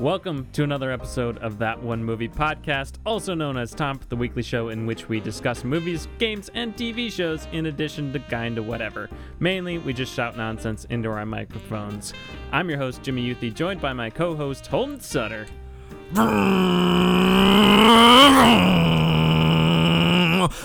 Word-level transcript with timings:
Welcome 0.00 0.48
to 0.54 0.64
another 0.64 0.90
episode 0.90 1.36
of 1.40 1.58
That 1.58 1.82
One 1.82 2.02
Movie 2.02 2.26
Podcast, 2.26 2.94
also 3.04 3.34
known 3.34 3.58
as 3.58 3.74
Tomp, 3.74 4.08
the 4.08 4.16
weekly 4.16 4.42
show 4.42 4.70
in 4.70 4.86
which 4.86 5.10
we 5.10 5.20
discuss 5.20 5.62
movies, 5.62 6.08
games, 6.16 6.48
and 6.54 6.74
TV 6.74 7.12
shows 7.12 7.46
in 7.52 7.66
addition 7.66 8.10
to 8.14 8.18
kinda 8.18 8.62
whatever. 8.62 9.10
Mainly, 9.40 9.76
we 9.76 9.92
just 9.92 10.14
shout 10.14 10.38
nonsense 10.38 10.86
into 10.86 11.10
our 11.10 11.26
microphones. 11.26 12.14
I'm 12.50 12.70
your 12.70 12.78
host, 12.78 13.02
Jimmy 13.02 13.28
Youthy, 13.28 13.52
joined 13.52 13.82
by 13.82 13.92
my 13.92 14.08
co 14.08 14.34
host, 14.34 14.68
Holden 14.68 15.00
Sutter. 15.00 15.46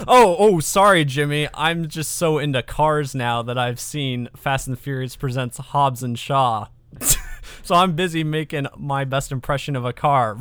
Oh, 0.08 0.38
oh, 0.40 0.62
sorry, 0.62 1.04
Jimmy. 1.04 1.50
I'm 1.54 1.90
just 1.90 2.16
so 2.16 2.38
into 2.38 2.64
cars 2.64 3.14
now 3.14 3.42
that 3.42 3.58
I've 3.58 3.82
seen 3.82 4.30
Fast 4.34 4.70
and 4.70 4.80
Furious 4.80 5.18
presents 5.18 5.58
Hobbs 5.58 6.04
and 6.04 6.18
Shaw. 6.18 6.68
So 7.66 7.74
I'm 7.74 7.94
busy 7.94 8.24
making 8.24 8.68
my 8.78 9.06
best 9.06 9.32
impression 9.32 9.76
of 9.76 9.86
a 9.86 9.92
car. 9.92 10.36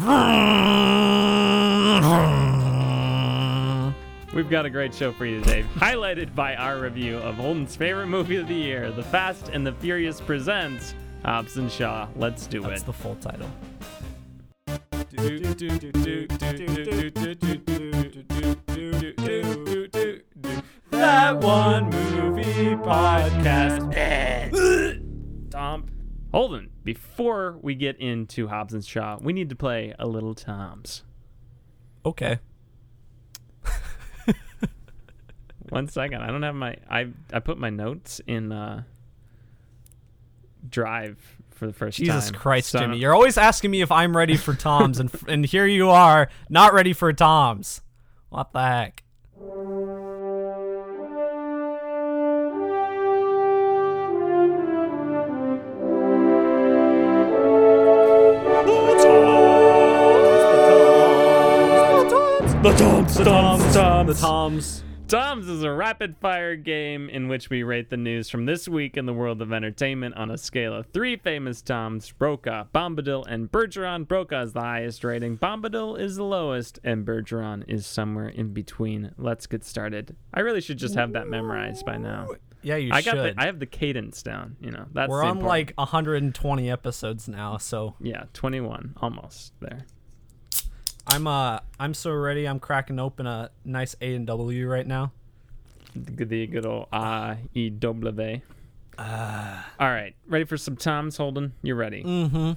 We've 4.35 4.51
got 4.51 4.67
a 4.67 4.71
great 4.71 4.95
show 4.95 5.13
for 5.13 5.25
you 5.25 5.41
today, 5.41 5.65
highlighted 5.77 6.35
by 6.35 6.55
our 6.57 6.79
review 6.79 7.17
of 7.19 7.37
Holden's 7.37 7.77
favorite 7.77 8.09
movie 8.09 8.37
of 8.37 8.47
the 8.47 8.55
year, 8.55 8.91
The 8.91 9.03
Fast 9.03 9.49
and 9.49 9.67
the 9.67 9.73
Furious 9.73 10.21
Presents 10.21 10.95
Hobbs 11.25 11.57
and 11.57 11.73
Shaw. 11.73 12.09
Let's 12.17 12.47
do 12.47 12.61
That's 12.61 12.83
it. 12.83 12.87
That's 12.87 12.87
the 12.87 12.93
full 12.93 13.17
title. 13.17 13.49
That 20.91 21.41
one 21.41 21.91
movie 21.91 22.77
podcast. 22.77 23.95
Tom, 25.51 25.87
Holden, 26.33 26.71
before 26.85 27.59
we 27.63 27.75
get 27.75 27.99
into 27.99 28.49
Hobbs 28.49 28.75
and 28.75 28.85
Shaw, 28.85 29.19
we 29.21 29.33
need 29.33 29.49
to 29.49 29.57
play 29.57 29.95
a 29.99 30.07
little 30.07 30.35
Tom's. 30.35 31.03
Okay. 32.05 32.39
One 35.71 35.89
second. 35.89 36.23
I 36.23 36.29
don't 36.29 36.43
have 36.43 36.55
my 36.55 36.77
I 36.89 37.09
I 37.33 37.41
put 37.41 37.59
my 37.59 37.71
notes 37.71 38.21
in 38.27 38.53
uh 38.53 38.83
Drive 40.69 41.19
for 41.51 41.67
the 41.67 41.73
first 41.73 41.99
Jesus 41.99 42.15
time. 42.15 42.21
Jesus 42.21 42.43
Christ, 42.43 42.69
So 42.71 42.79
Jimmy. 42.81 42.99
You're 42.99 43.15
always 43.15 43.39
asking 43.39 43.71
me 43.71 43.81
if 43.81 43.91
I'm 43.93 44.17
ready 44.17 44.37
for 44.37 44.55
Tom's, 44.55 44.99
and, 44.99 45.11
and 45.29 45.45
here 45.45 45.67
you 45.67 45.91
are, 45.91 46.29
not 46.49 46.75
ready 46.75 46.93
for 46.93 47.13
Tom's. 47.13 47.81
What 48.29 48.53
the 48.53 48.63
heck? 48.63 49.05
The 62.65 62.73
Toms, 62.79 63.15
the 63.15 63.25
Toms, 63.25 63.75
Toms. 63.75 64.07
The 64.09 64.27
Toms. 64.27 64.85
Tom's 65.07 65.49
is 65.49 65.63
a 65.65 65.71
rapid 65.71 66.17
fire 66.17 66.57
game 66.57 67.11
in 67.11 67.29
which 67.29 67.51
we 67.51 67.63
rate 67.63 67.91
the 67.91 67.99
news 67.99 68.31
from 68.31 68.47
this 68.47 68.67
week 68.67 68.97
in 68.97 69.05
the 69.05 69.13
world 69.13 69.43
of 69.43 69.53
entertainment 69.53 70.15
on 70.17 70.31
a 70.31 70.39
scale 70.39 70.73
of 70.75 70.87
three 70.87 71.17
famous 71.19 71.61
Toms 71.61 72.11
Brokaw, 72.13 72.65
Bombadil, 72.75 73.27
and 73.29 73.53
Bergeron. 73.53 74.09
Brokaw 74.09 74.45
is 74.45 74.55
the 74.55 74.63
highest 74.63 75.05
rating, 75.05 75.37
Bombadil 75.37 76.01
is 76.01 76.17
the 76.17 76.25
lowest, 76.25 76.79
and 76.83 77.05
Bergeron 77.07 77.65
is 77.69 77.87
somewhere 77.87 78.31
in 78.31 78.55
between. 78.55 79.13
Let's 79.19 79.47
get 79.47 79.63
started. 79.63 80.17
I 80.33 80.41
really 80.41 80.63
should 80.63 80.79
just 80.79 80.95
have 80.95 81.13
that 81.13 81.29
memorized 81.29 81.85
by 81.85 81.99
now. 81.99 82.29
Yeah, 82.63 82.77
you 82.77 82.95
I 82.95 83.03
should. 83.03 83.13
got 83.13 83.23
the, 83.23 83.35
I 83.37 83.45
have 83.45 83.59
the 83.61 83.67
cadence 83.67 84.23
down, 84.23 84.57
you 84.59 84.71
know. 84.71 84.87
That's 84.95 85.11
We're 85.11 85.23
on 85.23 85.33
important- 85.37 85.49
like 85.51 85.75
120 85.77 86.71
episodes 86.71 87.29
now, 87.29 87.59
so 87.59 87.95
yeah, 88.01 88.25
21 88.33 88.95
almost 89.03 89.53
there. 89.61 89.85
I'm 91.07 91.27
uh 91.27 91.61
I'm 91.79 91.95
so 91.95 92.13
ready. 92.13 92.47
I'm 92.47 92.61
cracking 92.61 92.99
open 92.99 93.27
a 93.27 93.51
nice 93.65 93.95
A 94.01 94.15
and 94.15 94.27
W 94.27 94.69
right 94.69 94.87
now. 94.87 95.13
The, 95.95 96.25
the 96.25 96.47
good 96.47 96.67
old 96.67 96.89
A 96.93 97.37
E 97.55 97.71
W. 97.71 98.41
Uh, 98.97 99.63
All 99.81 99.89
right, 99.89 100.15
ready 100.29 100.45
for 100.45 100.57
some 100.57 100.77
Toms 100.77 101.17
Holden? 101.17 101.53
You're 101.63 101.77
ready. 101.77 102.05
mm-hmm. 102.05 102.53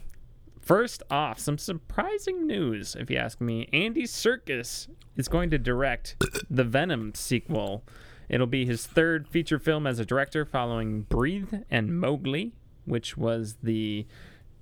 First 0.61 1.01
off, 1.09 1.39
some 1.39 1.57
surprising 1.57 2.45
news, 2.45 2.95
if 2.99 3.09
you 3.09 3.17
ask 3.17 3.39
me. 3.39 3.69
Andy 3.71 4.03
Serkis 4.03 4.87
is 5.15 5.27
going 5.27 5.49
to 5.51 5.57
direct 5.57 6.15
the 6.49 6.63
Venom 6.63 7.13
sequel. 7.15 7.83
It'll 8.29 8.47
be 8.47 8.65
his 8.65 8.85
third 8.85 9.27
feature 9.29 9.59
film 9.59 9.87
as 9.87 9.97
a 9.97 10.05
director 10.05 10.45
following 10.45 11.03
Breathe 11.03 11.53
and 11.71 11.99
Mowgli, 11.99 12.53
which 12.85 13.15
was 13.17 13.55
the 13.63 14.05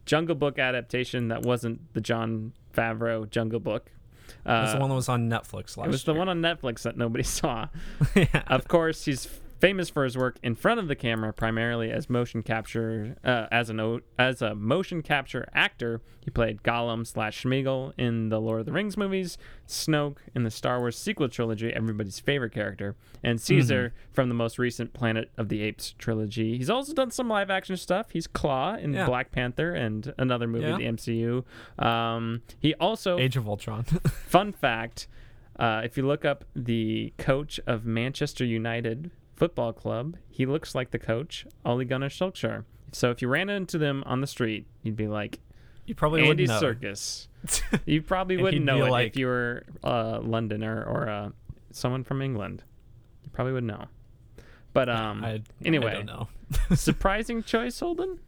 Jungle 0.06 0.35
Book 0.35 0.59
adaptation 0.59 1.28
that 1.29 1.41
wasn't 1.41 1.94
the 1.94 2.01
John 2.01 2.53
Favreau 2.75 3.30
Jungle 3.30 3.59
Book. 3.59 3.91
It 4.28 4.47
was 4.50 4.69
Uh, 4.72 4.74
the 4.75 4.80
one 4.80 4.90
that 4.90 4.96
was 4.96 5.09
on 5.09 5.30
Netflix 5.30 5.78
last 5.78 5.88
it 5.88 5.91
was 5.91 6.03
the 6.03 6.13
one 6.13 6.28
on 6.30 6.41
Netflix 6.41 6.81
that 6.84 6.97
nobody 6.97 7.24
saw. 7.40 7.68
yeah. 8.16 8.44
Of 8.47 8.68
course, 8.68 9.06
he's 9.06 9.28
famous 9.60 9.90
for 9.90 10.04
his 10.04 10.18
work 10.18 10.38
in 10.44 10.54
front 10.56 10.80
of 10.80 10.88
the 10.88 10.96
camera, 10.96 11.32
primarily 11.34 11.92
as 11.92 12.10
motion 12.10 12.44
capture, 12.44 13.16
uh, 13.24 13.48
as 13.52 13.70
an 13.70 13.80
o- 13.80 14.02
as 14.20 14.42
a 14.42 14.54
motion 14.56 15.02
capture 15.02 15.48
actor. 15.54 16.02
He 16.22 16.32
played 16.32 16.64
Gollum 16.64 17.06
slash 17.06 17.44
Sméagol 17.44 17.94
in 17.98 18.30
the 18.30 18.42
Lord 18.42 18.60
of 18.62 18.66
the 18.66 18.72
Rings 18.72 18.98
movies, 18.98 19.38
Snoke 19.68 20.18
in 20.34 20.44
the 20.44 20.50
Star 20.52 20.80
Wars 20.80 20.98
sequel 20.98 21.30
trilogy, 21.30 21.72
everybody's 21.72 22.20
favorite 22.20 22.52
character, 22.52 22.96
and 23.24 23.40
Caesar 23.40 23.94
from 24.12 24.28
the 24.30 24.36
most 24.36 24.58
recent 24.58 24.92
Planet 24.94 25.30
of 25.38 25.50
the 25.50 25.62
Apes 25.62 25.94
trilogy. 26.00 26.58
He's 26.58 26.70
also 26.70 26.94
done 26.94 27.12
some 27.12 27.30
live 27.30 27.52
action 27.52 27.78
stuff. 27.78 28.12
He's 28.12 28.28
Klaue 28.28 28.80
in 28.82 28.94
Yeah. 28.94 29.06
Black 29.06 29.32
Panther 29.32 29.74
and 29.74 30.14
another 30.18 30.48
movie 30.48 30.66
Yeah. 30.66 30.78
the 30.78 30.86
MCU. 30.88 31.44
Um, 31.78 32.42
he 32.60 32.74
also 32.76 33.20
Age 33.20 33.38
of 33.38 33.48
Ultron. 33.48 33.84
Fun 33.84 34.52
fact 34.52 35.08
uh, 35.60 35.82
if 35.86 35.96
you 35.96 36.06
look 36.08 36.26
up 36.26 36.44
the 36.56 37.14
coach 37.20 37.60
of 37.68 37.86
Manchester 37.86 38.44
United 38.44 39.12
Football 39.35 39.73
Club, 39.73 40.18
he 40.29 40.46
looks 40.46 40.75
like 40.75 40.91
the 40.91 41.00
coach, 41.00 41.46
Ole 41.66 41.84
Gunnar 41.84 42.09
Solskjaer. 42.09 42.63
So 42.91 43.12
if 43.12 43.22
you 43.22 43.28
ran 43.28 43.50
into 43.50 43.78
them 43.78 44.03
on 44.06 44.22
the 44.22 44.28
street, 44.28 44.66
you'd 44.81 44.96
be 44.96 45.07
like, 45.07 45.40
you 45.85 45.94
probably 45.96 46.22
Andy 46.28 46.44
wouldn't 46.47 46.62
know. 46.62 46.73
Serkis. 46.73 47.28
You 47.85 48.01
probably 48.01 48.38
wouldn't 48.38 48.66
know 48.66 48.85
it 48.85 48.90
like- 48.90 49.07
if 49.09 49.18
you 49.18 49.28
were 49.28 49.63
uh, 49.84 50.19
Londoner 50.24 50.84
or 50.84 51.07
uh, 51.09 51.29
someone 51.72 52.03
from 52.03 52.22
England. 52.22 52.63
You 53.24 53.29
probably 53.31 53.53
would 53.53 53.63
know. 53.66 53.85
But 54.74 54.90
um, 54.90 55.24
I, 55.24 55.41
anyway. 55.63 55.91
I 55.91 55.94
don't 55.94 56.06
know. 56.06 56.28
surprising 56.75 57.44
choice, 57.44 57.79
Holden. 57.79 58.19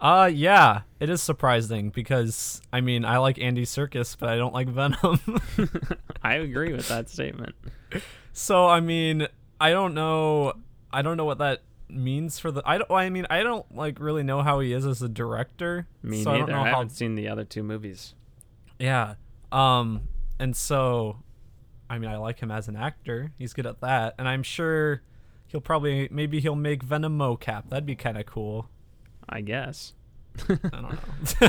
Uh 0.00 0.28
yeah, 0.32 0.80
it 0.98 1.08
is 1.08 1.22
surprising 1.22 1.90
because 1.90 2.60
I 2.72 2.80
mean 2.80 3.04
I 3.04 3.18
like 3.18 3.38
Andy 3.38 3.64
Serkis, 3.64 4.16
but 4.18 4.28
I 4.28 4.36
don't 4.36 4.52
like 4.52 4.66
Venom. 4.68 5.20
I 6.24 6.34
agree 6.34 6.72
with 6.72 6.88
that 6.88 7.08
statement. 7.08 7.54
so 8.32 8.66
I 8.66 8.80
mean 8.80 9.28
I 9.62 9.70
don't 9.70 9.94
know 9.94 10.54
I 10.92 11.02
don't 11.02 11.16
know 11.16 11.24
what 11.24 11.38
that 11.38 11.62
means 11.88 12.40
for 12.40 12.50
the 12.50 12.62
I 12.66 12.78
don't 12.78 12.90
I 12.90 13.08
mean 13.10 13.26
I 13.30 13.44
don't 13.44 13.72
like 13.74 14.00
really 14.00 14.24
know 14.24 14.42
how 14.42 14.58
he 14.58 14.72
is 14.72 14.84
as 14.84 15.02
a 15.02 15.08
director. 15.08 15.86
Me 16.02 16.24
so 16.24 16.32
I 16.32 16.38
don't 16.38 16.48
neither. 16.48 16.52
know 16.58 16.64
I, 16.64 16.68
haven't 16.70 16.90
seen 16.90 17.14
the 17.14 17.28
other 17.28 17.44
two 17.44 17.62
movies. 17.62 18.14
Yeah. 18.80 19.14
Um 19.52 20.08
and 20.40 20.56
so 20.56 21.22
I 21.88 21.98
mean 21.98 22.10
I 22.10 22.16
like 22.16 22.40
him 22.40 22.50
as 22.50 22.66
an 22.66 22.74
actor. 22.74 23.30
He's 23.38 23.52
good 23.52 23.66
at 23.66 23.80
that. 23.82 24.16
And 24.18 24.26
I'm 24.26 24.42
sure 24.42 25.02
he'll 25.46 25.60
probably 25.60 26.08
maybe 26.10 26.40
he'll 26.40 26.56
make 26.56 26.82
Venom 26.82 27.16
mocap. 27.16 27.68
That'd 27.68 27.86
be 27.86 27.94
kind 27.94 28.18
of 28.18 28.26
cool. 28.26 28.68
I 29.28 29.42
guess. 29.42 29.92
I 30.48 30.56
don't 30.72 30.92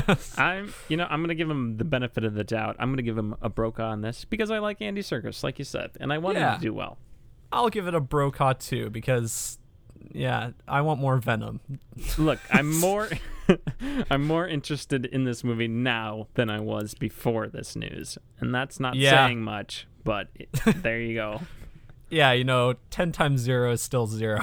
know. 0.06 0.16
I'm, 0.36 0.72
you 0.88 0.96
know, 0.96 1.06
I'm 1.10 1.20
gonna 1.20 1.34
give 1.34 1.50
him 1.50 1.78
the 1.78 1.84
benefit 1.84 2.22
of 2.22 2.34
the 2.34 2.44
doubt. 2.44 2.76
I'm 2.78 2.92
gonna 2.92 3.02
give 3.02 3.18
him 3.18 3.34
a 3.42 3.48
Brokaw 3.48 3.90
on 3.90 4.02
this 4.02 4.24
because 4.24 4.52
I 4.52 4.58
like 4.58 4.80
Andy 4.80 5.00
Serkis, 5.00 5.42
like 5.42 5.58
you 5.58 5.64
said, 5.64 5.90
and 5.98 6.12
I 6.12 6.18
want 6.18 6.38
him 6.38 6.54
to 6.54 6.60
do 6.60 6.72
well. 6.72 6.98
I'll 7.54 7.70
give 7.70 7.86
it 7.86 7.94
a 7.94 8.00
Brokaw 8.00 8.54
too 8.54 8.90
because 8.90 9.58
yeah, 10.12 10.50
I 10.68 10.80
want 10.82 11.00
more 11.00 11.16
Venom. 11.18 11.60
Look, 12.18 12.38
I'm 12.50 12.78
more, 12.80 13.08
I'm 14.10 14.26
more 14.26 14.46
interested 14.46 15.06
in 15.06 15.24
this 15.24 15.42
movie 15.44 15.68
now 15.68 16.28
than 16.34 16.50
I 16.50 16.60
was 16.60 16.94
before 16.94 17.46
this 17.48 17.74
news, 17.76 18.18
and 18.40 18.54
that's 18.54 18.78
not 18.80 18.96
Yeah. 18.96 19.26
saying 19.26 19.42
much. 19.42 19.86
But 20.04 20.28
it, 20.34 20.50
there 20.82 21.00
you 21.00 21.14
go. 21.14 21.40
Yeah, 22.10 22.30
you 22.32 22.44
know, 22.44 22.74
10 22.90 23.10
times 23.10 23.40
0 23.40 23.72
is 23.72 23.82
still 23.82 24.06
0. 24.06 24.38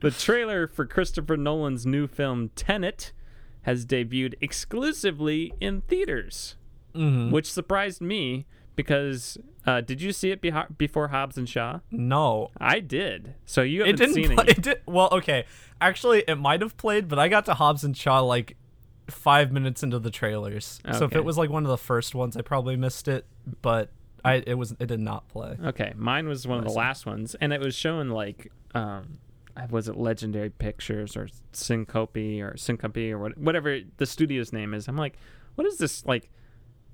The 0.00 0.10
trailer 0.10 0.66
for 0.66 0.84
Christopher 0.84 1.36
Nolan's 1.36 1.86
new 1.86 2.06
film 2.06 2.50
Tenet 2.54 3.12
has 3.62 3.86
debuted 3.86 4.34
exclusively 4.42 5.52
in 5.60 5.80
theaters, 5.82 6.56
Mhm. 6.94 7.30
which 7.30 7.50
surprised 7.50 8.02
me 8.02 8.46
because 8.78 9.36
uh, 9.66 9.80
did 9.80 10.00
you 10.00 10.12
see 10.12 10.30
it 10.30 10.40
before 10.78 11.08
Hobbs 11.08 11.36
and 11.36 11.48
Shaw? 11.48 11.80
No. 11.90 12.52
I 12.58 12.78
did. 12.78 13.34
So 13.44 13.62
you 13.62 13.80
haven't 13.80 13.96
didn't 13.96 14.14
seen 14.14 14.36
play, 14.36 14.44
it. 14.46 14.58
it 14.58 14.62
did 14.62 14.80
well, 14.86 15.08
okay. 15.10 15.46
Actually, 15.80 16.22
it 16.28 16.36
might 16.36 16.62
have 16.62 16.76
played, 16.76 17.08
but 17.08 17.18
I 17.18 17.26
got 17.26 17.44
to 17.46 17.54
Hobbs 17.54 17.82
and 17.82 17.96
Shaw 17.96 18.20
like 18.20 18.56
5 19.08 19.50
minutes 19.50 19.82
into 19.82 19.98
the 19.98 20.12
trailers. 20.12 20.78
Okay. 20.86 20.96
So 20.96 21.06
if 21.06 21.16
it 21.16 21.24
was 21.24 21.36
like 21.36 21.50
one 21.50 21.64
of 21.64 21.70
the 21.70 21.76
first 21.76 22.14
ones, 22.14 22.36
I 22.36 22.42
probably 22.42 22.76
missed 22.76 23.08
it, 23.08 23.26
but 23.62 23.90
I 24.24 24.44
it 24.46 24.54
was 24.54 24.76
it 24.78 24.86
did 24.86 25.00
not 25.00 25.26
play. 25.26 25.56
Okay, 25.60 25.92
mine 25.96 26.28
was 26.28 26.46
one 26.46 26.58
of 26.58 26.64
the 26.64 26.70
last 26.70 27.04
ones, 27.04 27.34
and 27.40 27.52
it 27.52 27.60
was 27.60 27.74
showing 27.74 28.10
like 28.10 28.52
um, 28.76 29.18
was 29.70 29.88
it 29.88 29.96
Legendary 29.96 30.50
Pictures 30.50 31.16
or 31.16 31.26
Syncopy 31.52 32.40
or 32.40 32.52
Syncopy 32.52 33.10
or 33.10 33.18
what, 33.18 33.36
whatever 33.36 33.80
the 33.96 34.06
studio's 34.06 34.52
name 34.52 34.72
is. 34.72 34.86
I'm 34.86 34.96
like, 34.96 35.18
what 35.56 35.66
is 35.66 35.78
this 35.78 36.06
like? 36.06 36.30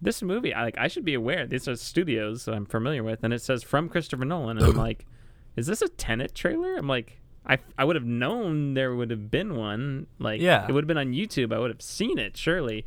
This 0.04 0.22
movie, 0.22 0.52
I 0.54 0.62
like. 0.64 0.76
I 0.78 0.88
should 0.88 1.04
be 1.04 1.14
aware. 1.14 1.46
These 1.46 1.66
are 1.66 1.76
studios 1.76 2.44
that 2.44 2.54
I'm 2.54 2.66
familiar 2.66 3.02
with, 3.02 3.24
and 3.24 3.32
it 3.32 3.42
says 3.42 3.62
from 3.62 3.88
Christopher 3.88 4.24
Nolan. 4.24 4.58
And 4.58 4.66
I'm 4.66 4.76
like, 4.88 5.06
is 5.56 5.66
this 5.66 5.82
a 5.82 5.88
Tenet 5.88 6.34
trailer? 6.34 6.76
I'm 6.76 6.86
like, 6.86 7.20
I 7.46 7.58
I 7.78 7.84
would 7.84 7.96
have 7.96 8.04
known 8.04 8.74
there 8.74 8.94
would 8.94 9.10
have 9.10 9.30
been 9.30 9.56
one. 9.56 10.06
Like, 10.18 10.40
Yeah. 10.40 10.66
it 10.68 10.72
would 10.72 10.84
have 10.84 10.88
been 10.88 10.98
on 10.98 11.12
YouTube. 11.12 11.52
I 11.54 11.58
would 11.58 11.70
have 11.70 11.82
seen 11.82 12.18
it 12.18 12.36
surely. 12.36 12.84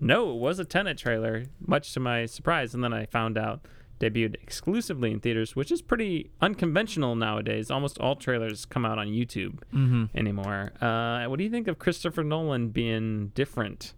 No, 0.00 0.30
it 0.32 0.36
was 0.38 0.58
a 0.58 0.64
Tenet 0.64 0.98
trailer, 0.98 1.44
much 1.64 1.94
to 1.94 2.00
my 2.00 2.26
surprise. 2.26 2.74
And 2.74 2.84
then 2.84 2.92
I 2.92 3.06
found 3.06 3.38
out 3.38 3.60
debuted 3.98 4.34
exclusively 4.42 5.10
in 5.10 5.20
theaters, 5.20 5.56
which 5.56 5.72
is 5.72 5.80
pretty 5.80 6.30
unconventional 6.42 7.14
nowadays. 7.16 7.70
Almost 7.70 7.98
all 7.98 8.14
trailers 8.16 8.66
come 8.66 8.84
out 8.84 8.98
on 8.98 9.06
YouTube 9.06 9.60
Mm-hmm. 9.72 10.04
anymore. 10.14 10.72
Uh, 10.82 11.24
what 11.28 11.38
do 11.38 11.44
you 11.44 11.50
think 11.50 11.66
of 11.68 11.78
Christopher 11.78 12.22
Nolan 12.24 12.68
being 12.68 13.28
different? 13.34 13.94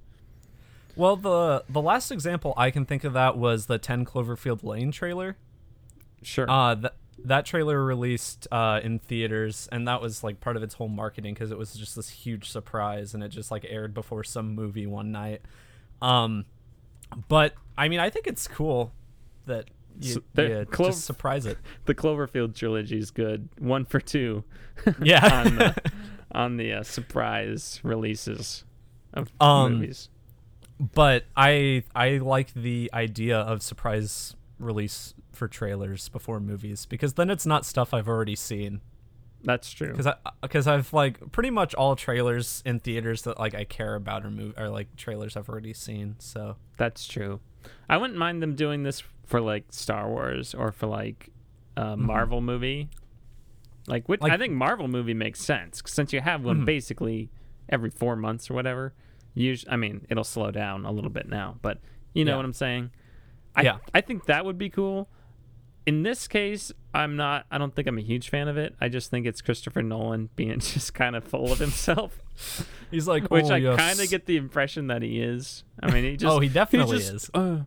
Well, 0.99 1.17
the 1.17 1.65
the 1.69 1.81
last 1.81 2.11
example 2.11 2.53
I 2.57 2.71
can 2.71 2.85
think 2.85 3.05
of 3.05 3.13
that 3.15 3.39
was 3.39 3.67
the 3.67 3.79
10 3.79 4.05
Cloverfield 4.05 4.63
Lane 4.65 4.91
trailer. 4.91 5.37
Sure. 6.23 6.51
Uh, 6.51 6.75
that 6.75 6.97
that 7.25 7.47
trailer 7.47 7.85
released 7.85 8.47
uh, 8.53 8.81
in 8.83 8.99
theaters, 8.99 9.69
and 9.73 9.87
that 9.89 10.01
was 10.03 10.23
like 10.25 10.41
part 10.41 10.57
of 10.57 10.63
its 10.63 10.75
whole 10.75 10.89
marketing 10.89 11.35
because 11.35 11.51
it 11.51 11.59
was 11.59 11.75
just 11.75 11.97
this 11.97 12.09
huge 12.11 12.49
surprise, 12.51 13.15
and 13.15 13.23
it 13.23 13.29
just 13.29 13.51
like 13.51 13.65
aired 13.69 13.95
before 13.95 14.23
some 14.25 14.55
movie 14.55 14.87
one 14.87 15.11
night. 15.13 15.41
Um, 16.03 16.45
but 17.29 17.55
I 17.77 17.89
mean, 17.89 18.01
I 18.01 18.11
think 18.11 18.27
it's 18.27 18.47
cool 18.49 18.93
that 19.47 19.71
you, 20.01 20.15
So 20.37 20.65
Clov- 20.67 20.91
just 20.91 21.05
surprise 21.07 21.47
it. 21.47 21.59
the 21.87 21.95
Cloverfield 21.95 22.55
trilogy 22.55 22.99
is 22.99 23.11
good. 23.11 23.49
One 23.59 23.85
for 23.85 24.01
two 24.01 24.45
Yeah. 25.03 25.43
on 25.45 25.57
the, 25.57 25.75
on 26.33 26.57
the 26.57 26.73
uh, 26.73 26.83
surprise 26.83 27.81
releases 27.83 28.65
of 29.15 29.31
Um, 29.41 29.75
movies. 29.75 30.09
But 30.81 31.25
I 31.37 31.83
I 31.95 32.19
like 32.19 32.55
the 32.55 32.91
idea 32.93 33.39
of 33.39 33.63
surprise 33.63 34.35
release 34.59 35.15
for 35.33 35.47
trailers 35.49 36.09
before 36.09 36.41
movies 36.41 36.85
because 36.87 37.15
then 37.15 37.31
it's 37.31 37.47
not 37.47 37.65
stuff 37.65 37.95
I've 37.95 38.09
already 38.09 38.37
seen. 38.37 38.81
That's 39.45 39.71
true. 39.71 39.91
because 39.93 40.07
I 40.09 40.15
because 40.43 40.67
I've 40.67 40.93
like 40.93 41.31
pretty 41.33 41.51
much 41.51 41.75
all 41.75 41.95
trailers 41.97 42.63
in 42.67 42.81
theaters 42.81 43.23
that 43.23 43.39
like 43.39 43.55
I 43.55 43.65
care 43.65 43.95
about 43.95 44.25
or 44.27 44.31
move 44.31 44.55
are 44.57 44.69
like 44.69 44.97
trailers 44.97 45.37
I've 45.37 45.49
already 45.49 45.73
seen. 45.75 46.17
So 46.19 46.57
That's 46.77 47.07
true. 47.07 47.41
I 47.89 47.97
wouldn't 47.99 48.19
mind 48.19 48.43
them 48.43 48.55
doing 48.55 48.83
this 48.83 49.03
for 49.27 49.41
like 49.41 49.65
Star 49.71 50.09
Wars 50.09 50.55
or 50.55 50.73
for 50.73 50.87
like 50.87 51.31
a 51.77 51.97
Marvel 51.97 52.41
movie. 52.41 52.89
Like, 53.87 54.09
which, 54.09 54.21
I 54.23 54.29
Mm-hmm. 54.31 54.39
Think 54.41 54.53
Marvel 54.55 54.89
movie 54.89 55.15
makes 55.15 55.41
sense 55.41 55.83
since 55.87 56.13
you 56.13 56.21
have 56.21 56.45
one 56.45 56.63
Mhm. 56.63 56.65
basically 56.67 57.31
every 57.69 57.91
four 57.91 58.17
months 58.17 58.51
or 58.51 58.55
whatever. 58.55 58.93
Usually, 59.39 59.71
I 59.73 59.77
mean, 59.77 60.07
it'll 60.11 60.25
slow 60.25 60.51
down 60.51 60.85
a 60.85 60.91
little 60.93 61.11
bit 61.11 61.29
now, 61.29 61.57
but 61.63 61.79
you 62.13 62.25
know 62.25 62.33
Yeah. 62.33 62.37
what 62.37 62.45
I'm 62.45 62.53
saying. 62.53 62.91
I, 63.55 63.63
Yeah. 63.63 63.79
I 63.95 64.01
think 64.01 64.27
that 64.27 64.45
would 64.45 64.59
be 64.59 64.69
cool. 64.71 65.09
In 65.87 66.03
this 66.03 66.29
case, 66.29 66.71
I'm 66.93 67.17
not. 67.17 67.47
I 67.51 67.57
don't 67.57 67.75
think 67.75 67.89
I'm 67.89 67.97
a 67.97 68.03
huge 68.03 68.29
fan 68.29 68.47
of 68.49 68.59
it. 68.59 68.75
I 68.81 68.89
just 68.89 69.11
think 69.11 69.27
it's 69.27 69.41
Christopher 69.41 69.83
Nolan 69.83 70.29
being 70.37 70.59
just 70.75 70.93
kind 70.93 71.17
of 71.17 71.25
full 71.25 71.51
of 71.51 71.59
himself, 71.59 72.21
he's 72.91 73.09
like, 73.09 73.31
which 73.31 73.47
oh, 73.47 73.55
I 73.55 73.57
yes. 73.59 73.79
kind 73.79 74.01
of 74.01 74.11
get 74.11 74.27
the 74.27 74.37
impression 74.37 74.89
that 74.89 75.01
he 75.03 75.21
is. 75.21 75.65
I 75.83 75.91
mean, 75.91 76.05
he 76.05 76.17
just 76.19 76.31
oh, 76.31 76.41
he 76.41 76.49
definitely 76.49 76.99
just, 76.99 77.13
is. 77.13 77.31
Uh, 77.33 77.61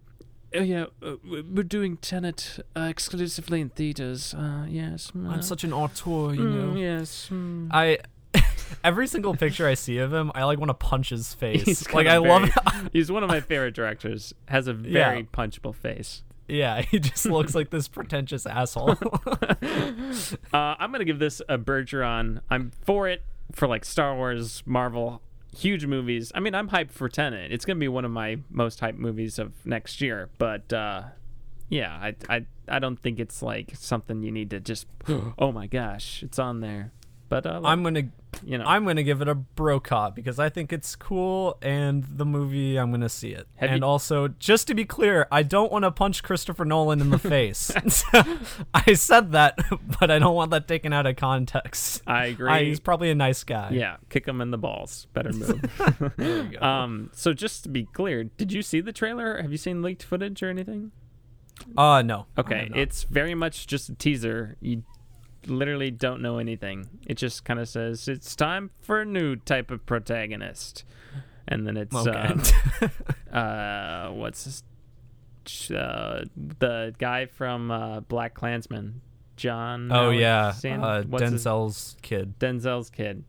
oh 0.53 0.61
yeah, 0.61 0.85
uh, 1.01 1.15
we- 1.23 1.41
we're 1.41 1.63
doing 1.63 1.97
Tenet 1.97 2.59
uh, 2.75 2.81
exclusively 2.81 3.59
in 3.61 3.69
theaters. 3.69 4.33
Uh, 4.35 4.65
yes. 4.69 5.11
mm, 5.15 5.27
I'm 5.27 5.39
uh, 5.39 5.41
such 5.41 5.63
an 5.63 5.73
auteur, 5.73 6.33
you 6.35 6.41
mm, 6.41 6.53
know. 6.73 6.79
Yes. 6.79 7.29
mm. 7.31 7.69
I 7.71 7.97
every 8.83 9.07
single 9.07 9.35
picture 9.35 9.67
I 9.67 9.73
see 9.75 9.97
of 9.97 10.13
him, 10.13 10.31
I 10.35 10.43
like 10.43 10.59
want 10.59 10.69
to 10.69 10.73
punch 10.73 11.09
his 11.09 11.33
face. 11.35 11.91
Like 11.93 12.07
I 12.07 12.15
a 12.15 12.21
love. 12.21 12.41
very- 12.49 12.89
He's 12.93 13.11
one 13.11 13.23
of 13.23 13.29
my 13.29 13.39
favorite 13.41 13.73
directors. 13.75 14.33
Has 14.47 14.67
a 14.67 14.73
very 14.73 14.93
Yeah. 15.19 15.21
punchable 15.33 15.75
face. 15.75 16.23
yeah, 16.47 16.81
he 16.81 16.99
just 16.99 17.25
looks 17.37 17.55
like 17.55 17.69
this 17.69 17.87
pretentious 17.87 18.45
asshole. 18.45 18.97
Uh, 20.53 20.75
I'm 20.79 20.91
gonna 20.91 21.05
give 21.05 21.19
this 21.19 21.41
a 21.47 21.57
Bergeron. 21.57 22.41
I'm 22.49 22.71
for 22.83 23.07
it 23.07 23.23
for 23.51 23.67
like 23.67 23.85
Star 23.85 24.15
Wars, 24.15 24.63
Marvel, 24.65 25.21
huge 25.55 25.85
movies. 25.85 26.31
I 26.35 26.39
mean, 26.39 26.55
I'm 26.55 26.69
hyped 26.69 26.91
for 26.91 27.07
Tenet. 27.09 27.51
It's 27.51 27.65
gonna 27.65 27.79
be 27.79 27.87
one 27.87 28.05
of 28.05 28.11
my 28.11 28.37
most 28.49 28.79
hyped 28.81 28.97
movies 28.97 29.39
of 29.39 29.53
next 29.65 30.01
year. 30.01 30.29
But 30.37 30.71
uh, 30.73 31.03
yeah, 31.69 31.91
I, 31.93 32.15
I 32.29 32.45
I 32.67 32.79
don't 32.79 32.97
think 32.99 33.19
it's 33.19 33.41
like 33.41 33.73
something 33.75 34.23
you 34.23 34.31
need 34.31 34.49
to 34.51 34.59
just. 34.59 34.87
oh 35.39 35.51
my 35.51 35.67
gosh, 35.67 36.21
it's 36.23 36.39
on 36.39 36.59
there. 36.61 36.91
But 37.31 37.45
uh, 37.45 37.61
I'm 37.63 37.81
gonna 37.81 38.09
you 38.43 38.57
know, 38.57 38.65
I'm 38.65 38.83
gonna 38.85 39.03
give 39.03 39.21
it 39.21 39.29
a 39.29 39.35
Brokaw 39.35 40.09
because 40.09 40.37
I 40.37 40.49
think 40.49 40.73
it's 40.73 40.97
cool 40.97 41.57
and 41.61 42.03
the 42.03 42.25
movie 42.25 42.75
I'm 42.77 42.91
gonna 42.91 43.07
see 43.07 43.29
it. 43.29 43.47
And 43.57 43.79
you- 43.79 43.85
also, 43.87 44.27
just 44.27 44.67
to 44.67 44.73
be 44.75 44.83
clear, 44.83 45.27
I 45.31 45.41
don't 45.43 45.71
want 45.71 45.83
to 45.85 45.91
punch 45.91 46.23
Christopher 46.23 46.65
Nolan 46.65 46.99
in 46.99 47.09
the 47.09 47.17
face. 47.35 47.71
I 48.73 48.93
said 48.95 49.31
that, 49.31 49.57
but 49.99 50.11
I 50.11 50.19
don't 50.19 50.35
want 50.35 50.51
that 50.51 50.67
taken 50.67 50.91
out 50.91 51.05
of 51.05 51.15
context. 51.15 52.01
I 52.05 52.25
agree. 52.25 52.49
I, 52.51 52.63
he's 52.65 52.81
probably 52.81 53.11
a 53.11 53.15
nice 53.15 53.45
guy. 53.45 53.69
yeah, 53.71 53.95
kick 54.09 54.27
him 54.27 54.41
in 54.41 54.51
the 54.51 54.57
balls. 54.57 55.07
Better 55.13 55.31
move. 55.31 55.61
There 56.17 56.43
you 56.43 56.57
go. 56.59 56.65
um, 56.65 57.11
so 57.13 57.31
just 57.33 57.63
to 57.63 57.69
be 57.69 57.85
clear, 57.85 58.25
did 58.25 58.51
you 58.51 58.61
see 58.61 58.81
the 58.81 58.91
trailer? 58.91 59.41
Have 59.41 59.53
you 59.53 59.57
seen 59.57 59.81
leaked 59.81 60.03
footage 60.03 60.43
or 60.43 60.49
anything? 60.49 60.91
uh 61.77 62.01
no. 62.01 62.25
Okay, 62.37 62.69
it's 62.75 63.03
very 63.03 63.35
much 63.35 63.67
just 63.67 63.87
a 63.87 63.95
teaser. 63.95 64.57
You 64.59 64.83
literally 65.47 65.91
don't 65.91 66.21
know 66.21 66.37
anything. 66.37 66.87
It 67.07 67.15
just 67.15 67.45
kind 67.45 67.59
of 67.59 67.67
says 67.67 68.07
it's 68.07 68.35
time 68.35 68.71
for 68.81 69.01
a 69.01 69.05
new 69.05 69.35
type 69.35 69.71
of 69.71 69.85
protagonist, 69.85 70.83
and 71.47 71.65
then 71.67 71.77
it's 71.77 71.95
okay. 71.95 72.35
uh, 73.31 73.35
uh, 73.35 74.09
what's 74.11 74.43
this? 74.45 74.63
Uh, 75.71 76.23
the 76.59 76.93
guy 76.99 77.25
from 77.25 77.71
uh, 77.71 78.01
BlacKkKlansman, 78.01 78.93
John. 79.37 79.91
oh 79.91 80.11
yeah, 80.11 80.51
Alexan- 80.55 80.83
uh, 80.83 81.03
what's 81.07 81.23
his- 81.29 81.43
Denzel's 81.45 81.97
kid. 82.01 82.37
Denzel's 82.39 82.89
kid, 82.91 83.23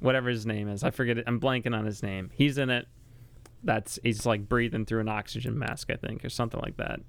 whatever 0.00 0.30
his 0.30 0.46
name 0.46 0.68
is. 0.68 0.82
I 0.82 0.90
forget 0.90 1.18
it. 1.18 1.24
I'm 1.26 1.38
blanking 1.38 1.76
on 1.76 1.84
his 1.84 2.02
name. 2.02 2.30
He's 2.32 2.56
in 2.58 2.70
it. 2.70 2.86
That's 3.62 3.98
he's 4.02 4.24
like 4.24 4.48
breathing 4.48 4.86
through 4.86 5.00
an 5.00 5.08
oxygen 5.08 5.58
mask, 5.58 5.90
I 5.90 5.96
think, 5.96 6.24
or 6.24 6.30
something 6.30 6.60
like 6.60 6.78
that. 6.78 7.00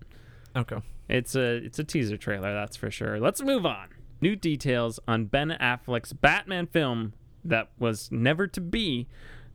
Okay. 0.55 0.77
It's 1.07 1.33
a 1.35 1.55
it's 1.63 1.79
a 1.79 1.83
teaser 1.85 2.17
trailer, 2.17 2.53
that's 2.53 2.75
for 2.75 2.91
sure. 2.91 3.19
Let's 3.21 3.41
move 3.41 3.65
on. 3.65 3.87
New 4.21 4.35
details 4.35 4.99
on 5.07 5.25
Ben 5.25 5.49
Affleck's 5.59 6.13
Batman 6.13 6.67
film 6.67 7.13
that 7.43 7.69
was 7.79 8.11
never 8.11 8.47
to 8.47 8.61
be. 8.61 9.07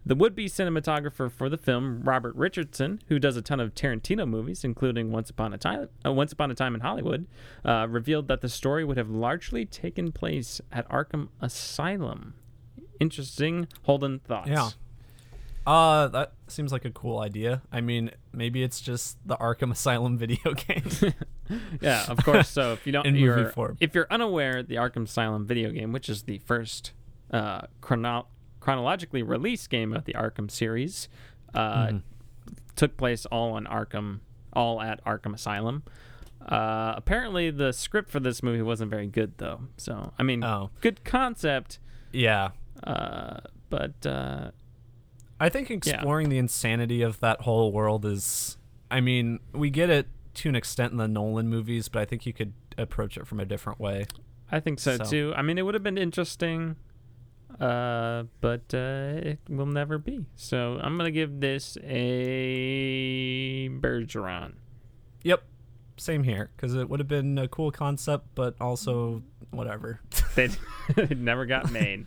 The 0.04 0.14
would-be 0.14 0.48
cinematographer 0.48 1.30
for 1.30 1.48
the 1.48 1.56
film, 1.56 2.02
Robert 2.04 2.34
Richardson, 2.36 3.00
who 3.08 3.18
does 3.18 3.36
a 3.36 3.42
ton 3.42 3.58
of 3.58 3.74
Tarantino 3.74 4.26
movies, 4.28 4.62
including 4.62 5.10
Once 5.10 5.30
Upon 5.30 5.52
a 5.52 5.58
Time, 5.58 5.88
uh, 6.04 6.12
Once 6.12 6.32
Upon 6.32 6.50
a 6.52 6.54
Time 6.54 6.76
in 6.76 6.80
Hollywood, 6.80 7.26
uh, 7.64 7.88
revealed 7.90 8.28
that 8.28 8.40
the 8.40 8.48
story 8.48 8.84
would 8.84 8.96
have 8.96 9.10
largely 9.10 9.64
taken 9.64 10.12
place 10.12 10.60
at 10.70 10.88
Arkham 10.88 11.30
Asylum. 11.40 12.34
Interesting. 13.00 13.66
Holden 13.82 14.20
thoughts. 14.20 14.48
Yeah. 14.48 14.68
Uh, 15.66 16.06
that 16.08 16.32
seems 16.46 16.70
like 16.70 16.84
a 16.84 16.90
cool 16.90 17.18
idea. 17.18 17.62
I 17.72 17.80
mean, 17.80 18.10
maybe 18.32 18.62
it's 18.62 18.80
just 18.80 19.18
the 19.26 19.36
Arkham 19.36 19.72
Asylum 19.72 20.16
video 20.24 20.54
game. 20.54 21.14
yeah, 21.80 22.04
of 22.08 22.18
course. 22.24 22.48
So 22.48 22.72
if 22.74 22.86
you 22.86 22.92
don't, 22.92 23.04
in 23.06 23.16
you're, 23.16 23.50
form. 23.50 23.76
if 23.80 23.94
you're 23.94 24.06
unaware, 24.10 24.62
the 24.62 24.76
Arkham 24.76 25.04
Asylum 25.04 25.44
video 25.46 25.70
game, 25.72 25.92
which 25.92 26.08
is 26.08 26.22
the 26.22 26.38
first 26.38 26.92
uh, 27.32 27.62
chrono- 27.80 28.28
chronologically 28.60 29.22
released 29.22 29.68
game 29.68 29.92
of 29.92 30.04
the 30.04 30.12
Arkham 30.12 30.50
series, 30.50 31.08
uh, 31.54 31.86
Mhm. 31.88 32.02
took 32.76 32.96
place 32.96 33.26
all 33.26 33.52
on 33.54 33.64
Arkham, 33.66 34.20
all 34.52 34.80
at 34.80 35.04
Arkham 35.04 35.34
Asylum. 35.34 35.82
Uh, 36.46 36.94
apparently, 36.96 37.50
the 37.50 37.72
script 37.72 38.08
for 38.10 38.20
this 38.20 38.40
movie 38.42 38.62
wasn't 38.62 38.88
very 38.88 39.08
good, 39.08 39.36
though. 39.38 39.62
So, 39.78 40.12
I 40.16 40.22
mean, 40.22 40.44
Oh. 40.44 40.70
good 40.80 41.04
concept, 41.04 41.80
yeah. 42.12 42.50
uh, 42.84 43.38
but 43.68 44.06
uh, 44.06 44.50
I 45.38 45.48
think 45.48 45.70
exploring 45.70 46.28
the 46.28 46.38
insanity 46.38 47.02
of 47.02 47.20
that 47.20 47.42
whole 47.42 47.72
world 47.72 48.04
is. 48.06 48.56
I 48.90 49.00
mean, 49.00 49.40
we 49.52 49.70
get 49.70 49.90
it 49.90 50.06
to 50.34 50.48
an 50.48 50.56
extent 50.56 50.92
in 50.92 50.98
the 50.98 51.08
Nolan 51.08 51.48
movies, 51.48 51.88
but 51.88 52.00
I 52.02 52.04
think 52.04 52.24
you 52.26 52.32
could 52.32 52.52
approach 52.78 53.16
it 53.16 53.26
from 53.26 53.40
a 53.40 53.44
different 53.44 53.80
way. 53.80 54.06
I 54.50 54.60
think 54.60 54.78
so, 54.78 54.96
So- 54.98 55.04
too. 55.04 55.32
I 55.36 55.42
mean, 55.42 55.58
it 55.58 55.62
would 55.62 55.74
have 55.74 55.82
been 55.82 55.98
interesting, 55.98 56.76
uh, 57.60 58.24
but 58.40 58.62
uh, 58.72 59.18
it 59.22 59.40
will 59.48 59.66
never 59.66 59.98
be. 59.98 60.24
So 60.36 60.78
I'm 60.80 60.96
gonna 60.96 61.10
give 61.10 61.40
this 61.40 61.76
a 61.82 63.68
Bergeron. 63.70 64.52
Yep. 65.24 65.42
Same 65.98 66.22
here, 66.22 66.50
because 66.56 66.74
it 66.74 66.88
would 66.88 67.00
have 67.00 67.08
been 67.08 67.38
a 67.38 67.48
cool 67.48 67.72
concept, 67.72 68.26
but 68.34 68.54
also 68.60 69.22
whatever. 69.50 70.00
They 70.34 70.50
it 70.96 71.18
never 71.18 71.46
got 71.46 71.72
made. 71.72 72.06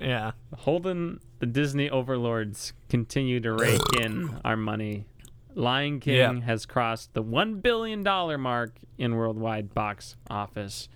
Yeah. 0.00 0.32
Holden, 0.58 1.20
the 1.38 1.46
Disney 1.46 1.88
overlords 1.90 2.72
continue 2.88 3.40
to 3.40 3.52
rake 3.52 3.80
in 4.00 4.40
our 4.44 4.56
money. 4.56 5.06
Lion 5.54 6.00
King 6.00 6.16
Yeah. 6.16 6.40
has 6.42 6.66
crossed 6.66 7.14
the 7.14 7.22
one 7.22 7.60
billion 7.60 8.02
dollar 8.02 8.36
mark 8.38 8.78
in 8.98 9.14
worldwide 9.16 9.72
box 9.74 10.16
office. 10.28 10.88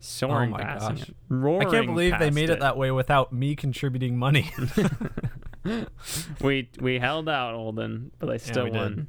soaring 0.00 0.50
Oh 0.50 0.58
my 0.58 0.62
past 0.62 0.88
gosh. 0.88 1.08
it, 1.08 1.16
roaring 1.28 1.66
I 1.68 1.70
can't 1.72 1.86
believe 1.86 2.18
they 2.20 2.30
made 2.30 2.50
it 2.50 2.60
that 2.60 2.76
way 2.76 2.90
without 2.92 3.32
me 3.32 3.56
contributing 3.56 4.16
money. 4.16 4.50
we 6.40 6.68
we 6.80 6.98
held 6.98 7.28
out, 7.28 7.54
Holden, 7.54 8.10
but 8.18 8.26
they 8.26 8.38
still 8.38 8.64
we 8.64 8.70
did. 8.70 8.78
won. 8.78 9.08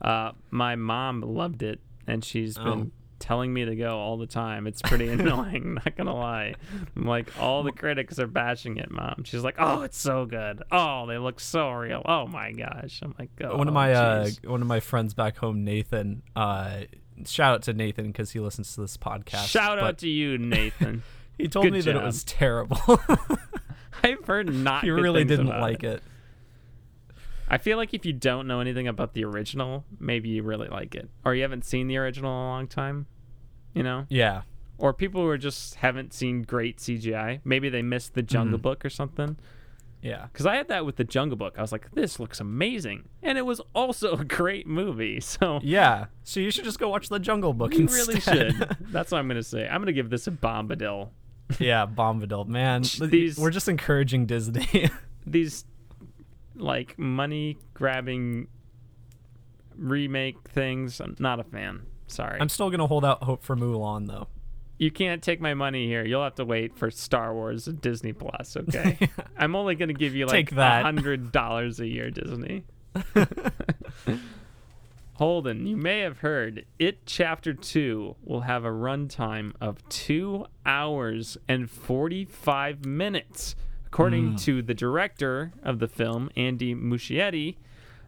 Uh, 0.00 0.32
my 0.50 0.76
mom 0.76 1.20
loved 1.22 1.62
it, 1.62 1.80
and 2.06 2.24
she's 2.24 2.56
been 2.58 2.92
Oh. 2.94 2.95
Telling 3.18 3.52
me 3.52 3.64
to 3.64 3.76
go 3.76 3.98
all 3.98 4.16
the 4.16 4.26
time. 4.26 4.66
It's 4.66 4.82
pretty 4.82 5.08
annoying, 5.12 5.74
not 5.74 5.96
gonna 5.96 6.14
lie. 6.14 6.54
I'm 6.96 7.04
like, 7.06 7.28
all 7.40 7.62
the 7.62 7.72
critics 7.72 8.18
are 8.18 8.26
bashing 8.26 8.76
it, 8.76 8.90
mom. 8.90 9.24
She's 9.24 9.42
like, 9.42 9.56
oh, 9.58 9.82
it's 9.82 9.98
so 9.98 10.26
good. 10.26 10.62
Oh, 10.70 11.06
they 11.06 11.18
look 11.18 11.40
so 11.40 11.70
real. 11.70 12.02
Oh 12.04 12.26
my 12.26 12.52
gosh. 12.52 13.00
I'm 13.02 13.14
like, 13.18 13.30
oh, 13.42 13.56
one 13.56 13.68
of 13.68 13.74
my 13.74 13.92
uh, 13.92 14.28
one 14.44 14.62
of 14.62 14.68
my 14.68 14.80
friends 14.80 15.14
back 15.14 15.36
home, 15.36 15.64
Nathan. 15.64 16.22
Uh, 16.34 16.80
shout 17.24 17.54
out 17.54 17.62
to 17.64 17.72
Nathan 17.72 18.06
because 18.08 18.30
he 18.30 18.40
listens 18.40 18.74
to 18.74 18.80
this 18.82 18.96
podcast. 18.96 19.46
Shout 19.46 19.78
out 19.78 19.98
to 19.98 20.08
you, 20.08 20.38
Nathan. 20.38 21.02
He 21.38 21.48
told 21.48 21.66
good 21.66 21.74
me 21.74 21.82
that 21.82 21.94
it 21.94 22.02
was 22.02 22.24
terrible. 22.24 22.80
I've 24.02 24.24
heard 24.24 24.50
not. 24.50 24.84
he 24.84 24.90
really 24.90 25.24
didn't 25.24 25.48
like 25.48 25.84
it. 25.84 26.02
I 27.48 27.58
feel 27.58 27.76
like 27.76 27.94
if 27.94 28.04
you 28.04 28.12
don't 28.12 28.46
know 28.46 28.60
anything 28.60 28.88
about 28.88 29.14
the 29.14 29.24
original, 29.24 29.84
maybe 30.00 30.28
you 30.30 30.42
really 30.42 30.68
like 30.68 30.94
it, 30.94 31.08
or 31.24 31.34
you 31.34 31.42
haven't 31.42 31.64
seen 31.64 31.86
the 31.88 31.96
original 31.98 32.30
in 32.30 32.36
a 32.36 32.48
long 32.48 32.66
time. 32.66 33.06
You 33.74 33.82
know, 33.82 34.06
Yeah, 34.08 34.42
or 34.78 34.92
people 34.94 35.20
who 35.22 35.28
are 35.28 35.38
just 35.38 35.76
haven't 35.76 36.12
seen 36.14 36.42
great 36.42 36.78
CGI. 36.78 37.40
Maybe 37.44 37.68
they 37.68 37.82
missed 37.82 38.14
the 38.14 38.22
Jungle 38.22 38.58
Mhm. 38.58 38.62
Book 38.62 38.84
or 38.84 38.90
something. 38.90 39.36
yeah. 40.02 40.26
Because 40.32 40.46
I 40.46 40.56
had 40.56 40.68
that 40.68 40.86
with 40.86 40.96
the 40.96 41.04
Jungle 41.04 41.36
Book. 41.36 41.54
I 41.58 41.60
was 41.62 41.72
like, 41.72 41.90
this 41.94 42.18
looks 42.20 42.38
amazing, 42.40 43.08
and 43.22 43.36
it 43.38 43.42
was 43.46 43.60
also 43.74 44.12
a 44.16 44.24
great 44.24 44.66
movie. 44.66 45.20
So 45.20 45.60
Yeah, 45.62 46.06
so 46.24 46.40
you 46.40 46.50
should 46.50 46.64
just 46.64 46.78
go 46.78 46.88
watch 46.88 47.08
the 47.10 47.18
Jungle 47.18 47.52
Book 47.52 47.74
you 47.74 47.80
instead. 47.82 48.06
really 48.08 48.20
should. 48.20 48.76
That's 48.92 49.12
what 49.12 49.18
I'm 49.18 49.28
gonna 49.28 49.42
say. 49.42 49.66
I'm 49.68 49.80
gonna 49.82 49.92
give 49.92 50.10
this 50.10 50.26
a 50.26 50.30
Bombadil. 50.30 51.10
yeah, 51.60 51.86
Bombadil, 51.86 52.46
man. 52.48 52.82
These- 53.00 53.38
We're 53.38 53.50
just 53.50 53.68
encouraging 53.68 54.26
Disney. 54.26 54.90
These 55.26 55.64
like 56.58 56.98
money 56.98 57.58
grabbing 57.74 58.48
remake 59.76 60.36
things. 60.48 61.00
I'm 61.00 61.16
not 61.18 61.40
a 61.40 61.44
fan. 61.44 61.82
Sorry. 62.06 62.38
I'm 62.40 62.48
still 62.48 62.70
gonna 62.70 62.86
hold 62.86 63.04
out 63.04 63.22
hope 63.24 63.42
for 63.42 63.56
Mulan 63.56 64.06
though. 64.06 64.28
you 64.78 64.90
can't 64.90 65.22
take 65.22 65.40
my 65.40 65.54
money 65.54 65.86
here. 65.86 66.04
You'll 66.04 66.22
have 66.22 66.34
to 66.36 66.44
wait 66.44 66.76
for 66.76 66.90
Star 66.90 67.32
Wars 67.34 67.66
and 67.66 67.80
Disney 67.80 68.12
Plus, 68.12 68.56
okay? 68.56 68.98
I'm 69.38 69.56
only 69.56 69.74
gonna 69.74 69.92
give 69.94 70.14
you 70.14 70.26
like 70.26 70.52
a 70.52 70.82
hundred 70.82 71.32
dollars 71.32 71.80
a 71.80 71.86
year, 71.86 72.10
Disney. 72.10 72.64
Holden, 75.14 75.66
you 75.66 75.76
may 75.78 76.00
have 76.00 76.18
heard 76.18 76.66
It 76.78 77.06
Chapter 77.06 77.54
2 77.54 78.16
will 78.22 78.42
have 78.42 78.66
a 78.66 78.70
runtime 78.70 79.52
of 79.62 79.86
2 79.88 80.44
hours 80.66 81.38
and 81.48 81.70
45 81.70 82.84
minutes. 82.84 83.56
According 83.86 84.30
Hmm. 84.30 84.36
to 84.36 84.62
the 84.62 84.74
director 84.74 85.52
of 85.62 85.78
the 85.78 85.88
film, 85.88 86.30
Andy 86.36 86.74
Muschietti, 86.74 87.56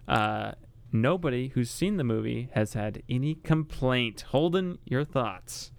uh, 0.07 0.53
nobody 0.93 1.49
who's 1.49 1.71
seen 1.71 1.97
the 1.97 2.05
movie 2.05 2.49
has 2.53 2.75
had 2.75 3.03
any 3.09 3.35
complaint. 3.37 4.23
Holden, 4.31 4.79
your 4.85 5.05
thoughts? 5.05 5.71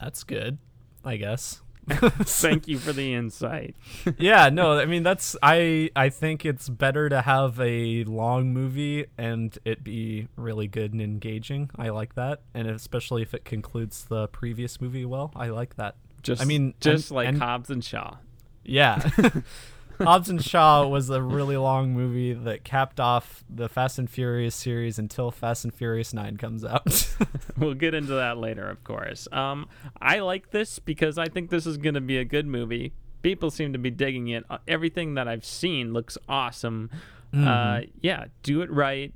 That's 0.00 0.24
good, 0.24 0.58
I 1.04 1.16
guess. 1.16 1.60
Thank 1.88 2.66
you 2.66 2.78
for 2.78 2.94
the 2.94 3.12
insight. 3.12 3.76
yeah, 4.18 4.48
no, 4.48 4.78
I 4.78 4.86
mean 4.86 5.02
that's 5.02 5.36
I 5.42 5.90
I 5.94 6.08
think 6.08 6.46
it's 6.46 6.68
better 6.70 7.10
to 7.10 7.20
have 7.20 7.60
a 7.60 8.04
long 8.04 8.54
movie 8.54 9.04
and 9.18 9.56
it 9.66 9.84
be 9.84 10.28
really 10.36 10.66
good 10.66 10.92
and 10.94 11.02
engaging. 11.02 11.68
I 11.76 11.90
like 11.90 12.14
that, 12.14 12.40
and 12.54 12.66
especially 12.68 13.20
if 13.20 13.34
it 13.34 13.44
concludes 13.44 14.06
the 14.06 14.28
previous 14.28 14.80
movie 14.80 15.04
well, 15.04 15.30
I 15.36 15.48
like 15.48 15.76
that. 15.76 15.96
Just, 16.22 16.40
I 16.40 16.46
mean, 16.46 16.72
just 16.80 17.10
and- 17.10 17.16
like 17.16 17.28
and- 17.28 17.38
Hobbs 17.38 17.68
and 17.68 17.84
Shaw. 17.84 18.16
Yeah. 18.64 19.08
Hobbs 20.00 20.28
and 20.28 20.42
Shaw 20.42 20.86
was 20.86 21.08
a 21.10 21.22
really 21.22 21.56
long 21.56 21.92
movie 21.92 22.32
that 22.32 22.64
capped 22.64 22.98
off 22.98 23.44
the 23.48 23.68
Fast 23.68 23.98
and 23.98 24.10
Furious 24.10 24.54
series 24.54 24.98
until 24.98 25.30
Fast 25.30 25.64
and 25.64 25.72
Furious 25.72 26.12
9 26.12 26.36
comes 26.36 26.64
out. 26.64 27.14
we'll 27.58 27.74
get 27.74 27.94
into 27.94 28.14
that 28.14 28.38
later, 28.38 28.68
of 28.68 28.82
course. 28.82 29.28
Um, 29.30 29.68
I 30.00 30.18
like 30.20 30.50
this 30.50 30.78
because 30.78 31.16
I 31.16 31.28
think 31.28 31.50
this 31.50 31.66
is 31.66 31.76
going 31.76 31.94
to 31.94 32.00
be 32.00 32.18
a 32.18 32.24
good 32.24 32.46
movie. 32.46 32.92
People 33.22 33.50
seem 33.50 33.72
to 33.72 33.78
be 33.78 33.90
digging 33.90 34.28
it. 34.28 34.44
Uh, 34.50 34.58
Everything 34.66 35.14
that 35.14 35.28
I've 35.28 35.44
seen 35.44 35.92
looks 35.92 36.18
awesome. 36.28 36.90
Mm-hmm. 37.32 37.48
Uh, 37.48 37.80
yeah, 38.00 38.26
do 38.42 38.62
it 38.62 38.70
right. 38.70 39.14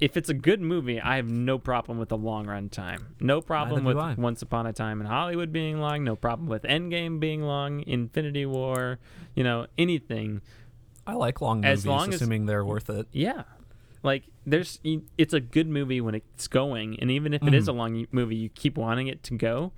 If 0.00 0.16
it's 0.16 0.30
a 0.30 0.34
good 0.34 0.60
movie, 0.60 0.98
I 1.00 1.16
have 1.16 1.28
no 1.28 1.58
problem 1.58 1.98
with 1.98 2.08
the 2.08 2.16
long 2.16 2.46
run 2.46 2.70
time. 2.70 3.14
No 3.20 3.40
problem 3.42 3.84
with 3.84 3.98
I. 3.98 4.14
Once 4.14 4.40
Upon 4.40 4.66
a 4.66 4.72
Time 4.72 5.00
in 5.00 5.06
Hollywood 5.06 5.52
being 5.52 5.78
long. 5.78 6.04
No 6.04 6.16
problem 6.16 6.48
with 6.48 6.62
Endgame 6.62 7.20
being 7.20 7.42
long. 7.42 7.84
Infinity 7.86 8.46
War. 8.46 8.98
You 9.34 9.44
know 9.44 9.66
anything. 9.76 10.40
I 11.06 11.14
like 11.14 11.40
long 11.40 11.64
As 11.64 11.84
movies, 11.84 11.86
long 11.86 12.08
as- 12.08 12.14
assuming 12.16 12.46
they're 12.46 12.64
worth 12.64 12.88
it. 12.88 13.08
Yeah. 13.12 13.42
Like 14.02 14.24
there's 14.46 14.80
it's 15.18 15.34
a 15.34 15.40
good 15.40 15.68
movie 15.68 16.00
when 16.00 16.14
it's 16.14 16.48
going 16.48 16.98
and 17.00 17.10
even 17.10 17.34
if 17.34 17.42
it 17.42 17.52
is 17.52 17.66
mm. 17.66 17.68
a 17.68 17.72
long 17.72 18.06
movie 18.10 18.36
you 18.36 18.48
keep 18.48 18.78
wanting 18.78 19.08
it 19.08 19.22
to 19.24 19.36
go. 19.36 19.72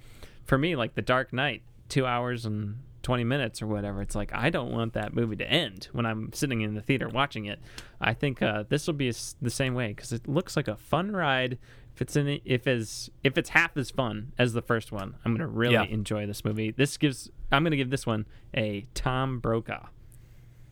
For 0.45 0.57
me 0.57 0.77
like 0.77 0.95
The 0.95 1.03
Dark 1.03 1.33
Knight, 1.33 1.63
2 1.89 2.07
hours 2.07 2.47
and 2.47 2.79
20 3.03 3.25
minutes 3.25 3.61
or 3.63 3.67
whatever. 3.67 4.01
It's 4.03 4.15
like 4.15 4.33
I 4.35 4.51
don't 4.51 4.71
want 4.73 4.93
that 4.95 5.13
movie 5.15 5.37
to 5.37 5.47
end 5.51 5.89
when 5.93 6.07
I'm 6.07 6.33
sitting 6.33 6.61
in 6.61 6.75
the 6.75 6.81
theater 6.81 7.09
watching 7.09 7.45
it. 7.47 7.59
I 8.01 8.15
think 8.15 8.41
uh, 8.43 8.65
this 8.69 8.87
will 8.87 8.95
be 8.95 9.09
a 9.09 9.15
the 9.41 9.51
same 9.51 9.75
way 9.75 9.93
cuz 9.95 10.13
it 10.13 10.29
looks 10.29 10.57
like 10.57 10.69
a 10.69 10.77
fun 10.77 11.13
ride. 11.13 11.59
If 11.95 12.01
it's 12.03 12.17
in 12.17 12.41
if 12.45 12.67
as 12.67 13.11
if 13.23 13.37
it's 13.37 13.51
half 13.51 13.77
as 13.77 13.91
fun 13.91 14.33
as 14.39 14.55
the 14.55 14.63
first 14.63 14.93
one, 14.93 15.17
I'm 15.25 15.33
going 15.33 15.41
to 15.41 15.47
really 15.47 15.75
Yeah. 15.75 15.85
enjoy 15.85 16.27
this 16.27 16.45
movie. 16.45 16.71
This 16.71 16.97
gives 16.97 17.31
I'm 17.51 17.63
going 17.65 17.73
to 17.73 17.77
give 17.77 17.91
this 17.91 18.07
one 18.07 18.25
a 18.57 18.87
Tom 18.95 19.41
Brokaw. 19.41 19.89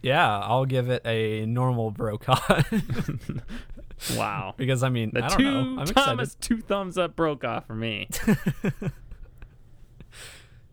Yeah, 0.02 0.38
I'll 0.38 0.64
give 0.64 0.88
it 0.88 1.02
a 1.04 1.44
normal 1.44 1.90
Brokaw. 1.90 2.62
Wow. 4.16 4.54
because, 4.56 4.82
I 4.82 4.88
mean, 4.88 5.10
The 5.12 5.22
I 5.22 5.28
don't 5.28 5.38
two 5.38 5.44
know. 5.44 5.80
I'm 5.80 5.86
Thomas 5.86 6.30
excited. 6.30 6.40
two 6.40 6.60
thumbs 6.62 6.96
up 6.96 7.16
Brokaw 7.16 7.60
for 7.60 7.74
me. 7.74 8.08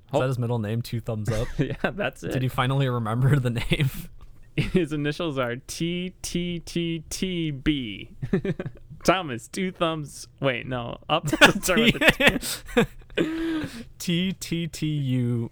Is 0.07 0.11
that 0.13 0.23
oh. 0.23 0.27
his 0.27 0.39
middle 0.39 0.59
name? 0.59 0.81
Two 0.81 1.01
thumbs 1.01 1.29
up. 1.29 1.47
yeah, 1.57 1.75
that's 1.91 2.23
it. 2.23 2.31
Did 2.31 2.43
you 2.43 2.49
finally 2.49 2.87
remember 2.87 3.37
the 3.39 3.49
name? 3.49 3.89
His 4.55 4.91
initials 4.91 5.37
are 5.37 5.57
T 5.57 6.15
T 6.21 6.59
T 6.59 7.03
T 7.09 7.51
B. 7.51 8.09
Thomas 9.03 9.47
two 9.47 9.71
thumbs. 9.71 10.27
Wait, 10.39 10.65
no, 10.65 10.97
up. 11.09 11.27
Start 11.27 11.79
with 11.79 11.93
the 11.93 13.67
T 13.99 14.31
T 14.31 14.67
T 14.67 14.87
U 14.87 15.51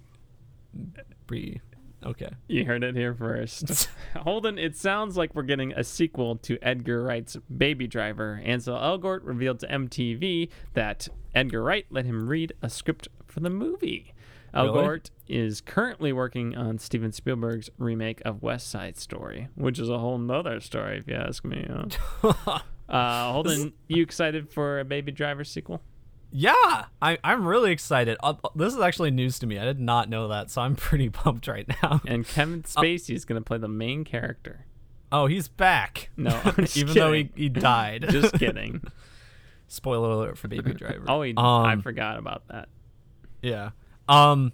B. 1.28 1.62
Okay. 2.04 2.30
You 2.48 2.66
heard 2.66 2.84
it 2.84 2.96
here 2.96 3.14
first. 3.14 3.90
Holden, 4.16 4.58
it 4.60 4.76
sounds 4.78 5.18
like 5.18 5.34
we're 5.34 5.44
getting 5.44 5.74
a 5.74 5.84
sequel 5.84 6.36
to 6.38 6.58
Edgar 6.62 7.04
Wright's 7.04 7.36
Baby 7.58 7.88
Driver. 7.88 8.42
Ansel 8.46 8.78
Elgort 8.78 9.22
revealed 9.24 9.60
to 9.62 9.68
MTV 9.68 10.50
that 10.74 11.08
Edgar 11.34 11.64
Wright 11.64 11.86
let 11.90 12.06
him 12.06 12.28
read 12.28 12.54
a 12.62 12.70
script 12.70 13.08
for 13.26 13.40
the 13.40 13.50
movie. 13.50 14.14
Really? 14.56 14.70
Elgort 14.70 15.10
is 15.28 15.60
currently 15.62 16.14
working 16.14 16.56
on 16.56 16.78
Steven 16.78 17.12
Spielberg's 17.12 17.70
remake 17.78 18.22
of 18.26 18.42
West 18.42 18.70
Side 18.70 18.98
Story, 18.98 19.50
which 19.56 19.80
is 19.80 19.90
a 19.90 19.98
whole 20.00 20.18
nother 20.18 20.60
story, 20.62 20.98
if 20.98 21.08
you 21.08 21.16
ask 21.16 21.44
me. 21.46 21.68
huh? 22.22 22.60
Uh, 22.88 23.32
Holden, 23.32 23.74
you 23.88 24.04
excited 24.04 24.48
for 24.52 24.80
a 24.80 24.86
Baby 24.86 25.12
Driver 25.12 25.44
sequel? 25.44 25.82
Yeah, 26.32 26.86
I, 27.02 27.18
I'm 27.24 27.48
really 27.48 27.72
excited. 27.72 28.16
Uh, 28.22 28.36
this 28.54 28.76
is 28.76 28.80
actually 28.80 29.10
news 29.10 29.40
to 29.40 29.48
me. 29.48 29.58
I 29.58 29.66
did 29.66 29.80
not 29.80 30.08
know 30.08 30.28
that, 30.28 30.52
so 30.52 30.62
I'm 30.62 30.76
pretty 30.76 31.10
pumped 31.10 31.48
right 31.48 31.68
now. 31.82 32.00
And 32.06 32.28
Kevin 32.28 32.62
Spacey 32.62 33.16
is 33.16 33.26
going 33.26 33.42
to 33.42 33.44
play 33.44 33.58
the 33.58 33.68
main 33.68 34.04
character. 34.04 34.66
Oh, 35.12 35.26
he's 35.26 35.48
back. 35.48 36.10
No, 36.16 36.40
even 36.76 36.94
though 36.94 37.12
he, 37.14 37.32
he 37.36 37.50
died. 37.50 38.06
Just 38.10 38.36
kidding. 38.36 38.84
Spoiler 39.68 40.12
alert 40.12 40.38
for 40.38 40.48
Baby 40.48 40.74
Driver. 40.76 41.06
Oh, 41.08 41.24
he, 41.24 41.34
I 41.36 41.74
Um, 41.74 41.82
forgot 41.82 42.20
about 42.20 42.48
that. 42.50 42.70
Yeah. 43.42 43.72
Um, 44.08 44.52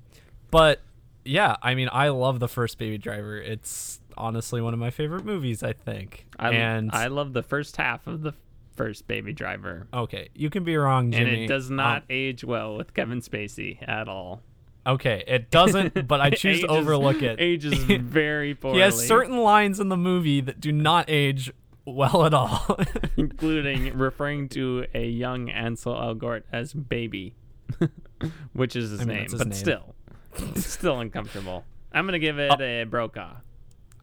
but 0.50 0.82
yeah, 1.26 1.56
I 1.62 1.76
mean, 1.76 1.90
I 1.92 2.10
love 2.10 2.40
the 2.40 2.48
first 2.48 2.78
Baby 2.78 2.98
Driver. 2.98 3.38
It's 3.38 4.00
honestly 4.18 4.62
one 4.62 4.74
of 4.74 4.80
my 4.80 4.90
favorite 4.92 5.26
movies. 5.26 5.64
I 5.64 5.74
think. 5.74 6.26
I, 6.40 6.52
and 6.52 6.90
I 6.94 7.08
love 7.08 7.34
the 7.34 7.44
first 7.44 7.78
half 7.78 8.08
of 8.08 8.22
the 8.22 8.34
first 8.76 9.08
Baby 9.08 9.34
Driver. 9.34 9.88
okay, 9.94 10.30
you 10.34 10.50
can 10.50 10.64
be 10.64 10.76
wrong, 10.78 11.12
Jimmy. 11.12 11.30
And 11.34 11.42
it 11.44 11.48
does 11.48 11.70
not 11.70 11.98
Um, 12.04 12.08
age 12.10 12.44
well 12.44 12.76
with 12.78 12.94
Kevin 12.94 13.20
Spacey 13.22 13.78
at 13.88 14.08
all. 14.08 14.42
okay, 14.88 15.24
it 15.28 15.52
doesn't. 15.52 16.08
But 16.08 16.22
I 16.22 16.30
choose 16.32 16.62
to 16.62 16.68
overlook 16.68 17.22
it. 17.22 17.40
Ages 17.42 17.78
very 17.84 18.56
poorly. 18.56 18.78
He 18.78 18.82
has 18.82 19.06
certain 19.06 19.38
lines 19.38 19.80
in 19.80 19.90
the 19.90 19.98
movie 19.98 20.42
that 20.42 20.60
do 20.60 20.72
not 20.72 21.06
age 21.10 21.52
well 21.86 22.26
at 22.26 22.34
all. 22.34 22.80
including 23.18 23.96
referring 23.98 24.50
to 24.50 24.86
a 24.94 25.06
young 25.08 25.50
Ansel 25.50 25.94
Elgort 25.96 26.44
as 26.52 26.74
baby, 26.74 27.36
which 28.54 28.76
is 28.76 28.92
his 28.92 29.02
I 29.02 29.06
mean, 29.06 29.18
name, 29.18 29.24
his 29.30 29.36
but 29.36 29.48
name. 29.48 29.58
still, 29.58 29.96
still 30.56 31.00
uncomfortable. 31.00 31.66
I'm 31.92 32.06
gonna 32.06 32.20
give 32.20 32.40
it 32.40 32.52
Oh. 32.52 32.62
a 32.64 32.84
Brokaw. 32.86 33.38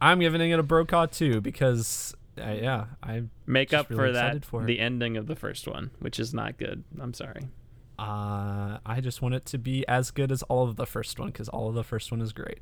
I'm 0.01 0.19
giving 0.19 0.49
it 0.51 0.59
a 0.59 0.63
Brokaw 0.63 1.07
too 1.07 1.41
because, 1.41 2.15
uh, 2.41 2.51
yeah, 2.51 2.85
I 3.03 3.23
Make 3.45 3.73
up 3.73 3.89
really 3.89 4.01
for 4.01 4.11
that 4.13 4.45
for 4.45 4.63
the 4.63 4.79
ending 4.79 5.17
of 5.17 5.27
the 5.27 5.35
first 5.35 5.67
one, 5.67 5.91
which 5.99 6.19
is 6.19 6.33
not 6.33 6.57
good. 6.57 6.83
I'm 7.01 7.13
sorry. 7.13 7.47
Uh, 7.97 8.77
I 8.85 9.01
just 9.01 9.21
want 9.21 9.35
it 9.35 9.45
to 9.47 9.57
be 9.57 9.85
as 9.87 10.11
good 10.11 10.31
as 10.31 10.41
all 10.43 10.63
of 10.69 10.77
the 10.77 10.85
first 10.85 11.19
one 11.19 11.29
because 11.29 11.49
all 11.49 11.67
of 11.67 11.75
the 11.75 11.83
first 11.83 12.11
one 12.11 12.21
is 12.21 12.31
great. 12.31 12.59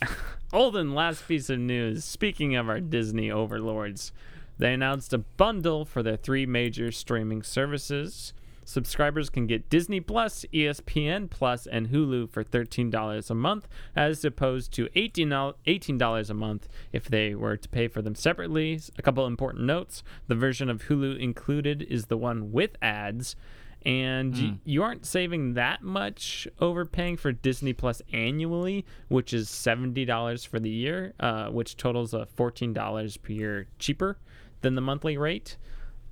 Olden, 0.52 0.94
last 0.94 1.26
piece 1.28 1.48
of 1.50 1.58
news. 1.58 2.04
Speaking 2.04 2.56
of 2.56 2.68
our 2.68 2.80
Disney 2.80 3.30
overlords, 3.30 4.12
they 4.58 4.72
announced 4.72 5.12
a 5.12 5.18
bundle 5.18 5.84
for 5.84 6.02
their 6.02 6.16
three 6.16 6.46
major 6.46 6.90
streaming 6.92 7.42
services. 7.42 8.32
Subscribers 8.64 9.28
can 9.28 9.46
get 9.46 9.68
Disney 9.68 10.00
Plus, 10.00 10.44
ESPN 10.52 11.28
Plus, 11.28 11.66
and 11.66 11.88
Hulu 11.88 12.30
for 12.30 12.44
$13 12.44 13.30
a 13.30 13.34
month, 13.34 13.68
as 13.96 14.24
opposed 14.24 14.72
to 14.74 14.86
$18 14.88 16.30
a 16.30 16.34
month 16.34 16.68
if 16.92 17.04
they 17.06 17.34
were 17.34 17.56
to 17.56 17.68
pay 17.68 17.88
for 17.88 18.02
them 18.02 18.14
separately. 18.14 18.80
A 18.98 19.02
couple 19.02 19.26
important 19.26 19.64
notes 19.64 20.02
the 20.28 20.34
version 20.34 20.70
of 20.70 20.84
Hulu 20.84 21.18
included 21.18 21.82
is 21.82 22.06
the 22.06 22.16
one 22.16 22.52
with 22.52 22.76
ads, 22.80 23.36
and 23.84 24.36
you, 24.36 24.58
you 24.64 24.82
aren't 24.82 25.04
saving 25.04 25.54
that 25.54 25.82
much 25.82 26.46
overpaying 26.60 27.16
for 27.16 27.32
Disney 27.32 27.72
Plus 27.72 28.00
annually, 28.12 28.84
which 29.08 29.34
is 29.34 29.48
$70 29.48 30.46
for 30.46 30.60
the 30.60 30.70
year, 30.70 31.14
uh, 31.18 31.48
which 31.48 31.76
totals 31.76 32.14
a 32.14 32.28
$14 32.36 33.22
per 33.22 33.32
year 33.32 33.66
cheaper 33.80 34.18
than 34.60 34.76
the 34.76 34.80
monthly 34.80 35.18
rate. 35.18 35.56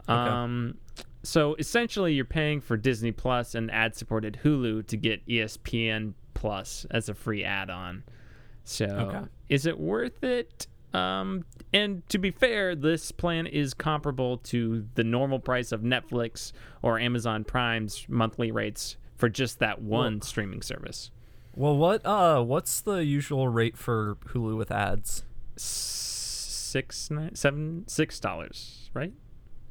Um, 0.09 0.79
so 1.23 1.55
essentially, 1.57 2.15
you're 2.15 2.25
paying 2.25 2.61
for 2.61 2.77
Disney 2.77 3.13
Plus 3.13 3.55
and 3.55 3.71
ad-supported 3.71 4.41
Hulu 4.45 4.87
to 4.87 4.97
get 4.97 5.27
ESPN 5.27 6.15
Plus 6.35 6.87
as 6.91 7.09
a 7.09 7.15
free 7.15 7.45
add-on. 7.45 8.05
So, 8.65 8.87
Okay. 8.87 9.29
is 9.49 9.67
it 9.67 9.79
worth 9.79 10.23
it? 10.25 10.67
Um, 10.93 11.45
and 11.73 12.07
to 12.09 12.19
be 12.19 12.31
fair, 12.31 12.75
this 12.75 13.13
plan 13.13 13.47
is 13.47 13.75
comparable 13.75 14.39
to 14.39 14.87
the 14.95 15.05
normal 15.05 15.39
price 15.39 15.71
of 15.73 15.83
Netflix 15.83 16.53
or 16.83 16.99
Amazon 16.99 17.45
Prime's 17.45 18.09
monthly 18.09 18.51
rates 18.51 18.97
for 19.17 19.29
just 19.29 19.59
that 19.61 19.81
one 19.83 20.21
streaming 20.23 20.63
service. 20.63 21.11
Well, 21.55 21.77
what 21.77 22.05
uh, 22.07 22.43
what's 22.43 22.81
the 22.81 23.05
usual 23.05 23.47
rate 23.49 23.77
for 23.77 24.17
Hulu 24.29 24.57
with 24.57 24.71
ads? 24.73 25.25
Six, 25.57 27.11
nine, 27.11 27.35
seven, 27.35 27.85
six 27.87 28.19
dollars, 28.21 28.91
right? 28.95 29.13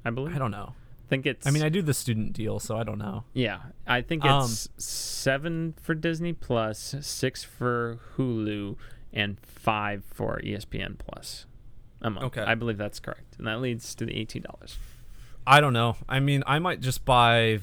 I 0.05 0.09
believe. 0.11 0.35
I 0.35 0.39
don't 0.39 0.51
know. 0.51 0.73
Think 1.09 1.25
it's. 1.25 1.45
I 1.47 1.51
mean, 1.51 1.63
I 1.63 1.69
do 1.69 1.81
the 1.81 1.93
student 1.93 2.33
deal, 2.33 2.59
so 2.59 2.77
I 2.77 2.83
don't 2.83 2.99
know. 2.99 3.23
Yeah, 3.33 3.59
I 3.87 4.01
think 4.01 4.23
Um, 4.23 4.43
it's 4.43 4.69
seven 4.77 5.73
for 5.81 5.93
Disney 5.95 6.33
Plus, 6.33 6.95
six 7.01 7.43
for 7.43 7.99
Hulu, 8.15 8.75
and 9.11 9.39
five 9.41 10.03
for 10.05 10.39
ESPN 10.43 10.97
Plus 10.97 11.45
a 12.01 12.09
month. 12.09 12.25
Okay. 12.27 12.41
I 12.41 12.55
believe 12.55 12.77
that's 12.77 12.99
correct, 12.99 13.35
and 13.37 13.47
that 13.47 13.59
leads 13.59 13.93
to 13.95 14.05
the 14.05 14.15
eighteen 14.15 14.43
dollars. 14.43 14.77
I 15.47 15.59
don't 15.61 15.73
know. 15.73 15.95
I 16.07 16.19
mean, 16.19 16.43
I 16.45 16.59
might 16.59 16.79
just 16.79 17.05
buy 17.05 17.59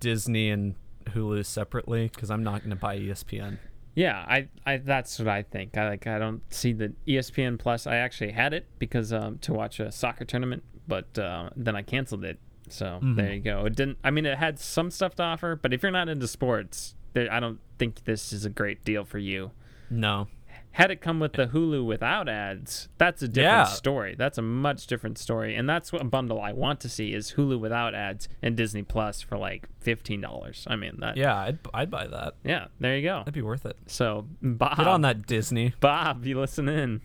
Disney 0.00 0.50
and 0.50 0.74
Hulu 1.06 1.44
separately 1.44 2.08
because 2.14 2.30
I'm 2.30 2.42
not 2.42 2.60
going 2.60 2.70
to 2.70 2.76
buy 2.76 2.98
ESPN. 2.98 3.58
Yeah, 3.94 4.24
I, 4.26 4.48
I 4.64 4.78
that's 4.78 5.18
what 5.18 5.28
I 5.28 5.42
think. 5.42 5.76
I 5.76 5.88
like 5.88 6.06
I 6.06 6.18
don't 6.18 6.42
see 6.52 6.72
the 6.72 6.94
ESPN 7.06 7.58
Plus. 7.58 7.86
I 7.86 7.96
actually 7.96 8.30
had 8.32 8.54
it 8.54 8.66
because 8.78 9.12
um, 9.12 9.38
to 9.38 9.52
watch 9.52 9.80
a 9.80 9.90
soccer 9.92 10.24
tournament, 10.24 10.62
but 10.88 11.18
uh, 11.18 11.50
then 11.56 11.76
I 11.76 11.82
canceled 11.82 12.24
it. 12.24 12.38
So 12.72 12.86
mm-hmm. 12.86 13.14
there 13.16 13.32
you 13.32 13.40
go. 13.40 13.64
It 13.66 13.76
didn't. 13.76 13.98
I 14.04 14.10
mean, 14.10 14.26
it 14.26 14.38
had 14.38 14.58
some 14.58 14.90
stuff 14.90 15.14
to 15.16 15.22
offer, 15.22 15.56
but 15.56 15.72
if 15.72 15.82
you're 15.82 15.92
not 15.92 16.08
into 16.08 16.26
sports, 16.28 16.94
there, 17.12 17.32
I 17.32 17.40
don't 17.40 17.60
think 17.78 18.04
this 18.04 18.32
is 18.32 18.44
a 18.44 18.50
great 18.50 18.84
deal 18.84 19.04
for 19.04 19.18
you. 19.18 19.50
No. 19.90 20.28
Had 20.72 20.92
it 20.92 21.00
come 21.00 21.18
with 21.18 21.32
the 21.32 21.48
Hulu 21.48 21.84
without 21.84 22.28
ads, 22.28 22.88
that's 22.96 23.22
a 23.22 23.28
different 23.28 23.44
Yeah. 23.52 23.64
story. 23.64 24.14
That's 24.16 24.38
a 24.38 24.42
much 24.42 24.86
different 24.86 25.18
story, 25.18 25.56
and 25.56 25.68
that's 25.68 25.92
what 25.92 26.00
a 26.00 26.04
bundle 26.04 26.40
I 26.40 26.52
want 26.52 26.78
to 26.80 26.88
see 26.88 27.12
is 27.12 27.32
Hulu 27.32 27.58
without 27.58 27.92
ads 27.92 28.28
and 28.40 28.56
Disney 28.56 28.84
Plus 28.84 29.20
for 29.20 29.36
like 29.36 29.68
fifteen 29.80 30.20
dollars. 30.20 30.64
I 30.70 30.76
mean 30.76 30.98
that. 31.00 31.16
Yeah, 31.16 31.36
I'd, 31.36 31.58
I'd 31.74 31.90
buy 31.90 32.06
that. 32.06 32.34
Yeah, 32.44 32.66
there 32.78 32.96
you 32.96 33.02
go. 33.02 33.18
That'd 33.18 33.34
be 33.34 33.42
worth 33.42 33.66
it. 33.66 33.76
So 33.86 34.26
Bob, 34.40 34.76
Get 34.76 34.86
on 34.86 35.00
that 35.00 35.26
Disney. 35.26 35.74
Bob, 35.80 36.24
you 36.24 36.38
listen 36.38 36.68
in. 36.68 37.00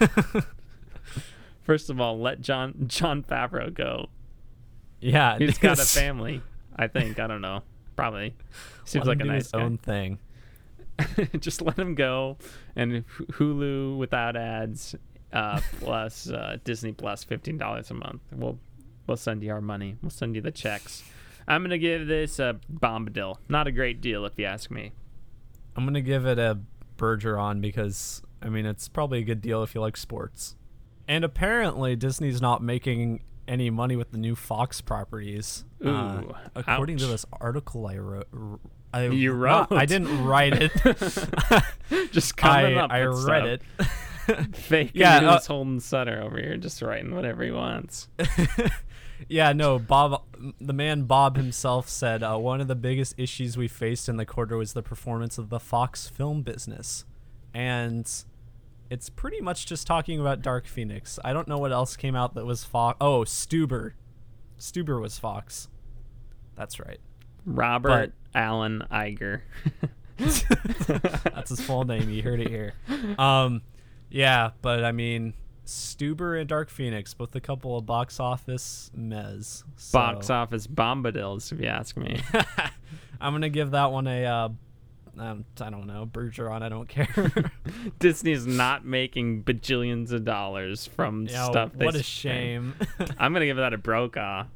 First 1.62 1.90
of 1.90 2.00
all, 2.00 2.18
let 2.18 2.40
John 2.40 2.74
John 2.88 3.22
Favreau 3.22 3.72
go. 3.72 4.08
Yeah, 5.04 5.36
He's 5.36 5.58
got 5.58 5.78
a 5.78 5.84
family. 5.84 6.40
I 6.74 6.88
think. 6.88 7.18
I 7.20 7.26
don't 7.26 7.42
know. 7.42 7.62
Probably. 7.94 8.34
Seems 8.84 9.06
like 9.06 9.20
a 9.20 9.24
nice 9.24 9.44
his 9.44 9.54
own 9.54 9.76
thing. 9.76 10.18
Just 11.38 11.60
let 11.60 11.78
him 11.78 11.94
go, 11.94 12.38
and 12.74 13.04
Hulu 13.32 13.98
without 13.98 14.34
ads, 14.34 14.94
uh, 15.32 15.60
plus 15.80 16.30
uh, 16.30 16.56
Disney 16.64 16.92
Plus, 16.92 17.22
fifteen 17.22 17.58
dollars 17.58 17.90
a 17.90 17.94
month. 17.94 18.22
We'll 18.32 18.58
we'll 19.06 19.18
send 19.18 19.42
you 19.42 19.50
our 19.52 19.60
money. 19.60 19.96
We'll 20.00 20.10
send 20.10 20.36
you 20.36 20.40
the 20.40 20.52
checks. 20.52 21.02
I'm 21.46 21.62
gonna 21.62 21.76
give 21.76 22.06
this 22.06 22.38
a 22.38 22.58
bombadil. 22.72 23.36
Not 23.48 23.66
a 23.66 23.72
great 23.72 24.00
deal, 24.00 24.24
if 24.24 24.38
you 24.38 24.46
ask 24.46 24.70
me. 24.70 24.92
I'm 25.76 25.84
gonna 25.84 26.00
give 26.00 26.24
it 26.24 26.38
a 26.38 26.58
Bergeron 26.96 27.60
because 27.60 28.22
I 28.40 28.48
mean 28.48 28.64
it's 28.64 28.88
probably 28.88 29.18
a 29.18 29.24
good 29.24 29.42
deal 29.42 29.62
if 29.62 29.74
you 29.74 29.82
like 29.82 29.98
sports. 29.98 30.56
And 31.06 31.24
apparently 31.24 31.94
Disney's 31.94 32.40
not 32.40 32.62
making 32.62 33.20
any 33.48 33.70
money 33.70 33.96
with 33.96 34.10
the 34.10 34.18
new 34.18 34.34
Fox 34.34 34.80
properties. 34.80 35.64
Uh, 35.84 35.88
Ooh, 36.24 36.34
according 36.54 36.98
to 36.98 37.06
this 37.06 37.24
article 37.32 37.86
I 37.86 37.98
wrote. 37.98 38.28
I, 38.92 39.06
You 39.08 39.34
not- 39.34 39.72
I 39.72 39.86
didn't 39.86 40.24
write 40.24 40.54
it. 40.54 40.72
Just 42.12 42.34
I, 42.42 42.62
coming 42.62 42.78
up. 42.78 42.90
I 42.90 43.02
read 43.04 43.60
stuff. 43.78 43.88
it. 44.28 44.56
Fake 44.56 44.92
Yeah, 44.94 45.18
uh, 45.18 45.40
Holden 45.40 45.80
Sutter 45.80 46.22
over 46.22 46.38
here, 46.38 46.56
just 46.56 46.80
writing 46.80 47.14
whatever 47.14 47.42
he 47.44 47.50
wants. 47.50 48.08
Yeah, 49.28 49.52
no, 49.52 49.78
Bob, 49.78 50.22
the 50.60 50.72
man 50.72 51.02
Bob 51.04 51.36
himself 51.36 51.88
said 51.90 52.22
uh, 52.22 52.36
one 52.38 52.60
of 52.62 52.66
the 52.68 52.74
biggest 52.74 53.14
issues 53.18 53.56
we 53.58 53.68
faced 53.68 54.08
in 54.08 54.16
the 54.16 54.24
quarter 54.24 54.56
was 54.56 54.72
the 54.72 54.82
performance 54.82 55.36
of 55.38 55.50
the 55.50 55.60
Fox 55.60 56.08
film 56.08 56.40
business. 56.42 57.04
And 57.52 58.10
it's 58.90 59.08
pretty 59.08 59.40
much 59.40 59.66
just 59.66 59.86
talking 59.86 60.20
about 60.20 60.42
Dark 60.42 60.66
Phoenix. 60.66 61.18
I 61.24 61.32
don't 61.32 61.48
know 61.48 61.58
what 61.58 61.72
else 61.72 61.96
came 61.96 62.14
out 62.14 62.34
that 62.34 62.46
was 62.46 62.64
Fox. 62.64 62.96
Oh, 63.00 63.20
Stuber. 63.20 63.92
Stuber 64.58 65.00
was 65.00 65.18
Fox. 65.18 65.68
That's 66.54 66.78
right. 66.78 67.00
Robert 67.46 68.12
Allen 68.34 68.84
Iger. 68.90 69.42
That's 70.18 71.50
his 71.50 71.60
full 71.60 71.84
name. 71.84 72.08
You 72.08 72.22
heard 72.22 72.40
it 72.40 72.48
here. 72.48 72.74
Um, 73.18 73.62
yeah, 74.10 74.50
but 74.62 74.84
I 74.84 74.92
mean, 74.92 75.34
Stuber 75.66 76.38
and 76.38 76.48
Dark 76.48 76.70
Phoenix, 76.70 77.14
both 77.14 77.34
a 77.34 77.40
couple 77.40 77.76
of 77.76 77.86
box 77.86 78.20
office 78.20 78.90
mez. 78.96 79.64
So 79.76 79.98
Box 79.98 80.30
office 80.30 80.66
bombadils, 80.66 81.52
if 81.52 81.60
you 81.60 81.66
ask 81.66 81.96
me. 81.96 82.20
I'm 83.20 83.32
gonna 83.32 83.48
give 83.48 83.72
that 83.72 83.90
one 83.90 84.06
a. 84.06 84.24
Uh, 84.24 84.48
um, 85.18 85.44
I 85.60 85.70
don't 85.70 85.86
know, 85.86 86.08
Bergeron. 86.10 86.62
I 86.62 86.68
don't 86.68 86.88
care. 86.88 87.32
Disney's 87.98 88.46
not 88.46 88.84
making 88.84 89.44
bajillions 89.44 90.12
of 90.12 90.24
dollars 90.24 90.86
from 90.86 91.28
stuff. 91.28 91.74
What 91.74 91.94
a 91.94 92.02
shame. 92.02 92.74
I'm 93.18 93.32
gonna 93.32 93.46
give 93.46 93.58
that 93.58 93.72
a 93.72 93.78
Brokaw. 93.78 94.46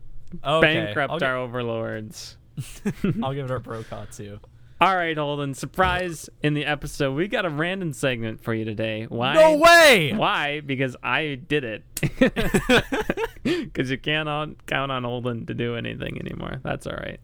okay, 0.45 0.85
Bankrupt 0.85 1.23
I'll, 1.23 1.29
our 1.29 1.37
overlords. 1.37 2.37
I'll 3.23 3.35
give 3.35 3.51
it 3.51 3.55
a 3.55 3.61
Brokaw 3.61 4.07
too. 4.07 4.41
All 4.81 4.95
right, 4.95 5.17
Holden. 5.17 5.55
Surprise 5.55 6.31
in 6.41 6.55
the 6.55 6.65
episode. 6.65 7.15
We 7.15 7.27
got 7.27 7.45
a 7.45 7.51
random 7.51 7.93
segment 7.93 8.41
for 8.41 8.55
you 8.55 8.65
today. 8.65 9.07
Why? 9.09 9.35
No 9.35 9.57
way! 9.57 10.13
Why? 10.15 10.61
Because 10.61 10.95
I 11.03 11.35
did 11.35 11.65
it. 11.65 11.83
Because 13.43 13.91
you 13.91 13.99
can't 13.99 14.65
count 14.67 14.93
on 14.93 15.03
Holden 15.03 15.47
to 15.47 15.55
do 15.55 15.75
anything 15.75 16.21
anymore. 16.21 16.61
That's 16.63 16.87
all 16.87 16.95
right. 16.95 17.19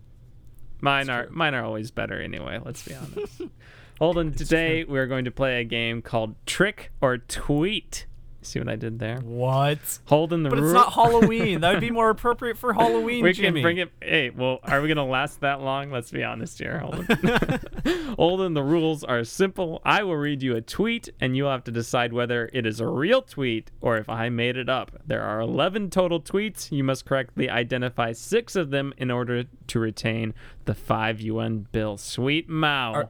Mine 0.84 1.08
are 1.08 1.28
mine 1.30 1.54
are 1.54 1.64
always 1.64 1.90
better 1.90 2.20
anyway. 2.20 2.60
Let's 2.62 2.86
be 2.86 2.94
honest. 2.94 3.40
Holden, 3.98 4.34
today 4.34 4.84
we're 4.84 5.06
going 5.06 5.24
to 5.24 5.30
play 5.30 5.62
a 5.62 5.64
game 5.64 6.02
called 6.02 6.34
Trick 6.44 6.92
or 7.00 7.16
Tweet. 7.16 8.04
See 8.46 8.58
what 8.58 8.68
I 8.68 8.76
did 8.76 8.98
there? 8.98 9.18
What? 9.18 9.78
Holding 10.06 10.42
the 10.42 10.50
But 10.50 10.58
it's 10.60 10.72
not 10.72 10.92
Halloween. 10.92 11.60
that 11.60 11.72
would 11.72 11.80
be 11.80 11.90
more 11.92 12.10
appropriate 12.10 12.58
for 12.58 12.72
Halloween, 12.74 13.22
we 13.24 13.32
Jimmy. 13.32 13.60
can 13.60 13.62
bring 13.62 13.78
it. 13.78 13.90
Hey, 14.02 14.30
well, 14.30 14.60
are 14.64 14.80
we 14.80 14.88
gonna 14.88 15.06
last 15.06 15.40
that 15.40 15.60
long? 15.60 15.90
Let's 15.90 16.10
be 16.10 16.22
honest 16.22 16.58
here, 16.58 16.78
Holden. 16.78 17.60
Holden, 18.16 18.54
the 18.54 18.62
rules 18.62 19.02
are 19.04 19.24
simple. 19.24 19.80
I 19.84 20.02
will 20.02 20.16
read 20.16 20.42
you 20.42 20.56
a 20.56 20.60
tweet, 20.60 21.08
and 21.20 21.36
you'll 21.36 21.50
have 21.50 21.64
to 21.64 21.70
decide 21.72 22.12
whether 22.12 22.50
it 22.52 22.66
is 22.66 22.80
a 22.80 22.86
real 22.86 23.22
tweet 23.22 23.70
or 23.80 23.96
if 23.96 24.08
I 24.08 24.28
made 24.28 24.56
it 24.56 24.68
up. 24.68 24.92
There 25.06 25.22
are 25.22 25.40
11 25.40 25.90
total 25.90 26.20
tweets. 26.20 26.70
You 26.72 26.84
must 26.84 27.04
correctly 27.04 27.48
identify 27.50 28.12
six 28.12 28.56
of 28.56 28.70
them 28.70 28.92
in 28.96 29.10
order 29.10 29.44
to 29.68 29.78
retain 29.78 30.34
the 30.64 30.74
five 30.74 31.20
UN 31.20 31.66
bill. 31.72 31.96
Sweet 31.96 32.48
Mao. 32.48 32.92
Are- 32.94 33.08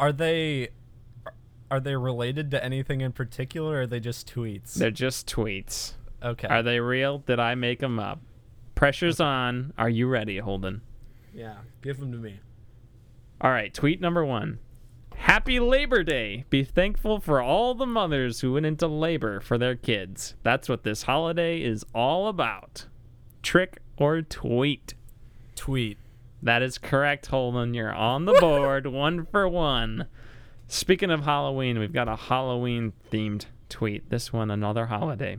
Are 0.00 0.12
they? 0.12 0.68
Are 1.70 1.80
they 1.80 1.96
related 1.96 2.50
to 2.52 2.64
anything 2.64 3.00
in 3.00 3.12
particular, 3.12 3.76
or 3.76 3.80
are 3.82 3.86
they 3.86 4.00
just 4.00 4.32
tweets? 4.32 4.74
They're 4.74 4.90
just 4.90 5.26
tweets. 5.28 5.92
okay. 6.22 6.48
Are 6.48 6.62
they 6.62 6.80
real? 6.80 7.18
Did 7.18 7.38
I 7.40 7.54
make 7.54 7.80
them 7.80 7.98
up? 7.98 8.20
Pressure's 8.74 9.20
on. 9.20 9.72
Are 9.76 9.90
you 9.90 10.06
ready, 10.08 10.38
Holden? 10.38 10.82
yeah. 11.34 11.56
Give 11.82 11.98
them 12.00 12.10
to 12.12 12.18
me. 12.18 12.40
All 13.40 13.50
right, 13.50 13.72
tweet 13.72 14.00
number 14.00 14.24
one. 14.24 14.58
Happy 15.14 15.60
Labor 15.60 16.02
Day. 16.02 16.44
Be 16.48 16.64
thankful 16.64 17.20
for 17.20 17.40
all 17.42 17.74
the 17.74 17.86
mothers 17.86 18.40
who 18.40 18.52
went 18.54 18.66
into 18.66 18.86
labor 18.86 19.40
for 19.40 19.58
their 19.58 19.76
kids. 19.76 20.34
That's 20.42 20.68
what 20.68 20.84
this 20.84 21.02
holiday 21.04 21.60
is 21.62 21.84
all 21.94 22.28
about. 22.28 22.86
Trick 23.42 23.78
or 23.96 24.22
tweet. 24.22 24.94
Tweet. 25.54 25.98
That 26.42 26.62
is 26.62 26.78
correct, 26.78 27.26
Holden. 27.26 27.74
You're 27.74 27.92
on 27.92 28.24
the 28.24 28.34
board, 28.40 28.86
one 28.86 29.26
for 29.26 29.48
one. 29.48 30.06
Speaking 30.68 31.10
of 31.10 31.24
Halloween, 31.24 31.78
we've 31.78 31.92
got 31.92 32.08
a 32.08 32.16
Halloween 32.16 32.92
themed 33.10 33.46
tweet. 33.68 34.10
This 34.10 34.32
one, 34.32 34.50
another 34.50 34.86
holiday. 34.86 35.38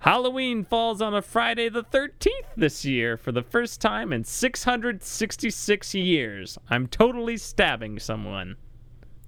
Halloween 0.00 0.64
falls 0.64 1.00
on 1.00 1.14
a 1.14 1.22
Friday 1.22 1.70
the 1.70 1.82
13th 1.82 2.28
this 2.54 2.84
year 2.84 3.16
for 3.16 3.32
the 3.32 3.42
first 3.42 3.80
time 3.80 4.12
in 4.12 4.22
666 4.24 5.94
years. 5.94 6.58
I'm 6.68 6.86
totally 6.88 7.38
stabbing 7.38 7.98
someone. 7.98 8.56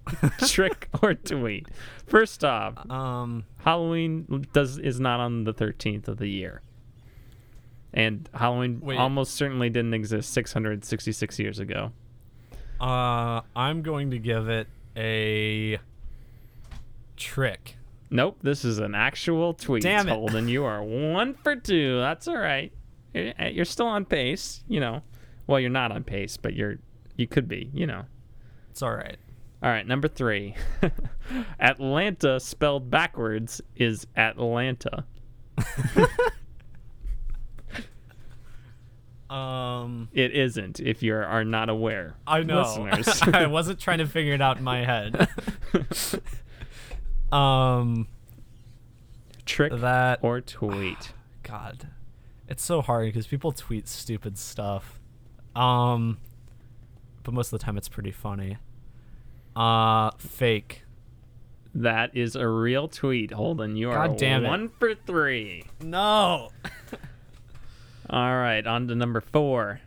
Trick 0.47 0.89
or 1.03 1.15
tweet. 1.15 1.67
First 2.07 2.45
off, 2.45 2.75
Um, 2.91 3.45
Halloween 3.65 4.47
does 4.53 4.79
is 4.79 5.01
not 5.01 5.19
on 5.19 5.45
the 5.45 5.55
13th 5.55 6.09
of 6.09 6.19
the 6.19 6.29
year. 6.29 6.61
And 7.95 8.29
Halloween 8.35 8.81
Wait. 8.83 8.99
almost 8.99 9.35
certainly 9.35 9.71
didn't 9.71 9.95
exist 9.95 10.31
666 10.35 11.39
years 11.39 11.59
ago. 11.59 11.93
uh, 12.81 13.41
I'm 13.57 13.81
going 13.81 14.11
to 14.11 14.19
give 14.19 14.49
it 14.51 14.69
a 14.97 15.79
trick. 17.17 17.77
Nope, 18.11 18.39
this 18.43 18.65
is 18.65 18.79
an 18.79 18.95
actual 18.95 19.55
tweet. 19.55 19.83
Damn 19.83 20.09
it. 20.09 20.13
Holden, 20.13 20.49
you 20.49 20.65
are 20.65 20.83
one 20.83 21.35
for 21.35 21.57
two. 21.57 21.99
That's 21.99 22.29
all 22.29 22.39
right. 22.39 22.73
You're 23.13 23.33
eh, 23.39 23.49
you're 23.49 23.65
still 23.65 23.87
on 23.87 24.05
pace, 24.05 24.63
you 24.69 24.81
know. 24.81 25.03
Well, 25.47 25.61
you're 25.61 25.71
not 25.71 25.93
on 25.93 26.05
pace, 26.05 26.37
but 26.37 26.55
you're 26.55 26.77
you 27.17 27.27
could 27.27 27.49
be, 27.49 27.71
you 27.73 27.87
know. 27.87 28.05
It's 28.71 28.83
all 28.83 28.95
right. 28.95 29.17
All 29.63 29.71
right, 29.71 29.87
number 29.87 30.07
three. 30.07 30.55
Atlanta 31.61 32.39
spelled 32.39 32.91
backwards 32.91 33.61
is 33.75 34.07
Atlanta. 34.17 35.05
Um, 39.31 40.09
It 40.13 40.33
isn't. 40.33 40.79
If 40.81 41.03
you 41.03 41.15
are 41.15 41.45
not 41.45 41.69
aware, 41.69 42.15
I 42.27 42.43
know. 42.43 42.61
listeners. 42.63 43.23
I 43.35 43.47
wasn't 43.47 43.81
trying 43.81 43.99
to 43.99 44.07
figure 44.07 44.35
it 44.35 44.41
out 44.41 44.59
in 44.59 44.65
my 44.65 44.85
head. 44.85 45.29
um, 47.33 48.09
Trick 49.45 49.73
that 49.73 50.21
or 50.23 50.41
tweet. 50.41 51.13
God, 51.43 51.89
it's 52.49 52.65
so 52.65 52.83
hard 52.83 53.07
because 53.07 53.27
people 53.27 53.53
tweet 53.53 53.89
stupid 53.89 54.39
stuff. 54.39 54.99
Um, 55.55 56.19
but 57.23 57.35
most 57.35 57.53
of 57.53 57.59
the 57.59 57.65
time 57.65 57.77
it's 57.77 57.89
pretty 57.89 58.13
funny. 58.13 58.59
Uh, 59.55 60.11
fake. 60.19 60.83
That 61.75 62.17
is 62.17 62.37
a 62.37 62.49
real 62.49 62.89
tweet, 62.89 63.33
Holden. 63.33 63.77
You 63.77 63.91
are 63.91 64.09
God 64.09 64.19
damn 64.19 64.45
it. 64.45 64.49
one 64.49 64.69
for 64.69 64.95
three. 64.95 65.65
No. 65.83 66.51
All 68.09 68.37
right, 68.37 68.65
on 68.67 68.87
to 68.89 68.95
number 68.95 69.21
four. 69.21 69.81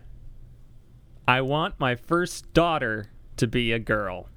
I 1.26 1.40
want 1.40 1.80
my 1.80 1.94
first 1.94 2.52
daughter 2.52 3.10
to 3.36 3.46
be 3.46 3.72
a 3.72 3.78
girl. 3.78 4.28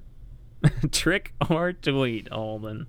Trick 0.92 1.34
or 1.50 1.74
tweet, 1.74 2.30
Holden. 2.30 2.88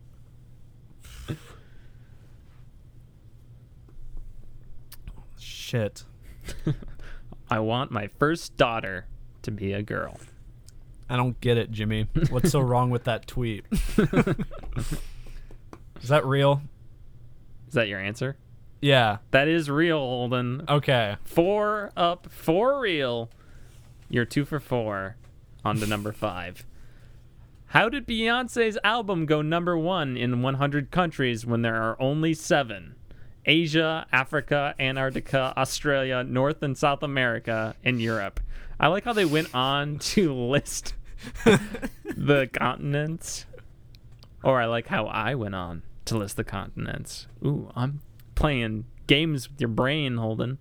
Shit. 5.38 6.04
I 7.50 7.58
want 7.58 7.90
my 7.90 8.08
first 8.18 8.56
daughter 8.56 9.06
to 9.42 9.50
be 9.50 9.72
a 9.72 9.82
girl. 9.82 10.20
I 11.08 11.16
don't 11.16 11.40
get 11.40 11.58
it, 11.58 11.70
Jimmy. 11.70 12.06
What's 12.30 12.50
so 12.50 12.60
wrong 12.60 12.90
with 12.90 13.04
that 13.04 13.26
tweet? 13.26 13.64
Is 16.00 16.08
that 16.08 16.24
real? 16.24 16.62
Is 17.68 17.74
that 17.74 17.88
your 17.88 17.98
answer? 17.98 18.36
Yeah. 18.84 19.18
That 19.30 19.48
is 19.48 19.70
real, 19.70 19.98
Holden. 19.98 20.66
Okay. 20.68 21.16
Four 21.24 21.90
up, 21.96 22.30
four 22.30 22.80
real. 22.80 23.30
You're 24.10 24.26
two 24.26 24.44
for 24.44 24.60
four. 24.60 25.16
On 25.64 25.76
to 25.78 25.86
number 25.86 26.12
five. 26.12 26.66
How 27.68 27.88
did 27.88 28.06
Beyonce's 28.06 28.76
album 28.84 29.24
go 29.24 29.40
number 29.40 29.78
one 29.78 30.18
in 30.18 30.42
100 30.42 30.90
countries 30.90 31.46
when 31.46 31.62
there 31.62 31.82
are 31.82 31.96
only 31.98 32.34
seven? 32.34 32.96
Asia, 33.46 34.06
Africa, 34.12 34.74
Antarctica, 34.78 35.54
Australia, 35.56 36.22
North 36.22 36.62
and 36.62 36.76
South 36.76 37.02
America, 37.02 37.74
and 37.82 38.02
Europe. 38.02 38.38
I 38.78 38.88
like 38.88 39.04
how 39.04 39.14
they 39.14 39.24
went 39.24 39.54
on 39.54 39.98
to 40.10 40.34
list 40.34 40.92
the 42.04 42.50
continents. 42.52 43.46
Or 44.42 44.60
I 44.60 44.66
like 44.66 44.88
how 44.88 45.06
I 45.06 45.34
went 45.34 45.54
on 45.54 45.84
to 46.04 46.18
list 46.18 46.36
the 46.36 46.44
continents. 46.44 47.28
Ooh, 47.42 47.70
I'm 47.74 48.02
playing 48.44 48.84
games 49.06 49.48
with 49.48 49.58
your 49.58 49.68
brain, 49.68 50.18
Holden. 50.18 50.58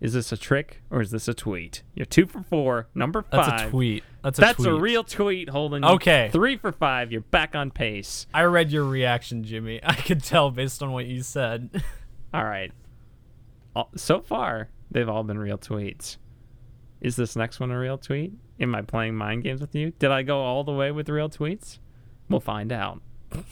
Is 0.00 0.14
this 0.14 0.32
a 0.32 0.36
trick 0.36 0.82
or 0.90 1.00
is 1.00 1.12
this 1.12 1.28
a 1.28 1.34
tweet? 1.34 1.84
You're 1.94 2.06
two 2.06 2.26
for 2.26 2.42
four. 2.42 2.88
Number 2.92 3.22
five. 3.22 3.50
That's 3.50 3.62
a 3.62 3.70
tweet. 3.70 4.02
That's 4.24 4.38
a 4.40 4.42
tweet. 4.42 4.48
That's 4.48 4.64
tweet. 4.64 4.68
a 4.68 4.80
real 4.80 5.04
tweet, 5.04 5.48
Holden. 5.48 5.84
Okay. 5.84 6.28
Three 6.32 6.56
for 6.56 6.72
five. 6.72 7.12
You're 7.12 7.20
back 7.20 7.54
on 7.54 7.70
pace. 7.70 8.26
I 8.34 8.42
read 8.42 8.72
your 8.72 8.82
reaction, 8.82 9.44
Jimmy. 9.44 9.78
I 9.84 9.94
could 9.94 10.24
tell 10.24 10.50
based 10.50 10.82
on 10.82 10.90
what 10.90 11.06
you 11.06 11.22
said. 11.22 11.84
All 12.34 12.44
right. 12.44 12.72
Uh, 13.76 13.84
so 13.94 14.20
far, 14.20 14.70
they've 14.90 15.08
all 15.08 15.22
been 15.22 15.38
real 15.38 15.58
tweets. 15.58 16.16
Is 17.00 17.14
this 17.14 17.36
next 17.36 17.60
one 17.60 17.70
a 17.70 17.78
real 17.78 17.96
tweet? 17.96 18.32
Am 18.58 18.74
I 18.74 18.82
playing 18.82 19.14
mind 19.14 19.44
games 19.44 19.60
with 19.60 19.76
you? 19.76 19.92
Did 20.00 20.10
I 20.10 20.22
go 20.22 20.40
all 20.40 20.64
the 20.64 20.72
way 20.72 20.90
with 20.90 21.08
real 21.08 21.28
tweets? 21.28 21.78
We'll 22.28 22.40
find 22.40 22.72
out. 22.72 23.02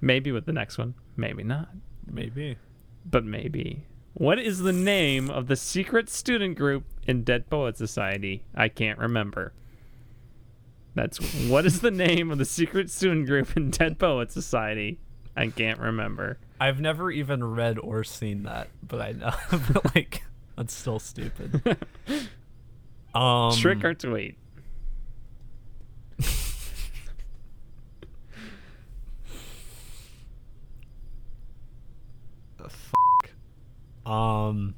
maybe 0.00 0.32
with 0.32 0.46
the 0.46 0.52
next 0.52 0.78
one, 0.78 0.94
maybe 1.16 1.44
not. 1.44 1.68
Maybe. 2.10 2.56
but 3.04 3.24
maybe. 3.24 3.84
What 4.14 4.38
is 4.38 4.60
the 4.60 4.72
name 4.72 5.30
of 5.30 5.46
the 5.46 5.56
secret 5.56 6.10
student 6.10 6.56
group 6.58 6.84
in 7.06 7.22
Dead 7.24 7.48
Poet 7.48 7.78
Society? 7.78 8.44
I 8.54 8.68
can't 8.68 8.98
remember. 8.98 9.52
That's 10.94 11.16
what 11.48 11.64
is 11.64 11.80
the 11.80 11.90
name 12.06 12.30
of 12.30 12.36
the 12.38 12.44
secret 12.44 12.90
student 12.90 13.26
group 13.26 13.56
in 13.56 13.70
Dead 13.70 13.98
Poet 13.98 14.30
Society? 14.30 14.98
I 15.34 15.46
can't 15.46 15.78
remember. 15.80 16.38
I've 16.60 16.78
never 16.80 17.10
even 17.10 17.42
read 17.42 17.78
or 17.78 18.04
seen 18.04 18.42
that, 18.42 18.68
but 18.86 19.00
I 19.00 19.12
know. 19.12 19.32
but 19.72 19.94
like, 19.94 20.22
that's 20.56 20.74
still 20.74 20.98
stupid. 20.98 21.76
Um, 23.14 23.52
Trick 23.52 23.84
or 23.84 23.92
tweet? 23.92 24.38
Um, 34.06 34.74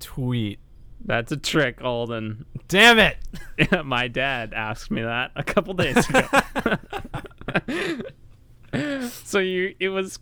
tweet. 0.00 0.58
That's 1.04 1.32
a 1.32 1.36
trick, 1.36 1.82
Alden. 1.82 2.44
Damn 2.66 2.98
it! 2.98 3.16
My 3.84 4.08
dad 4.08 4.52
asked 4.52 4.90
me 4.90 5.02
that 5.02 5.30
a 5.36 5.44
couple 5.44 5.74
days 5.74 6.08
ago. 6.08 6.26
so 9.24 9.38
you, 9.38 9.74
it 9.78 9.88
was 9.88 10.18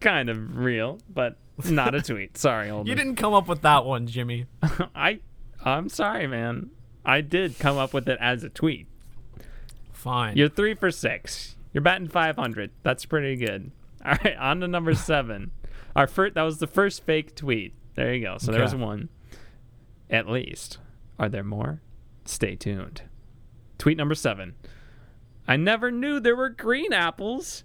kind 0.00 0.28
of 0.30 0.56
real, 0.56 0.98
but 1.12 1.36
not 1.68 1.94
a 1.94 2.02
tweet. 2.02 2.38
Sorry, 2.38 2.70
Alden. 2.70 2.86
You 2.86 2.94
didn't 2.94 3.16
come 3.16 3.34
up 3.34 3.48
with 3.48 3.62
that 3.62 3.84
one, 3.84 4.06
Jimmy. 4.06 4.46
I 4.94 5.20
I'm 5.64 5.88
sorry, 5.88 6.26
man. 6.26 6.70
I 7.04 7.20
did 7.20 7.58
come 7.58 7.78
up 7.78 7.92
with 7.92 8.08
it 8.08 8.18
as 8.20 8.44
a 8.44 8.48
tweet. 8.48 8.86
Fine. 9.92 10.36
You're 10.36 10.48
three 10.48 10.74
for 10.74 10.90
six. 10.90 11.56
You're 11.72 11.82
batting 11.82 12.08
500. 12.08 12.70
That's 12.82 13.04
pretty 13.04 13.36
good. 13.36 13.70
All 14.04 14.16
right, 14.24 14.36
on 14.36 14.60
to 14.60 14.68
number 14.68 14.94
seven. 14.94 15.52
Our 15.94 16.06
first 16.06 16.34
that 16.34 16.42
was 16.42 16.58
the 16.58 16.66
first 16.66 17.04
fake 17.04 17.34
tweet. 17.36 17.74
There 17.94 18.14
you 18.14 18.24
go. 18.24 18.38
So 18.38 18.52
there's 18.52 18.72
Okay. 18.74 18.82
one. 18.82 19.08
At 20.10 20.28
least. 20.28 20.78
Are 21.18 21.28
there 21.28 21.44
more? 21.44 21.80
Stay 22.24 22.56
tuned. 22.56 23.02
Tweet 23.78 23.96
number 23.98 24.14
seven. 24.14 24.54
I 25.46 25.56
never 25.56 25.90
knew 25.90 26.20
there 26.20 26.36
were 26.36 26.48
green 26.48 26.92
apples. 26.92 27.64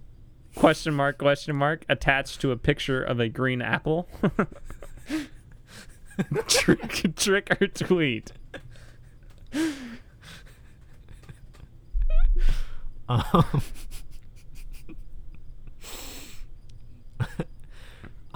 Question 0.56 0.94
mark, 0.96 1.20
question 1.20 1.56
mark, 1.56 1.86
attached 1.88 2.42
to 2.42 2.52
a 2.52 2.58
picture 2.58 3.04
of 3.04 3.20
a 3.20 3.30
green 3.30 3.62
apple. 3.62 4.10
trick, 6.48 7.16
trick 7.16 7.58
or 7.62 7.68
tweet. 7.68 8.32
Um, 13.08 13.62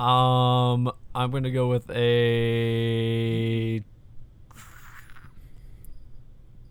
um, 0.02 0.92
I'm 1.14 1.30
gonna 1.32 1.52
go 1.52 1.68
with 1.68 1.90
a 1.92 3.84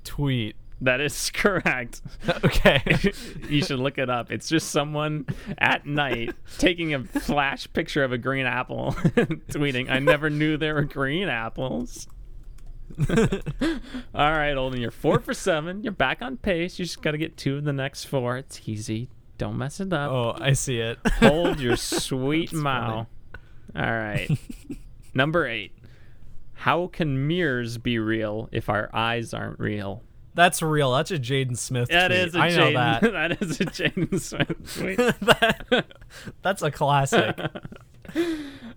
tweet. 0.04 0.56
That 0.80 1.00
is 1.00 1.30
correct. 1.34 2.00
Okay. 2.44 2.82
you 3.48 3.62
should 3.62 3.78
look 3.78 3.98
it 3.98 4.08
up. 4.10 4.30
It's 4.32 4.48
just 4.48 4.70
someone 4.70 5.26
at 5.58 5.86
night 5.86 6.34
taking 6.58 6.94
a 6.94 7.04
flash 7.04 7.70
picture 7.72 8.02
of 8.02 8.12
a 8.12 8.18
green 8.18 8.46
apple, 8.46 8.92
tweeting, 9.50 9.90
"I 9.90 9.98
never 9.98 10.30
knew 10.30 10.56
there 10.56 10.74
were 10.74 10.84
green 10.84 11.28
apples." 11.28 12.08
All 13.08 14.32
right, 14.32 14.54
Olden, 14.54 14.80
you're 14.80 14.90
four 14.90 15.20
for 15.20 15.34
seven. 15.34 15.82
You're 15.84 15.92
back 15.92 16.22
on 16.22 16.36
pace. 16.38 16.78
You 16.78 16.84
just 16.84 17.02
got 17.02 17.12
to 17.12 17.18
get 17.18 17.36
two 17.36 17.58
of 17.58 17.64
the 17.64 17.72
next 17.72 18.04
four. 18.04 18.36
It's 18.36 18.60
easy. 18.66 19.08
Don't 19.38 19.56
mess 19.56 19.80
it 19.80 19.92
up. 19.92 20.10
oh, 20.10 20.36
I 20.38 20.52
see 20.52 20.78
it. 20.80 20.98
Hold 21.20 21.60
your 21.60 21.76
sweet 21.76 22.52
mouth. 22.52 23.06
All 23.76 23.82
right. 23.82 24.30
Number 25.14 25.46
eight. 25.46 25.72
How 26.54 26.88
can 26.88 27.26
mirrors 27.26 27.78
be 27.78 27.98
real 27.98 28.48
if 28.52 28.68
our 28.68 28.90
eyes 28.92 29.32
aren't 29.32 29.58
real? 29.58 30.02
That's 30.34 30.62
real. 30.62 30.92
That's 30.92 31.10
a 31.10 31.18
Jaden 31.18 31.56
Smith. 31.58 31.88
That 31.88 32.08
tweet. 32.08 32.20
is 32.20 32.34
a 32.34 32.38
I 32.38 32.48
know 32.50 32.72
that. 32.72 33.00
that 33.12 33.42
is 33.42 33.60
a 33.60 33.64
Jaden 33.64 34.20
Smith 34.20 34.76
tweet. 34.78 34.96
That- 35.20 35.86
That's 36.42 36.62
a 36.62 36.70
classic. 36.70 37.36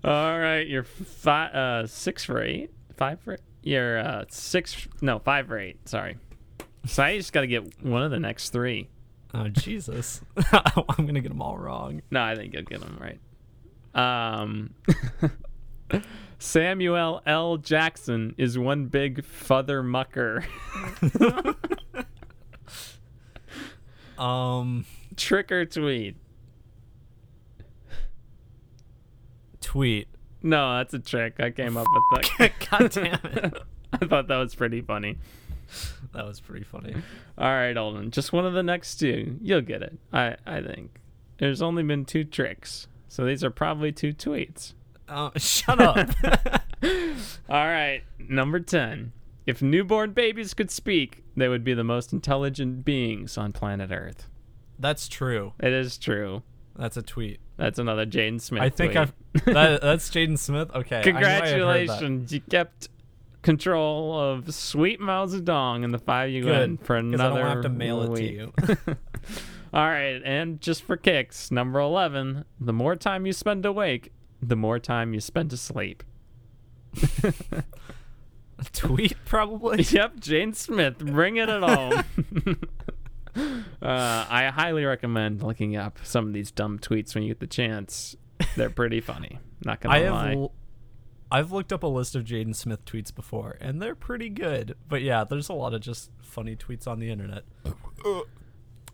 All 0.03 0.39
right, 0.39 0.67
you're 0.67 0.83
five, 0.83 1.53
uh, 1.55 1.87
six 1.87 2.23
for 2.23 2.41
eight, 2.41 2.71
five 2.97 3.19
for 3.21 3.37
you're 3.63 3.99
uh, 3.99 4.25
six, 4.29 4.87
no, 5.01 5.19
five 5.19 5.47
for 5.47 5.57
eight. 5.57 5.87
Sorry. 5.87 6.17
So 6.85 7.03
I 7.03 7.17
just 7.17 7.31
got 7.33 7.41
to 7.41 7.47
get 7.47 7.81
one 7.83 8.03
of 8.03 8.11
the 8.11 8.19
next 8.19 8.49
three. 8.49 8.89
Oh 9.33 9.47
Jesus! 9.47 10.21
I'm 10.53 11.05
gonna 11.05 11.21
get 11.21 11.29
them 11.29 11.41
all 11.41 11.57
wrong. 11.57 12.01
No, 12.11 12.21
I 12.21 12.35
think 12.35 12.53
you'll 12.53 12.63
get 12.63 12.81
them 12.81 12.97
right. 13.01 13.19
Um, 13.95 14.73
Samuel 16.39 17.21
L. 17.25 17.57
Jackson 17.57 18.35
is 18.37 18.57
one 18.57 18.85
big 18.87 19.23
father 19.23 19.83
mucker. 19.83 20.43
Um, 24.17 24.85
Trick 25.15 25.51
or 25.51 25.65
tweet? 25.65 26.15
tweet. 29.61 30.07
No, 30.43 30.77
that's 30.77 30.93
a 30.93 30.99
trick. 30.99 31.39
I 31.39 31.49
came 31.49 31.77
up 31.77 31.87
with 31.91 32.29
that. 32.37 32.51
God 32.69 32.91
damn 32.91 33.19
it! 33.37 33.53
I 33.93 34.05
thought 34.05 34.27
that 34.27 34.37
was 34.37 34.53
pretty 34.53 34.81
funny. 34.81 35.17
That 36.13 36.25
was 36.27 36.39
pretty 36.39 36.63
funny. 36.63 36.93
All 37.37 37.47
right, 37.47 37.75
Alden. 37.75 38.11
Just 38.11 38.31
one 38.33 38.45
of 38.45 38.53
the 38.53 38.61
next 38.61 38.97
two. 38.97 39.39
You'll 39.41 39.61
get 39.61 39.81
it. 39.81 39.97
I 40.11 40.35
I 40.45 40.61
think. 40.61 40.99
There's 41.39 41.61
only 41.61 41.81
been 41.81 42.05
two 42.05 42.23
tricks, 42.23 42.87
so 43.13 43.25
these 43.25 43.43
are 43.43 43.51
probably 43.51 43.91
two 43.91 44.11
tweets. 44.11 44.73
Oh, 45.07 45.29
shut 45.37 45.79
up. 45.79 46.09
All 47.47 47.67
right, 47.67 48.01
number 48.17 48.59
ten. 48.59 49.13
If 49.45 49.61
newborn 49.61 50.13
babies 50.13 50.55
could 50.55 50.71
speak, 50.71 51.23
they 51.37 51.47
would 51.47 51.63
be 51.63 51.75
the 51.75 51.83
most 51.83 52.11
intelligent 52.11 52.83
beings 52.83 53.37
on 53.37 53.51
planet 53.51 53.91
Earth. 53.91 54.29
That's 54.79 55.07
true. 55.07 55.53
It 55.59 55.73
is 55.73 55.99
true. 55.99 56.41
That's 56.75 56.97
a 56.97 57.03
tweet. 57.03 57.39
That's 57.55 57.77
another 57.77 58.07
Jaden 58.07 58.41
Smith. 58.41 58.63
I 58.63 58.69
think 58.69 58.93
tweet. 58.93 58.97
I've. 58.97 59.45
That, 59.45 59.81
that's 59.83 60.09
Jaden 60.09 60.39
Smith. 60.39 60.71
Okay. 60.73 60.95
I 60.95 60.99
I 61.01 61.03
had 61.03 61.05
heard 61.05 61.13
that. 61.13 61.43
Congratulations, 61.51 62.33
you 62.33 62.41
kept 62.41 62.89
control 63.43 64.19
of 64.19 64.51
Sweet 64.51 64.99
Mao 64.99 65.27
Zedong 65.27 65.83
and 65.83 65.93
the 65.93 65.99
Five 65.99 66.31
UN 66.31 66.77
Good, 66.77 66.85
for 66.87 66.95
another 66.95 67.23
I 67.23 67.43
don't 67.43 67.47
have 67.47 67.61
to 67.61 67.69
mail 67.69 68.11
it 68.11 68.15
to 68.15 68.23
you. 68.23 68.53
All 69.73 69.87
right, 69.89 70.21
and 70.23 70.61
just 70.61 70.83
for 70.83 70.95
kicks, 70.97 71.49
number 71.49 71.79
11, 71.79 72.45
the 72.59 72.73
more 72.73 72.95
time 72.95 73.25
you 73.25 73.33
spend 73.33 73.65
awake, 73.65 74.11
the 74.41 74.55
more 74.55 74.77
time 74.77 75.13
you 75.15 75.19
spend 75.19 75.51
asleep. 75.51 76.03
A 78.59 78.63
tweet 78.71 79.15
probably. 79.25 79.81
yep, 79.89 80.19
Jane 80.19 80.53
Smith, 80.53 80.99
bring 80.99 81.37
it 81.37 81.49
at 81.49 81.63
home. 81.63 82.03
uh, 83.35 83.45
I 83.81 84.51
highly 84.53 84.85
recommend 84.85 85.41
looking 85.41 85.75
up 85.75 85.97
some 86.03 86.27
of 86.27 86.33
these 86.33 86.51
dumb 86.51 86.77
tweets 86.77 87.15
when 87.15 87.23
you 87.23 87.29
get 87.29 87.39
the 87.39 87.47
chance. 87.47 88.15
They're 88.55 88.69
pretty 88.69 89.01
funny. 89.01 89.39
Not 89.65 89.81
gonna 89.81 89.95
I 89.95 89.99
have. 90.01 90.13
lie. 90.13 90.33
l- 90.33 90.51
I've 91.31 91.51
looked 91.51 91.73
up 91.73 91.81
a 91.81 91.87
list 91.87 92.15
of 92.15 92.25
Jaden 92.25 92.55
Smith 92.55 92.85
tweets 92.85 93.13
before, 93.13 93.57
and 93.59 93.81
they're 93.81 93.95
pretty 93.95 94.29
good. 94.29 94.75
But 94.87 95.01
yeah, 95.01 95.23
there's 95.23 95.49
a 95.49 95.53
lot 95.53 95.73
of 95.73 95.81
just 95.81 96.11
funny 96.21 96.55
tweets 96.55 96.87
on 96.87 96.99
the 96.99 97.09
internet. 97.09 97.43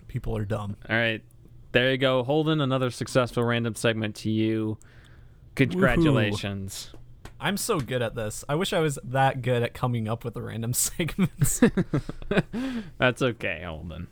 People 0.10 0.36
are 0.36 0.44
dumb. 0.44 0.76
All 0.90 0.98
right. 0.98 1.24
There 1.72 1.92
you 1.92 1.98
go. 1.98 2.24
Holden, 2.24 2.62
another 2.62 2.90
successful 2.90 3.44
random 3.44 3.76
segment 3.76 4.16
to 4.18 4.32
you. 4.32 4.80
Congratulations. 5.54 6.90
I'm 7.40 7.58
so 7.58 7.80
good 7.80 8.02
at 8.02 8.16
this. 8.16 8.44
I 8.50 8.56
wish 8.56 8.74
I 8.74 8.80
was 8.80 8.98
that 9.04 9.44
good 9.44 9.62
at 9.62 9.76
coming 9.76 10.10
up 10.10 10.26
with 10.26 10.34
the 10.34 10.42
random 10.42 10.74
segments. 10.74 11.62
That's 12.98 13.22
okay, 13.22 13.62
Holden. 13.64 14.08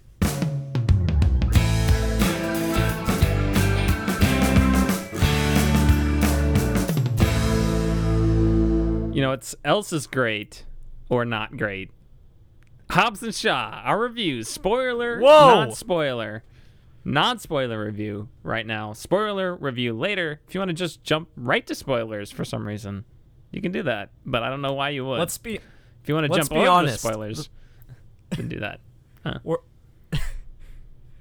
You 9.13 9.23
know, 9.23 9.31
it's 9.31 9.55
else 9.65 9.91
is 9.91 10.05
great 10.05 10.63
or 11.09 11.25
not 11.25 11.57
great. 11.57 11.89
Hobbs 12.89 13.21
and 13.21 13.33
Shaw, 13.33 13.81
our 13.83 13.99
reviews, 13.99 14.47
spoiler, 14.47 15.19
Whoa! 15.19 15.65
not 15.65 15.77
spoiler. 15.77 16.43
Non 17.03 17.39
spoiler 17.39 17.85
review 17.85 18.27
right 18.43 18.65
now. 18.65 18.91
Spoiler 18.91 19.55
review 19.55 19.93
later. 19.93 20.41
If 20.47 20.53
you 20.53 20.59
want 20.59 20.69
to 20.69 20.73
just 20.73 21.03
jump 21.03 21.29
right 21.37 21.65
to 21.67 21.73
spoilers 21.73 22.31
for 22.31 22.43
some 22.43 22.67
reason, 22.67 23.05
you 23.51 23.61
can 23.61 23.71
do 23.71 23.83
that. 23.83 24.09
But 24.25 24.43
I 24.43 24.49
don't 24.49 24.61
know 24.61 24.73
why 24.73 24.89
you 24.89 25.05
would. 25.05 25.19
Let's 25.19 25.37
be. 25.37 25.55
if 25.55 25.61
you 26.07 26.15
want 26.15 26.29
to 26.29 26.37
jump 26.37 26.51
over 26.51 26.67
honest. 26.69 26.99
spoilers, 26.99 27.49
you 28.31 28.37
can 28.37 28.49
do 28.49 28.59
that. 28.59 28.81
We're 29.43 29.57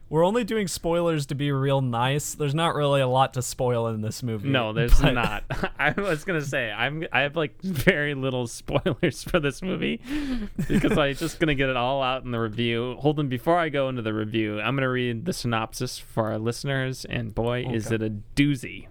we're 0.09 0.25
only 0.25 0.45
doing 0.45 0.69
spoilers 0.69 1.27
to 1.27 1.35
be 1.35 1.51
real 1.51 1.81
nice. 1.81 2.35
There's 2.35 2.55
not 2.55 2.75
really 2.75 3.01
a 3.01 3.09
lot 3.09 3.35
to 3.35 3.43
spoil 3.43 3.89
in 3.89 4.03
this 4.03 4.23
movie. 4.23 4.49
No, 4.49 4.73
there's 4.73 5.01
but- 5.01 5.13
not. 5.13 5.45
I 5.79 5.93
was 6.01 6.25
gonna 6.25 6.41
say 6.43 6.71
I'm. 6.71 7.05
I 7.13 7.21
have 7.21 7.37
like 7.37 7.61
very 7.63 8.15
little 8.15 8.47
spoilers 8.47 9.25
for 9.25 9.41
this 9.41 9.63
movie 9.63 10.01
because 10.69 10.97
I'm 10.97 11.15
just 11.15 11.41
gonna 11.41 11.55
get 11.55 11.69
it 11.69 11.77
all 11.77 12.03
out 12.03 12.25
in 12.25 12.31
the 12.31 12.41
review. 12.41 12.97
Holden, 13.01 13.29
before 13.29 13.59
I 13.59 13.69
go 13.69 13.89
into 13.89 14.03
the 14.03 14.15
review, 14.15 14.61
I'm 14.61 14.77
gonna 14.77 14.89
read 14.89 15.25
the 15.25 15.33
synopsis 15.33 15.99
for 15.99 16.31
our 16.31 16.39
listeners, 16.39 17.05
and 17.05 17.35
boy, 17.35 17.67
is 17.69 17.91
it 17.91 18.03
a 18.03 18.11
doozy. 18.37 18.87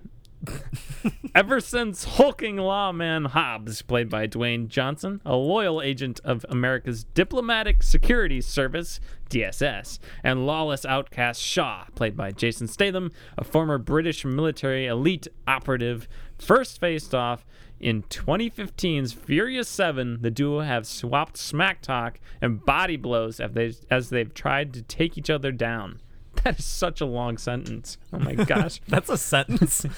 Ever 1.35 1.59
since 1.59 2.03
hulking 2.03 2.57
lawman 2.57 3.25
Hobbs, 3.25 3.81
played 3.81 4.09
by 4.09 4.27
Dwayne 4.27 4.67
Johnson, 4.67 5.21
a 5.25 5.35
loyal 5.35 5.81
agent 5.81 6.19
of 6.23 6.45
America's 6.49 7.03
Diplomatic 7.03 7.83
Security 7.83 8.41
Service, 8.41 8.99
DSS, 9.29 9.99
and 10.23 10.45
lawless 10.45 10.85
outcast 10.85 11.41
Shaw, 11.41 11.85
played 11.95 12.15
by 12.15 12.31
Jason 12.31 12.67
Statham, 12.67 13.11
a 13.37 13.43
former 13.43 13.77
British 13.77 14.25
military 14.25 14.87
elite 14.87 15.27
operative, 15.47 16.07
first 16.37 16.79
faced 16.79 17.13
off 17.13 17.45
in 17.79 18.03
2015's 18.03 19.13
Furious 19.13 19.67
7, 19.67 20.21
the 20.21 20.31
duo 20.31 20.61
have 20.61 20.87
swapped 20.87 21.37
smack 21.37 21.81
talk 21.81 22.19
and 22.41 22.63
body 22.63 22.95
blows 22.95 23.39
as, 23.39 23.51
they, 23.51 23.73
as 23.91 24.09
they've 24.09 24.33
tried 24.33 24.73
to 24.73 24.81
take 24.81 25.17
each 25.17 25.29
other 25.29 25.51
down. 25.51 25.99
That 26.43 26.59
is 26.59 26.65
such 26.65 27.01
a 27.01 27.05
long 27.05 27.37
sentence. 27.39 27.97
Oh 28.13 28.19
my 28.19 28.35
gosh. 28.35 28.79
That's 28.87 29.09
a 29.09 29.17
sentence. 29.17 29.85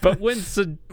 But 0.00 0.20
when 0.20 0.38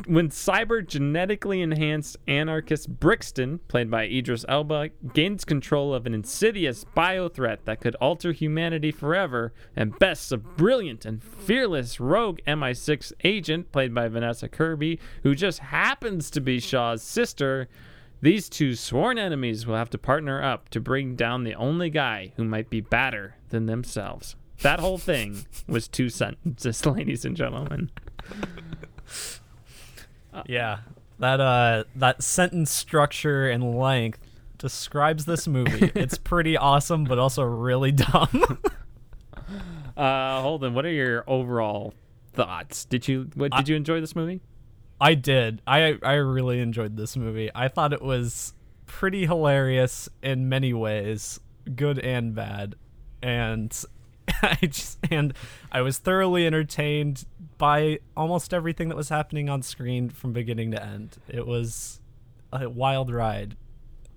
when 0.08 0.30
cyber 0.30 0.86
genetically 0.86 1.62
enhanced 1.62 2.18
anarchist 2.28 3.00
Brixton, 3.00 3.60
played 3.68 3.90
by 3.90 4.04
Idris 4.04 4.44
Elba, 4.50 4.90
gains 5.14 5.46
control 5.46 5.94
of 5.94 6.06
an 6.06 6.14
insidious 6.14 6.84
bio 6.84 7.30
threat 7.30 7.66
that 7.66 7.80
could 7.80 7.96
alter 7.96 8.32
humanity 8.32 8.92
forever, 8.92 9.54
and 9.76 9.98
bests 10.00 10.32
a 10.32 10.38
brilliant 10.38 11.06
and 11.06 11.24
fearless 11.24 12.00
rogue 12.00 12.40
MI6 12.48 13.14
agent, 13.24 13.72
played 13.72 13.94
by 13.94 14.08
Vanessa 14.08 14.50
Kirby, 14.50 15.00
who 15.24 15.36
just 15.36 15.60
happens 15.60 16.30
to 16.32 16.42
be 16.42 16.60
Shaw's 16.60 17.04
sister. 17.04 17.70
These 18.22 18.50
two 18.50 18.76
sworn 18.76 19.18
enemies 19.18 19.68
will 19.68 19.76
have 19.76 19.90
to 19.92 19.98
partner 19.98 20.42
up 20.42 20.70
to 20.70 20.80
bring 20.80 21.16
down 21.16 21.44
the 21.44 21.56
only 21.56 21.90
guy 21.90 22.34
who 22.38 22.44
might 22.44 22.70
be 22.70 22.82
badder 22.82 23.36
than 23.50 23.68
themselves. 23.68 24.36
That 24.62 24.80
whole 24.80 24.98
thing 24.98 25.46
was 25.68 25.88
two 25.88 26.10
sentences, 26.10 26.86
ladies 26.86 27.26
and 27.26 27.36
gentlemen. 27.36 27.92
yeah, 30.46 30.80
that 31.20 31.40
uh, 31.40 31.84
that 31.96 32.24
sentence 32.24 32.72
structure 32.72 33.50
and 33.50 33.78
length 33.78 34.20
describes 34.58 35.26
this 35.26 35.48
movie. 35.48 35.92
it's 35.96 36.18
pretty 36.18 36.58
awesome, 36.58 37.04
but 37.04 37.20
also 37.20 37.44
really 37.44 37.92
dumb. 37.92 38.60
Uh, 39.96 40.42
Holden, 40.42 40.74
what 40.74 40.86
are 40.86 40.92
your 40.92 41.24
overall 41.28 41.94
thoughts? 42.34 42.86
Did 42.86 43.08
you 43.08 43.30
what, 43.36 43.52
did 43.52 43.70
you 43.70 43.76
enjoy 43.76 44.02
this 44.02 44.16
movie? 44.16 44.42
I 45.00 45.14
did. 45.14 45.62
I 45.68 45.98
I 46.02 46.14
really 46.14 46.60
enjoyed 46.60 46.98
this 46.98 47.16
movie. 47.16 47.50
I 47.54 47.68
thought 47.68 47.94
it 47.94 48.02
was 48.02 48.54
pretty 48.86 49.26
hilarious 49.26 50.10
in 50.22 50.50
many 50.50 50.74
ways, 50.74 51.40
good 51.76 52.00
and 52.00 52.34
bad. 52.36 52.76
And 53.22 53.76
I 54.42 54.58
just 54.62 55.00
and 55.10 55.34
I 55.72 55.82
was 55.82 55.98
thoroughly 55.98 56.46
entertained 56.46 57.26
by 57.58 58.00
almost 58.16 58.54
everything 58.54 58.90
that 58.90 58.98
was 58.98 59.10
happening 59.10 59.50
on 59.50 59.62
screen 59.62 60.10
from 60.10 60.34
beginning 60.34 60.72
to 60.72 60.84
end. 60.84 61.18
It 61.28 61.48
was 61.48 62.02
a 62.52 62.70
wild 62.70 63.12
ride, 63.12 63.56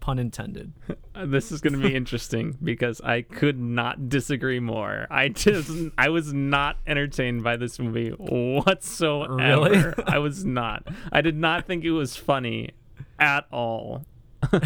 pun 0.00 0.18
intended. 0.18 0.72
Uh, 1.14 1.26
this 1.26 1.50
is 1.50 1.61
going 1.61 1.72
to 1.72 1.81
be 1.81 1.92
interesting 1.96 2.57
because 2.62 3.00
I 3.00 3.22
could 3.22 3.59
not 3.59 4.09
disagree 4.09 4.61
more. 4.61 5.09
I 5.11 5.31
just 5.31 5.68
I 5.98 6.11
was 6.11 6.33
not 6.33 6.76
entertained 6.87 7.42
by 7.42 7.57
this 7.57 7.81
movie 7.81 8.11
whatsoever. 8.11 9.35
Really? 9.35 9.94
I 10.07 10.18
was 10.18 10.44
not. 10.44 10.87
I 11.11 11.20
did 11.20 11.37
not 11.37 11.66
think 11.66 11.85
it 11.85 11.90
was 11.90 12.14
funny 12.14 12.70
at 13.18 13.46
all. 13.50 14.07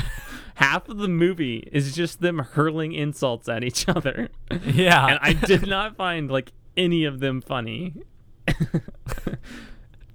Half 0.56 0.88
of 0.88 0.98
the 0.98 1.08
movie 1.08 1.68
is 1.72 1.94
just 1.94 2.20
them 2.20 2.38
hurling 2.38 2.92
insults 2.92 3.48
at 3.48 3.64
each 3.64 3.88
other. 3.88 4.28
Yeah. 4.64 5.06
and 5.06 5.18
I 5.22 5.32
did 5.32 5.66
not 5.66 5.96
find 5.96 6.30
like 6.30 6.52
any 6.76 7.04
of 7.04 7.20
them 7.20 7.40
funny. 7.40 7.94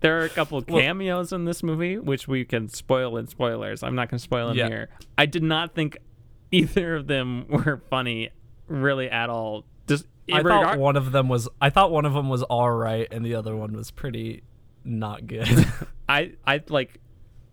there 0.01 0.19
are 0.19 0.25
a 0.25 0.29
couple 0.29 0.61
cameos 0.61 1.33
in 1.33 1.45
this 1.45 1.63
movie, 1.63 1.97
which 1.97 2.27
we 2.27 2.45
can 2.45 2.67
spoil 2.69 3.17
in 3.17 3.27
spoilers. 3.27 3.83
I'm 3.83 3.95
not 3.95 4.09
going 4.09 4.19
to 4.19 4.23
spoil 4.23 4.49
them 4.49 4.57
Yeah. 4.57 4.67
here. 4.67 4.89
I 5.17 5.25
did 5.25 5.43
not 5.43 5.73
think 5.73 5.97
either 6.51 6.95
of 6.95 7.07
them 7.07 7.45
were 7.49 7.81
funny, 7.89 8.29
really 8.67 9.09
at 9.09 9.29
all. 9.29 9.65
Just 9.87 10.05
I 10.31 10.37
regard- 10.37 10.65
thought 10.67 10.77
one 10.79 10.95
of 10.97 11.11
them 11.11 11.29
was 11.29 11.49
I 11.59 11.69
thought 11.71 11.91
one 11.91 12.05
of 12.05 12.13
them 12.13 12.29
was 12.29 12.43
all 12.43 12.69
right 12.71 13.07
and 13.11 13.25
the 13.25 13.35
other 13.35 13.55
one 13.55 13.73
was 13.73 13.89
pretty 13.91 14.43
not 14.83 15.25
good. 15.25 15.47
I 16.09 16.33
I 16.45 16.61
like 16.69 16.99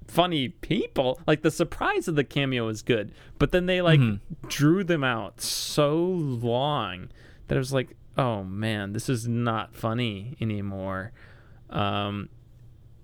funny 0.08 0.48
people. 0.48 1.20
Like 1.26 1.42
the 1.42 1.50
surprise 1.50 2.08
of 2.08 2.14
the 2.16 2.24
cameo 2.24 2.68
is 2.68 2.82
good, 2.82 3.12
but 3.38 3.50
then 3.52 3.66
they 3.66 3.80
like 3.82 4.00
Mm-hmm. 4.00 4.48
drew 4.48 4.84
them 4.84 5.02
out 5.04 5.40
so 5.40 5.96
long 5.96 7.08
that 7.48 7.56
it 7.56 7.58
was 7.58 7.72
like, 7.72 7.96
oh 8.16 8.44
man, 8.44 8.92
this 8.92 9.08
is 9.08 9.26
not 9.28 9.74
funny 9.74 10.36
anymore. 10.40 11.12
Um, 11.70 12.28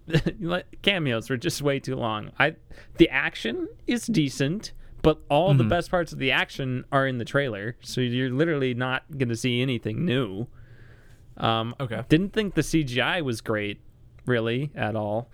cameos 0.83 1.31
were 1.31 1.37
just 1.37 1.63
way 1.63 1.79
too 1.81 1.97
long. 1.97 2.31
I 2.39 2.57
the 2.97 3.09
action 3.11 3.69
is 3.87 4.07
decent, 4.07 4.73
but 5.03 5.19
all 5.29 5.51
Mm-hmm. 5.51 5.59
the 5.59 5.65
best 5.65 5.91
parts 5.91 6.13
of 6.13 6.19
the 6.19 6.31
action 6.33 6.85
are 6.93 7.07
in 7.07 7.19
the 7.19 7.25
trailer, 7.25 7.77
so 7.81 8.01
you're 8.01 8.31
literally 8.31 8.75
not 8.75 9.05
gonna 9.17 9.37
see 9.37 9.61
anything 9.63 10.05
new. 10.05 10.47
Um, 11.37 11.75
Okay. 11.81 12.03
Didn't 12.09 12.33
think 12.33 12.55
the 12.55 12.61
CGI 12.63 13.23
was 13.23 13.41
great, 13.41 13.81
really, 14.27 14.71
at 14.75 14.95
all. 14.97 15.31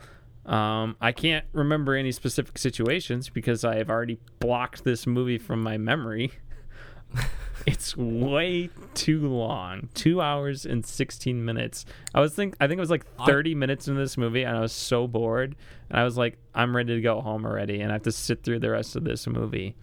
Um, 0.47 0.97
I 1.01 1.13
can't 1.13 1.45
remember 1.53 1.95
any 1.95 2.13
specific 2.13 2.57
situations 2.57 3.29
because 3.29 3.65
I 3.65 3.77
have 3.77 3.91
already 3.91 4.19
blocked 4.39 4.85
this 4.85 5.07
movie 5.07 5.39
from 5.39 5.63
my 5.63 5.77
memory. 5.77 6.33
it's 7.67 7.97
way 7.97 8.71
too 8.95 9.27
long. 9.29 9.89
Two 9.95 10.21
hours 10.21 10.65
and 10.65 10.87
sixteen 10.87 11.45
minutes. 11.45 11.85
I 12.15 12.21
was 12.21 12.35
think 12.35 12.55
I 12.61 12.69
think 12.69 12.79
it 12.79 12.81
was 12.81 12.91
like 12.91 13.05
thirty 13.27 13.55
minutes 13.55 13.89
in 13.89 13.97
this 13.97 14.17
movie, 14.17 14.43
and 14.45 14.57
I 14.57 14.61
was 14.61 14.73
so 14.73 15.07
bored. 15.09 15.57
And 15.91 15.99
I 16.01 16.05
was 16.05 16.17
like, 16.17 16.39
I'm 16.55 16.75
ready 16.77 16.95
to 16.95 17.01
go 17.01 17.21
home 17.21 17.45
already, 17.45 17.81
and 17.81 17.91
I 17.91 17.95
have 17.97 18.03
to 18.03 18.13
sit 18.13 18.43
through 18.45 18.61
the 18.61 18.71
rest 18.71 18.95
of 18.97 19.05
this 19.05 19.27
movie. 19.27 19.75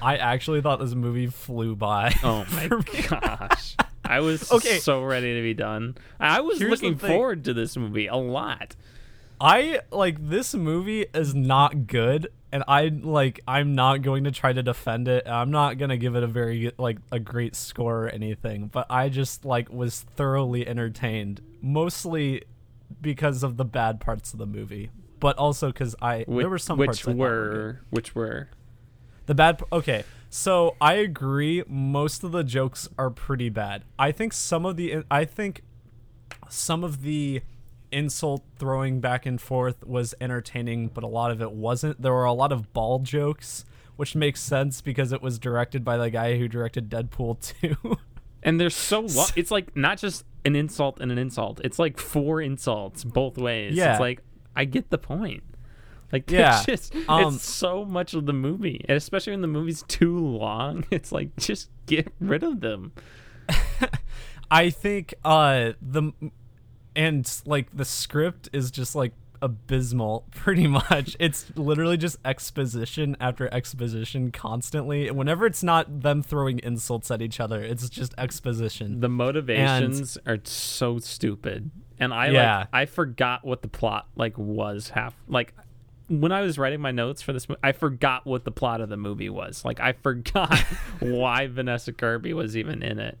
I 0.00 0.16
actually 0.16 0.60
thought 0.62 0.78
this 0.80 0.94
movie 0.94 1.26
flew 1.26 1.74
by. 1.76 2.14
Oh 2.22 2.44
my 2.52 2.68
gosh. 3.08 3.76
I 4.04 4.20
was 4.20 4.50
Okay. 4.50 4.78
so 4.78 5.02
ready 5.02 5.34
to 5.34 5.42
be 5.42 5.52
done. 5.54 5.96
I 6.18 6.40
was 6.40 6.58
Here's 6.58 6.70
looking 6.70 6.96
forward 6.96 7.44
to 7.44 7.52
this 7.54 7.76
movie 7.76 8.06
a 8.06 8.16
lot. 8.16 8.74
I 9.40 9.80
like 9.90 10.28
this 10.28 10.54
movie 10.54 11.06
is 11.14 11.34
not 11.34 11.86
good 11.86 12.28
and 12.50 12.64
I 12.66 12.88
like 12.88 13.40
I'm 13.46 13.74
not 13.74 14.02
going 14.02 14.24
to 14.24 14.30
try 14.30 14.52
to 14.52 14.62
defend 14.62 15.08
it. 15.08 15.28
I'm 15.28 15.50
not 15.50 15.78
going 15.78 15.90
to 15.90 15.96
give 15.96 16.16
it 16.16 16.22
a 16.22 16.26
very 16.26 16.72
like 16.78 16.98
a 17.12 17.18
great 17.18 17.54
score 17.54 18.06
or 18.06 18.08
anything, 18.08 18.68
but 18.68 18.86
I 18.90 19.08
just 19.08 19.44
like 19.44 19.70
was 19.70 20.00
thoroughly 20.00 20.66
entertained 20.66 21.40
mostly 21.60 22.44
because 23.00 23.42
of 23.42 23.56
the 23.56 23.64
bad 23.64 24.00
parts 24.00 24.32
of 24.32 24.38
the 24.38 24.46
movie, 24.46 24.90
but 25.20 25.36
also 25.36 25.72
cuz 25.72 25.94
I 26.00 26.24
Which, 26.26 26.42
there 26.42 26.50
were 26.50 26.58
some 26.58 26.78
which 26.78 26.86
parts 26.88 27.00
thought 27.00 27.16
were, 27.16 27.80
which 27.90 28.14
were 28.14 28.48
The 29.26 29.34
bad. 29.34 29.62
Okay, 29.70 30.04
so 30.30 30.74
I 30.80 30.94
agree. 30.94 31.62
Most 31.68 32.24
of 32.24 32.32
the 32.32 32.42
jokes 32.42 32.88
are 32.98 33.10
pretty 33.10 33.50
bad. 33.50 33.84
I 33.98 34.10
think 34.10 34.32
some 34.32 34.64
of 34.64 34.76
the. 34.76 35.04
I 35.10 35.24
think 35.24 35.62
some 36.48 36.82
of 36.82 37.02
the 37.02 37.42
insult 37.92 38.44
throwing 38.58 39.00
back 39.00 39.26
and 39.26 39.40
forth 39.40 39.84
was 39.86 40.14
entertaining, 40.20 40.88
but 40.88 41.04
a 41.04 41.08
lot 41.08 41.30
of 41.30 41.40
it 41.42 41.52
wasn't. 41.52 42.00
There 42.02 42.12
were 42.12 42.24
a 42.24 42.32
lot 42.32 42.52
of 42.52 42.72
ball 42.72 42.98
jokes, 43.00 43.64
which 43.96 44.14
makes 44.14 44.40
sense 44.40 44.80
because 44.80 45.12
it 45.12 45.22
was 45.22 45.38
directed 45.38 45.84
by 45.84 45.96
the 45.96 46.10
guy 46.10 46.38
who 46.38 46.48
directed 46.48 46.88
Deadpool 46.90 47.40
2. 47.60 47.96
and 48.42 48.60
they're 48.60 48.70
so 48.70 49.00
lo- 49.16 49.26
it's 49.36 49.50
like 49.50 49.74
not 49.76 49.98
just 49.98 50.24
an 50.44 50.54
insult 50.56 51.00
and 51.00 51.10
an 51.12 51.18
insult. 51.18 51.60
It's 51.64 51.78
like 51.78 51.98
four 51.98 52.40
insults 52.40 53.04
both 53.04 53.36
ways. 53.38 53.74
Yeah. 53.74 53.92
It's 53.92 54.00
like 54.00 54.22
I 54.54 54.64
get 54.64 54.90
the 54.90 54.98
point. 54.98 55.42
Like 56.12 56.30
Yeah, 56.30 56.56
it's 56.66 56.88
just 56.90 56.96
um, 57.08 57.34
it's 57.34 57.44
so 57.44 57.84
much 57.84 58.14
of 58.14 58.24
the 58.26 58.32
movie, 58.32 58.82
and 58.88 58.96
especially 58.96 59.32
when 59.32 59.42
the 59.42 59.46
movie's 59.48 59.82
too 59.88 60.16
long. 60.18 60.84
It's 60.90 61.12
like 61.12 61.36
just 61.36 61.68
get 61.86 62.12
rid 62.20 62.42
of 62.42 62.60
them. 62.60 62.92
I 64.50 64.70
think 64.70 65.14
uh 65.24 65.72
the 65.82 66.12
and 66.98 67.40
like 67.46 67.68
the 67.74 67.84
script 67.86 68.48
is 68.52 68.70
just 68.70 68.94
like 68.94 69.12
abysmal 69.40 70.24
pretty 70.32 70.66
much 70.66 71.16
it's 71.20 71.46
literally 71.54 71.96
just 71.96 72.16
exposition 72.24 73.16
after 73.20 73.48
exposition 73.54 74.32
constantly 74.32 75.06
and 75.06 75.16
whenever 75.16 75.46
it's 75.46 75.62
not 75.62 76.00
them 76.02 76.24
throwing 76.24 76.58
insults 76.58 77.08
at 77.10 77.22
each 77.22 77.38
other 77.38 77.62
it's 77.62 77.88
just 77.88 78.12
exposition 78.18 78.98
The 79.00 79.08
motivations 79.08 80.18
are 80.26 80.38
so 80.42 80.98
stupid, 80.98 81.70
and 82.00 82.12
I 82.12 82.30
Yeah. 82.30 82.58
like 82.58 82.68
I 82.72 82.86
forgot 82.86 83.44
what 83.44 83.62
the 83.62 83.68
plot 83.68 84.08
like 84.16 84.36
was 84.36 84.88
half 84.90 85.14
like 85.28 85.54
when 86.08 86.32
I 86.32 86.40
was 86.40 86.58
writing 86.58 86.80
my 86.80 86.90
notes 86.90 87.20
for 87.20 87.34
this. 87.34 87.46
I 87.62 87.72
forgot 87.72 88.24
what 88.26 88.44
the 88.44 88.50
plot 88.50 88.80
of 88.80 88.88
the 88.88 88.96
movie 88.96 89.28
was. 89.28 89.62
Like 89.64 89.78
I 89.78 89.92
forgot 89.92 90.58
why 91.00 91.46
Vanessa 91.48 91.92
Kirby 91.92 92.32
was 92.32 92.56
even 92.56 92.82
in 92.82 92.98
it. 92.98 93.18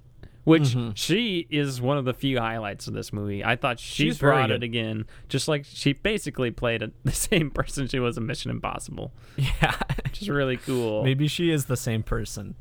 Which 0.48 0.62
Mm-hmm. 0.70 0.90
she 0.94 1.46
is 1.50 1.80
one 1.80 1.98
of 1.98 2.04
the 2.04 2.14
few 2.14 2.38
highlights 2.38 2.88
of 2.88 2.94
this 2.94 3.12
movie. 3.12 3.44
I 3.44 3.56
thought 3.56 3.78
she 3.78 4.04
She's 4.04 4.18
brought 4.18 4.50
it 4.50 4.62
again, 4.62 5.06
just 5.28 5.46
like 5.48 5.64
she 5.66 5.92
basically 5.92 6.50
played 6.50 6.82
a, 6.82 6.90
the 7.04 7.12
same 7.12 7.50
person 7.50 7.86
she 7.88 7.98
was 8.00 8.16
in 8.16 8.26
Mission 8.26 8.50
Impossible, 8.50 9.12
yeah 9.36 9.74
which 10.04 10.22
is 10.22 10.28
really 10.30 10.56
cool. 10.56 11.04
maybe 11.04 11.28
she 11.28 11.50
is 11.50 11.66
the 11.66 11.76
same 11.76 12.02
person 12.02 12.54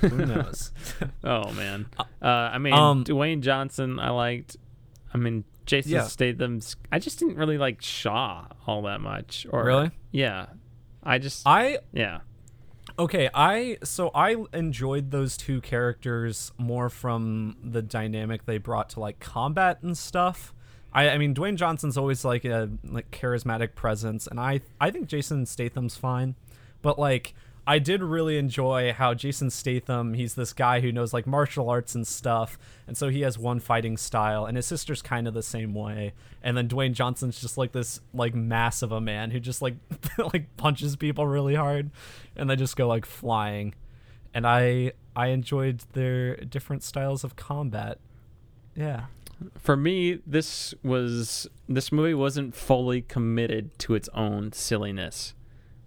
who 0.00 0.26
knows 0.26 0.72
Oh 1.24 1.50
man. 1.52 1.86
Uh, 2.20 2.26
I 2.26 2.58
mean, 2.58 2.72
Um, 2.74 3.04
Dwayne 3.04 3.40
Johnson, 3.40 3.98
I 3.98 4.10
liked. 4.10 4.56
I 5.14 5.18
mean, 5.18 5.44
Jason 5.66 5.92
Yeah. 5.92 6.04
Statham's. 6.04 6.76
I 6.90 6.98
just 6.98 7.18
didn't 7.18 7.36
really 7.36 7.58
like 7.58 7.82
Shaw 7.82 8.46
all 8.66 8.82
that 8.82 9.00
much. 9.00 9.46
Or 9.50 9.64
Really? 9.64 9.90
Yeah. 10.10 10.46
I 11.02 11.18
just. 11.18 11.46
i 11.46 11.78
yeah. 11.92 12.20
Okay, 13.02 13.28
I 13.34 13.78
so 13.82 14.12
I 14.14 14.36
enjoyed 14.52 15.10
those 15.10 15.36
two 15.36 15.60
characters 15.60 16.52
more 16.56 16.88
from 16.88 17.56
the 17.60 17.82
dynamic 17.82 18.46
they 18.46 18.58
brought 18.58 18.90
to 18.90 19.00
like 19.00 19.18
combat 19.18 19.82
and 19.82 19.98
stuff. 19.98 20.54
I, 20.92 21.08
I 21.08 21.18
mean, 21.18 21.34
Dwayne 21.34 21.56
Johnson's 21.56 21.98
always 21.98 22.24
like 22.24 22.44
a 22.44 22.70
like 22.84 23.10
charismatic 23.10 23.74
presence, 23.74 24.28
and 24.28 24.38
I 24.38 24.60
I 24.80 24.92
think 24.92 25.08
Jason 25.08 25.46
Statham's 25.46 25.96
fine, 25.96 26.36
but 26.80 26.96
like 26.96 27.34
I 27.66 27.78
did 27.78 28.02
really 28.02 28.38
enjoy 28.38 28.92
how 28.92 29.14
Jason 29.14 29.48
Statham 29.48 30.14
he's 30.14 30.34
this 30.34 30.52
guy 30.52 30.80
who 30.80 30.90
knows 30.90 31.12
like 31.12 31.26
martial 31.26 31.70
arts 31.70 31.94
and 31.94 32.06
stuff, 32.06 32.58
and 32.86 32.96
so 32.96 33.08
he 33.08 33.20
has 33.20 33.38
one 33.38 33.60
fighting 33.60 33.96
style, 33.96 34.46
and 34.46 34.56
his 34.56 34.66
sister's 34.66 35.00
kind 35.00 35.28
of 35.28 35.34
the 35.34 35.42
same 35.42 35.72
way, 35.72 36.12
and 36.42 36.56
then 36.56 36.68
Dwayne 36.68 36.92
Johnson's 36.92 37.40
just 37.40 37.56
like 37.56 37.72
this 37.72 38.00
like 38.12 38.34
mass 38.34 38.82
of 38.82 38.90
a 38.90 39.00
man 39.00 39.30
who 39.30 39.38
just 39.38 39.62
like 39.62 39.74
like 40.18 40.56
punches 40.56 40.96
people 40.96 41.26
really 41.26 41.54
hard, 41.54 41.90
and 42.34 42.50
they 42.50 42.56
just 42.56 42.76
go 42.76 42.88
like 42.88 43.06
flying, 43.06 43.74
and 44.34 44.44
I 44.44 44.92
I 45.14 45.28
enjoyed 45.28 45.84
their 45.92 46.36
different 46.36 46.82
styles 46.82 47.22
of 47.22 47.36
combat. 47.36 47.98
Yeah. 48.74 49.06
For 49.58 49.76
me, 49.76 50.20
this 50.26 50.74
was 50.82 51.48
this 51.68 51.92
movie 51.92 52.14
wasn't 52.14 52.54
fully 52.54 53.02
committed 53.02 53.78
to 53.80 53.94
its 53.94 54.08
own 54.14 54.52
silliness, 54.52 55.34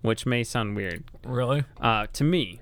which 0.06 0.26
may 0.26 0.44
sound 0.44 0.76
weird. 0.76 1.04
Really? 1.26 1.64
Uh, 1.80 2.08
to 2.14 2.24
me, 2.24 2.62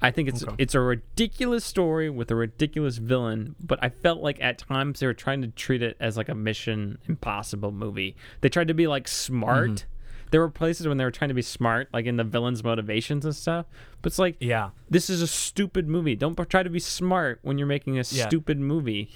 I 0.00 0.10
think 0.10 0.28
it's 0.28 0.42
Okay. 0.42 0.54
it's 0.58 0.74
a 0.74 0.80
ridiculous 0.80 1.64
story 1.64 2.10
with 2.10 2.30
a 2.30 2.34
ridiculous 2.34 2.98
villain, 2.98 3.54
but 3.62 3.78
I 3.82 3.88
felt 3.88 4.20
like 4.20 4.40
at 4.42 4.58
times 4.58 5.00
they 5.00 5.06
were 5.06 5.14
trying 5.14 5.42
to 5.42 5.48
treat 5.48 5.82
it 5.82 5.96
as 6.00 6.16
like 6.16 6.28
a 6.28 6.34
Mission 6.34 6.98
Impossible 7.06 7.70
movie. 7.72 8.16
They 8.40 8.48
tried 8.48 8.68
to 8.68 8.74
be 8.74 8.86
like 8.86 9.06
smart. 9.08 9.70
Mm-hmm. 9.70 9.86
There 10.32 10.40
were 10.40 10.48
places 10.50 10.88
when 10.88 10.96
they 10.96 11.04
were 11.04 11.10
trying 11.10 11.28
to 11.28 11.34
be 11.34 11.42
smart, 11.42 11.88
like 11.92 12.06
in 12.06 12.16
the 12.16 12.24
villain's 12.24 12.64
motivations 12.64 13.24
and 13.26 13.36
stuff. 13.36 13.66
But 14.00 14.08
it's 14.12 14.18
like 14.18 14.36
Yeah. 14.40 14.70
this 14.90 15.08
is 15.10 15.20
a 15.22 15.26
stupid 15.26 15.86
movie. 15.88 16.16
Don't 16.16 16.36
try 16.48 16.62
to 16.62 16.70
be 16.70 16.78
smart 16.80 17.38
when 17.42 17.58
you're 17.58 17.66
making 17.66 17.94
a 17.98 18.02
Yeah. 18.08 18.26
stupid 18.28 18.58
movie. 18.58 19.10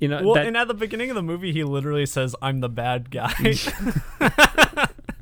You 0.00 0.08
know 0.08 0.22
Well, 0.24 0.34
that 0.34 0.46
and 0.46 0.56
at 0.56 0.66
the 0.66 0.74
beginning 0.74 1.10
of 1.10 1.14
the 1.14 1.22
movie, 1.22 1.52
he 1.52 1.62
literally 1.62 2.06
says, 2.06 2.34
"I'm 2.42 2.60
the 2.60 2.68
bad 2.70 3.10
guy." 3.10 3.32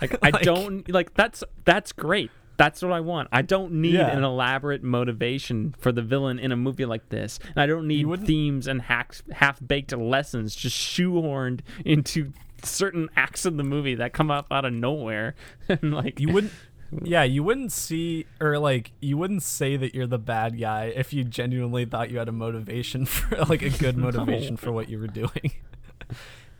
Like 0.00 0.16
I 0.22 0.30
don't 0.30 0.88
like 0.90 1.14
that's 1.14 1.42
that's 1.64 1.92
great. 1.92 2.30
That's 2.58 2.82
what 2.82 2.92
I 2.92 3.00
want. 3.00 3.28
I 3.32 3.42
don't 3.42 3.72
need 3.74 3.94
Yeah. 3.94 4.14
an 4.16 4.22
elaborate 4.24 4.82
motivation 4.84 5.74
for 5.78 5.90
the 5.90 6.02
villain 6.02 6.38
in 6.38 6.52
a 6.52 6.56
movie 6.56 6.84
like 6.84 7.08
this. 7.08 7.38
And 7.48 7.58
I 7.58 7.66
don't 7.66 7.86
need 7.88 8.06
themes 8.26 8.66
and 8.68 8.82
hacks, 8.82 9.22
half-baked 9.32 9.96
lessons 9.96 10.54
just 10.54 10.76
shoehorned 10.76 11.60
into 11.84 12.32
certain 12.62 13.08
acts 13.16 13.44
of 13.46 13.56
the 13.56 13.64
movie 13.64 13.94
that 13.96 14.12
come 14.12 14.30
up 14.30 14.46
out 14.52 14.64
of 14.64 14.72
nowhere. 14.72 15.34
and 15.68 15.92
like 15.94 16.20
you 16.20 16.28
wouldn't. 16.32 16.52
Yeah, 17.02 17.22
you 17.22 17.42
wouldn't 17.42 17.72
see 17.72 18.26
or 18.38 18.58
like 18.58 18.92
you 19.00 19.16
wouldn't 19.16 19.42
say 19.42 19.78
that 19.78 19.94
you're 19.94 20.06
the 20.06 20.18
bad 20.18 20.60
guy 20.60 20.92
if 20.94 21.14
you 21.14 21.24
genuinely 21.24 21.86
thought 21.86 22.10
you 22.10 22.18
had 22.18 22.28
a 22.28 22.32
motivation 22.32 23.06
for 23.06 23.34
like 23.46 23.62
a 23.62 23.70
good 23.70 23.96
motivation 23.96 24.58
for 24.58 24.72
what 24.72 24.90
you 24.90 24.98
were 24.98 25.06
doing. 25.06 25.52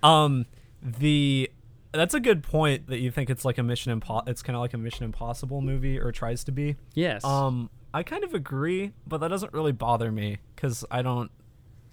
um, 0.02 0.46
the 0.82 1.50
that's 1.92 2.14
a 2.14 2.20
good 2.20 2.42
point 2.42 2.86
that 2.88 2.98
you 2.98 3.10
think 3.10 3.30
it's 3.30 3.44
like 3.44 3.58
a 3.58 3.62
Mission 3.62 3.98
Impo- 4.00 4.26
It's 4.28 4.42
kind 4.42 4.56
of 4.56 4.60
like 4.60 4.74
a 4.74 4.78
Mission 4.78 5.04
Impossible 5.04 5.60
movie 5.60 5.98
or 5.98 6.10
tries 6.12 6.44
to 6.44 6.52
be. 6.52 6.76
yes. 6.94 7.24
Um, 7.24 7.70
I 7.94 8.02
kind 8.02 8.24
of 8.24 8.32
agree, 8.32 8.92
but 9.06 9.18
that 9.18 9.28
doesn't 9.28 9.52
really 9.52 9.72
bother 9.72 10.10
me 10.10 10.38
because 10.56 10.84
I 10.90 11.02
don't. 11.02 11.30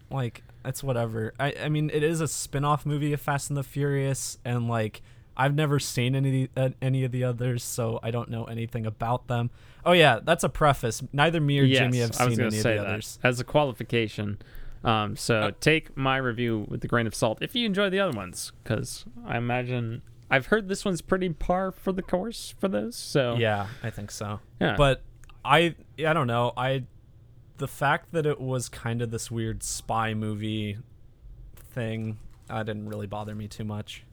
like 0.10 0.44
it's 0.66 0.82
whatever. 0.84 1.34
I 1.40 1.54
I 1.64 1.70
mean, 1.70 1.90
it 1.94 2.04
is 2.04 2.22
a 2.22 2.28
spin-off 2.28 2.86
movie 2.86 3.12
of 3.14 3.20
Fast 3.22 3.50
and 3.50 3.58
the 3.58 3.64
Furious, 3.64 4.38
and 4.46 4.68
like 4.70 5.02
I've 5.36 5.56
never 5.56 5.80
seen 5.80 6.16
any 6.16 6.44
of 6.46 6.50
the, 6.56 6.62
uh, 6.62 6.70
any 6.82 7.04
of 7.04 7.12
the 7.12 7.24
others, 7.24 7.64
so 7.64 8.00
I 8.04 8.12
don't 8.12 8.30
know 8.30 8.46
anything 8.46 8.86
about 8.86 9.28
them. 9.28 9.52
Oh 9.86 9.92
yeah, 9.94 10.20
that's 10.24 10.44
a 10.44 10.50
preface. 10.50 11.02
Neither 11.14 11.40
me 11.42 11.60
or 11.60 11.64
yes, 11.64 11.80
Jimmy 11.80 12.00
have 12.00 12.16
seen 12.16 12.32
any 12.40 12.46
of 12.46 12.52
the 12.54 12.62
that 12.64 12.78
others. 12.80 13.20
as 13.24 13.40
a 13.40 13.44
qualification. 13.44 14.38
Um, 14.84 15.16
so 15.18 15.40
Uh, 15.40 15.52
take 15.60 15.96
my 15.98 16.18
review 16.18 16.66
with 16.70 16.84
a 16.84 16.88
grain 16.88 17.06
of 17.08 17.14
salt 17.14 17.40
if 17.42 17.54
you 17.56 17.66
enjoy 17.66 17.90
the 17.90 18.00
other 18.00 18.16
ones, 18.18 18.52
because 18.64 19.06
I 19.26 19.38
imagine 19.38 20.02
I've 20.30 20.46
heard 20.48 20.68
this 20.70 20.86
one's 20.86 21.02
pretty 21.02 21.30
par 21.30 21.72
for 21.72 21.92
the 21.92 22.02
course 22.02 22.54
for 22.60 22.68
those. 22.68 22.96
So 22.96 23.36
Yeah, 23.36 23.68
I 23.84 23.90
think 23.90 24.10
so. 24.12 24.40
yeah. 24.62 24.76
But 24.78 25.04
I 25.44 25.76
I 26.06 26.14
don't 26.14 26.28
know. 26.28 26.54
I 26.56 26.86
the 27.58 27.68
fact 27.68 28.14
that 28.14 28.26
it 28.26 28.40
was 28.40 28.70
kind 28.70 29.02
of 29.02 29.12
this 29.12 29.30
weird 29.30 29.64
spy 29.64 30.14
movie 30.14 30.78
thing, 31.56 32.18
uh, 32.50 32.64
didn't 32.64 32.88
really 32.88 33.08
bother 33.08 33.36
me 33.36 33.48
too 33.50 33.66
much. 33.66 34.06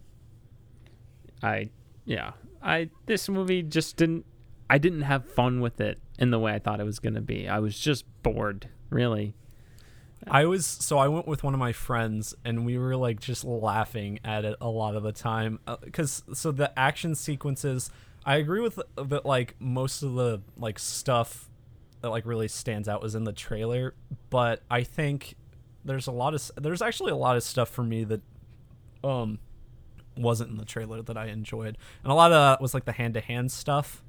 I 1.43 1.71
yeah 2.05 2.33
I 2.63 2.91
this 3.07 3.29
movie 3.29 3.63
just 3.63 3.97
didn't 3.97 4.25
I 4.69 4.79
didn't 4.79 5.03
have 5.03 5.25
fun 5.31 5.61
with 5.61 5.81
it 5.81 6.01
in 6.19 6.31
the 6.31 6.39
way 6.41 6.55
I 6.55 6.59
thought 6.59 6.81
it 6.81 6.85
was 6.85 6.99
gonna 6.99 7.21
be. 7.21 7.47
I 7.49 7.61
was 7.61 7.79
just 7.79 8.05
bored, 8.25 8.69
really. 8.91 9.35
I 10.29 10.45
was 10.47 10.67
so 10.67 10.99
I 10.99 11.09
went 11.09 11.27
with 11.27 11.45
one 11.45 11.55
of 11.55 11.61
my 11.61 11.73
friends 11.73 12.35
and 12.45 12.65
we 12.67 12.79
were 12.79 12.97
like 12.97 13.21
just 13.21 13.45
laughing 13.45 14.19
at 14.25 14.45
it 14.45 14.57
a 14.61 14.69
lot 14.69 14.97
of 14.97 15.03
the 15.03 15.13
time 15.13 15.61
because 15.83 16.23
so 16.35 16.51
the 16.51 16.77
action 16.79 17.15
sequences 17.15 17.91
I 18.25 18.37
agree 18.37 18.61
with 18.61 18.81
that 18.97 19.27
like 19.27 19.55
most 19.61 20.03
of 20.03 20.15
the 20.15 20.43
like 20.57 20.79
stuff 20.79 21.49
that 22.01 22.11
like 22.11 22.27
really 22.27 22.49
stands 22.49 22.89
out 22.89 23.03
was 23.03 23.15
in 23.15 23.25
the 23.25 23.33
trailer 23.33 23.95
but 24.31 24.63
I 24.71 24.83
think 24.83 25.37
there's 25.85 26.07
a 26.07 26.13
lot 26.13 26.35
of 26.35 26.51
there's 26.57 26.83
actually 26.83 27.13
a 27.13 27.17
lot 27.17 27.37
of 27.37 27.43
stuff 27.43 27.69
for 27.69 27.85
me 27.85 28.05
that 28.05 28.21
um 29.05 29.39
wasn't 30.17 30.51
in 30.51 30.57
the 30.57 30.65
trailer 30.65 31.03
that 31.03 31.17
I 31.17 31.27
enjoyed. 31.27 31.77
And 32.03 32.13
a 32.13 32.15
lot 32.15 32.33
of 32.33 32.37
that 32.37 32.61
was 32.61 32.75
like 32.75 32.85
the 32.85 32.93
hand 32.93 33.15
to 33.15 33.21
hand 33.21 33.53
stuff 33.53 34.03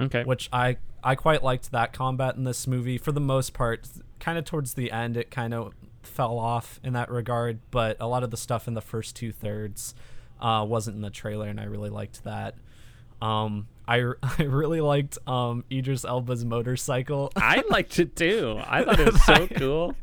Okay. 0.00 0.24
which 0.24 0.48
I 0.52 0.76
I 1.02 1.14
quite 1.14 1.42
liked 1.42 1.70
that 1.72 1.92
combat 1.92 2.36
in 2.36 2.44
this 2.44 2.66
movie 2.66 2.98
for 2.98 3.12
the 3.12 3.20
most 3.20 3.52
part. 3.52 3.88
Kind 4.18 4.38
of 4.38 4.44
towards 4.44 4.74
the 4.74 4.90
end, 4.90 5.16
it 5.16 5.30
kind 5.30 5.52
of 5.54 5.72
fell 6.02 6.38
off 6.38 6.80
in 6.82 6.92
that 6.94 7.10
regard, 7.10 7.60
but 7.70 7.96
a 8.00 8.06
lot 8.06 8.22
of 8.22 8.30
the 8.30 8.36
stuff 8.36 8.66
in 8.66 8.74
the 8.74 8.80
first 8.80 9.14
two 9.16 9.32
thirds 9.32 9.94
uh, 10.40 10.64
wasn't 10.66 10.96
in 10.96 11.02
the 11.02 11.10
trailer, 11.10 11.48
and 11.48 11.60
I 11.60 11.64
really 11.64 11.90
liked 11.90 12.24
that. 12.24 12.54
Um, 13.22 13.68
I 13.86 13.98
I 14.22 14.42
really 14.42 14.80
liked 14.80 15.18
um 15.26 15.64
Idris 15.70 16.04
Elba's 16.04 16.44
motorcycle. 16.44 17.32
I 17.36 17.62
liked 17.68 17.98
it 17.98 18.16
too. 18.16 18.60
I 18.66 18.84
thought 18.84 19.00
it 19.00 19.06
was 19.12 19.22
so 19.24 19.46
cool. 19.48 19.94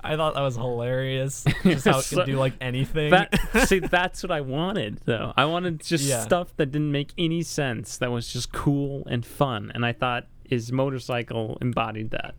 I 0.00 0.16
thought 0.16 0.34
that 0.34 0.40
was 0.42 0.56
hilarious. 0.56 1.44
Just 1.62 1.84
how 1.84 1.98
it 1.98 2.02
So- 2.02 2.16
could 2.18 2.26
do 2.26 2.36
like 2.36 2.54
anything. 2.60 3.10
That 3.10 3.38
see, 3.66 3.80
that's 3.80 4.22
what 4.22 4.30
I 4.32 4.40
wanted 4.40 5.00
though. 5.04 5.32
I 5.36 5.44
wanted 5.46 5.80
just 5.80 6.04
Yeah. 6.04 6.20
stuff 6.22 6.56
that 6.56 6.66
didn't 6.72 6.92
make 6.92 7.12
any 7.18 7.42
sense. 7.42 7.98
That 7.98 8.10
was 8.10 8.32
just 8.32 8.52
cool 8.52 9.02
and 9.08 9.24
fun, 9.26 9.70
and 9.74 9.84
I 9.84 9.92
thought 9.92 10.26
his 10.48 10.72
motorcycle 10.72 11.58
embodied 11.60 12.10
that. 12.10 12.34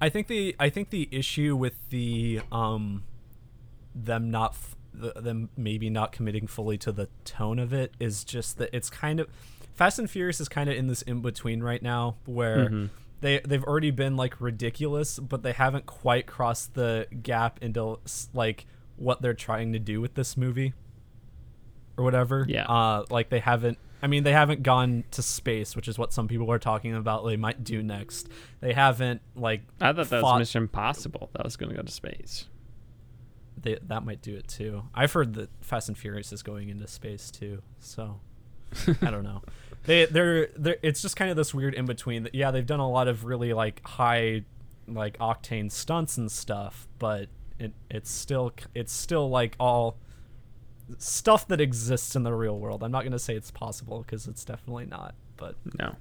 I 0.00 0.08
think 0.10 0.26
the 0.26 0.54
I 0.60 0.68
think 0.68 0.90
the 0.90 1.08
issue 1.10 1.56
with 1.56 1.74
the 1.90 2.40
um 2.52 3.04
them 3.94 4.30
not 4.30 4.52
f- 4.52 4.76
them 5.22 5.48
maybe 5.56 5.88
not 5.90 6.12
committing 6.12 6.46
fully 6.46 6.76
to 6.78 6.92
the 6.92 7.08
tone 7.24 7.58
of 7.58 7.72
it 7.72 7.94
is 8.00 8.24
just 8.24 8.58
that 8.58 8.70
it's 8.74 8.90
kind 8.90 9.20
of 9.20 9.28
Fast 9.74 9.98
and 9.98 10.08
Furious 10.10 10.40
is 10.40 10.48
kind 10.48 10.68
of 10.70 10.76
in 10.76 10.86
this 10.86 11.02
in 11.02 11.20
between 11.20 11.62
right 11.62 11.82
now 11.82 12.16
where 12.26 12.68
Mhm. 12.68 12.90
They 13.20 13.40
they've 13.40 13.64
already 13.64 13.90
been 13.90 14.16
like 14.16 14.40
ridiculous 14.40 15.18
but 15.18 15.42
they 15.42 15.52
haven't 15.52 15.86
quite 15.86 16.26
crossed 16.26 16.74
the 16.74 17.06
gap 17.22 17.58
into 17.62 17.98
like 18.34 18.66
what 18.96 19.22
they're 19.22 19.34
trying 19.34 19.72
to 19.72 19.78
do 19.78 20.00
with 20.00 20.14
this 20.14 20.36
movie 20.36 20.72
or 21.96 22.04
whatever. 22.04 22.44
Yeah. 22.48 22.64
Uh 22.66 23.04
like 23.10 23.30
they 23.30 23.38
haven't 23.40 23.78
I 24.02 24.06
mean 24.08 24.24
they 24.24 24.32
haven't 24.32 24.62
gone 24.62 25.04
to 25.12 25.22
space, 25.22 25.74
which 25.74 25.88
is 25.88 25.98
what 25.98 26.12
some 26.12 26.28
people 26.28 26.50
are 26.52 26.58
talking 26.58 26.94
about 26.94 27.24
they 27.26 27.36
might 27.36 27.64
do 27.64 27.82
next. 27.82 28.28
They 28.60 28.74
haven't 28.74 29.22
like 29.34 29.62
I 29.80 29.92
thought 29.92 30.10
that 30.10 30.20
fought- 30.20 30.34
was 30.34 30.40
Mission 30.40 30.62
Impossible. 30.64 31.30
That 31.32 31.44
was 31.44 31.56
going 31.56 31.70
to 31.70 31.76
go 31.76 31.82
to 31.82 31.90
space. 31.92 32.46
they, 33.60 33.78
that 33.88 34.04
might 34.04 34.20
do 34.20 34.34
it 34.36 34.46
too. 34.48 34.82
I've 34.94 35.12
heard 35.12 35.32
that 35.34 35.48
Fast 35.62 35.88
and 35.88 35.96
Furious 35.96 36.30
is 36.32 36.42
going 36.42 36.68
into 36.68 36.86
space 36.86 37.30
too, 37.30 37.62
so 37.80 38.20
I 39.00 39.10
don't 39.10 39.24
know. 39.24 39.42
They 39.86 40.04
they're 40.06 40.48
they're 40.56 40.76
it's 40.82 41.00
just 41.02 41.16
kind 41.16 41.30
of 41.30 41.36
this 41.36 41.54
weird 41.54 41.74
in 41.74 41.86
between. 41.86 42.28
Yeah, 42.32 42.50
they've 42.50 42.66
done 42.66 42.80
a 42.80 42.88
lot 42.88 43.08
of 43.08 43.24
really 43.24 43.52
like 43.52 43.86
high 43.86 44.44
like 44.88 45.18
octane 45.18 45.70
stunts 45.70 46.16
and 46.16 46.30
stuff, 46.30 46.86
but 46.98 47.28
it 47.58 47.72
it's 47.90 48.10
still 48.10 48.52
it's 48.74 48.92
still 48.92 49.28
like 49.28 49.56
all 49.58 49.98
stuff 50.98 51.48
that 51.48 51.60
exists 51.60 52.14
in 52.16 52.22
the 52.22 52.32
real 52.32 52.58
world. 52.58 52.82
I'm 52.82 52.92
not 52.92 53.04
gonna 53.04 53.18
say 53.18 53.34
it's 53.34 53.50
possible 53.50 54.02
because 54.02 54.26
it's 54.26 54.44
definitely 54.44 54.86
not. 54.86 55.14
But 55.36 55.56
No. 55.78 55.96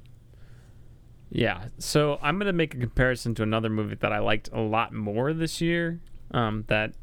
Yeah, 1.31 1.65
so 1.79 2.19
I'm 2.21 2.37
gonna 2.37 2.53
make 2.53 2.75
a 2.75 2.77
comparison 2.77 3.35
to 3.35 3.43
another 3.43 3.69
movie 3.69 3.95
that 3.95 4.11
I 4.13 4.19
liked 4.19 4.49
a 4.53 4.61
lot 4.61 4.93
more 4.93 5.33
this 5.33 5.59
year. 5.59 5.99
Um, 6.31 6.65
that 6.67 6.93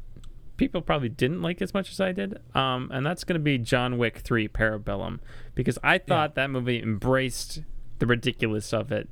people 0.63 0.81
probably 0.81 1.09
didn't 1.09 1.41
like 1.41 1.61
as 1.61 1.73
much 1.73 1.91
as 1.91 1.99
I 1.99 2.11
did. 2.11 2.37
Um, 2.55 2.89
and 2.93 3.05
that's 3.05 3.23
gonna 3.23 3.39
be 3.39 3.57
John 3.57 3.97
Wick 3.97 4.19
Three: 4.19 4.47
Parabellum, 4.47 5.19
because 5.55 5.77
I 5.83 5.97
thought 5.97 6.35
that 6.35 6.49
movie 6.49 6.81
embraced 6.81 7.61
the 7.99 8.05
ridiculous 8.07 8.73
of 8.73 8.91
it, 8.91 9.07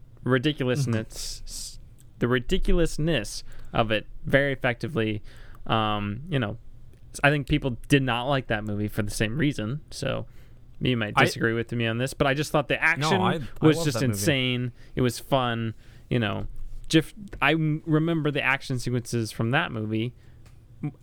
ridiculousness, 0.66 1.80
the 2.20 2.28
ridiculousness 2.28 3.44
of 3.74 3.92
it 3.92 4.08
very 4.26 4.54
effectively. 4.54 5.22
Um, 5.68 6.22
you 6.30 6.40
know, 6.40 6.58
I 7.24 7.30
think 7.30 7.48
people 7.48 7.78
did 7.88 8.04
not 8.04 8.26
like 8.26 8.48
that 8.48 8.64
movie 8.64 8.88
for 8.88 9.02
the 9.02 9.12
same 9.12 9.38
reason. 9.38 9.82
So 9.92 10.26
you 10.80 10.98
might 10.98 11.14
I- 11.16 11.26
disagree 11.26 11.54
with 11.54 11.72
me 11.72 11.86
on 11.88 11.98
this, 11.98 12.14
but 12.14 12.28
I 12.28 12.34
just 12.34 12.52
thought 12.52 12.68
the 12.68 12.82
action 12.82 13.22
I- 13.22 13.36
I 13.36 13.66
was 13.66 13.84
just 13.84 14.00
that 14.00 14.08
movie. 14.08 14.12
insane. 14.20 14.72
It 14.96 15.02
was 15.02 15.20
fun. 15.20 15.74
You 16.10 16.20
know, 16.20 16.48
Jif- 16.90 17.14
I 17.42 17.52
remember 17.52 18.32
the 18.32 18.42
action 18.42 18.78
sequences 18.80 19.32
from 19.32 19.52
that 19.52 19.72
movie, 19.72 20.14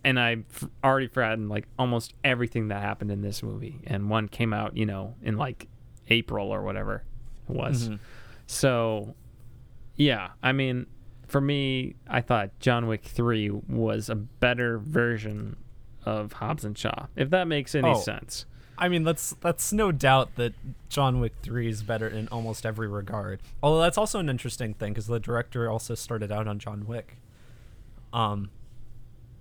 and 0.03 0.19
I 0.19 0.37
f- 0.51 0.65
already 0.83 1.07
forgotten 1.07 1.47
like 1.49 1.67
almost 1.77 2.13
everything 2.23 2.67
that 2.69 2.81
happened 2.81 3.11
in 3.11 3.21
this 3.21 3.41
movie. 3.43 3.79
And 3.85 4.09
one 4.09 4.27
came 4.27 4.53
out, 4.53 4.75
you 4.75 4.85
know, 4.85 5.15
in 5.21 5.37
like 5.37 5.67
April 6.09 6.49
or 6.49 6.63
whatever 6.63 7.03
it 7.49 7.53
was. 7.55 7.89
Mhm. 7.89 7.99
So, 8.47 9.15
yeah, 9.95 10.29
I 10.43 10.51
mean, 10.51 10.87
for 11.27 11.39
me, 11.41 11.95
I 12.07 12.21
thought 12.21 12.49
John 12.59 12.87
Wick 12.87 13.03
3 13.03 13.49
was 13.49 14.09
a 14.09 14.15
better 14.15 14.79
version 14.79 15.55
of 16.05 16.33
Hobbs 16.33 16.65
and 16.65 16.77
Shaw, 16.77 17.07
if 17.15 17.29
that 17.29 17.47
makes 17.47 17.75
any 17.75 17.89
Oh. 17.89 17.99
sense. 17.99 18.45
I 18.81 18.87
mean, 18.87 19.03
that's 19.03 19.31
that's 19.41 19.73
no 19.73 19.91
doubt 19.91 20.35
that 20.35 20.53
John 20.87 21.19
Wick 21.19 21.33
Three 21.43 21.67
is 21.67 21.83
better 21.83 22.07
in 22.07 22.29
almost 22.29 22.65
every 22.65 22.87
regard. 22.87 23.41
Although 23.61 23.81
that's 23.81 23.97
also 23.97 24.19
an 24.19 24.29
interesting 24.29 24.73
thing 24.73 24.93
because 24.93 25.07
the 25.07 25.19
director 25.19 25.69
also 25.69 25.95
started 25.95 26.31
out 26.31 26.47
on 26.47 26.59
John 26.59 26.87
Wick. 26.87 27.17
Um, 28.13 28.49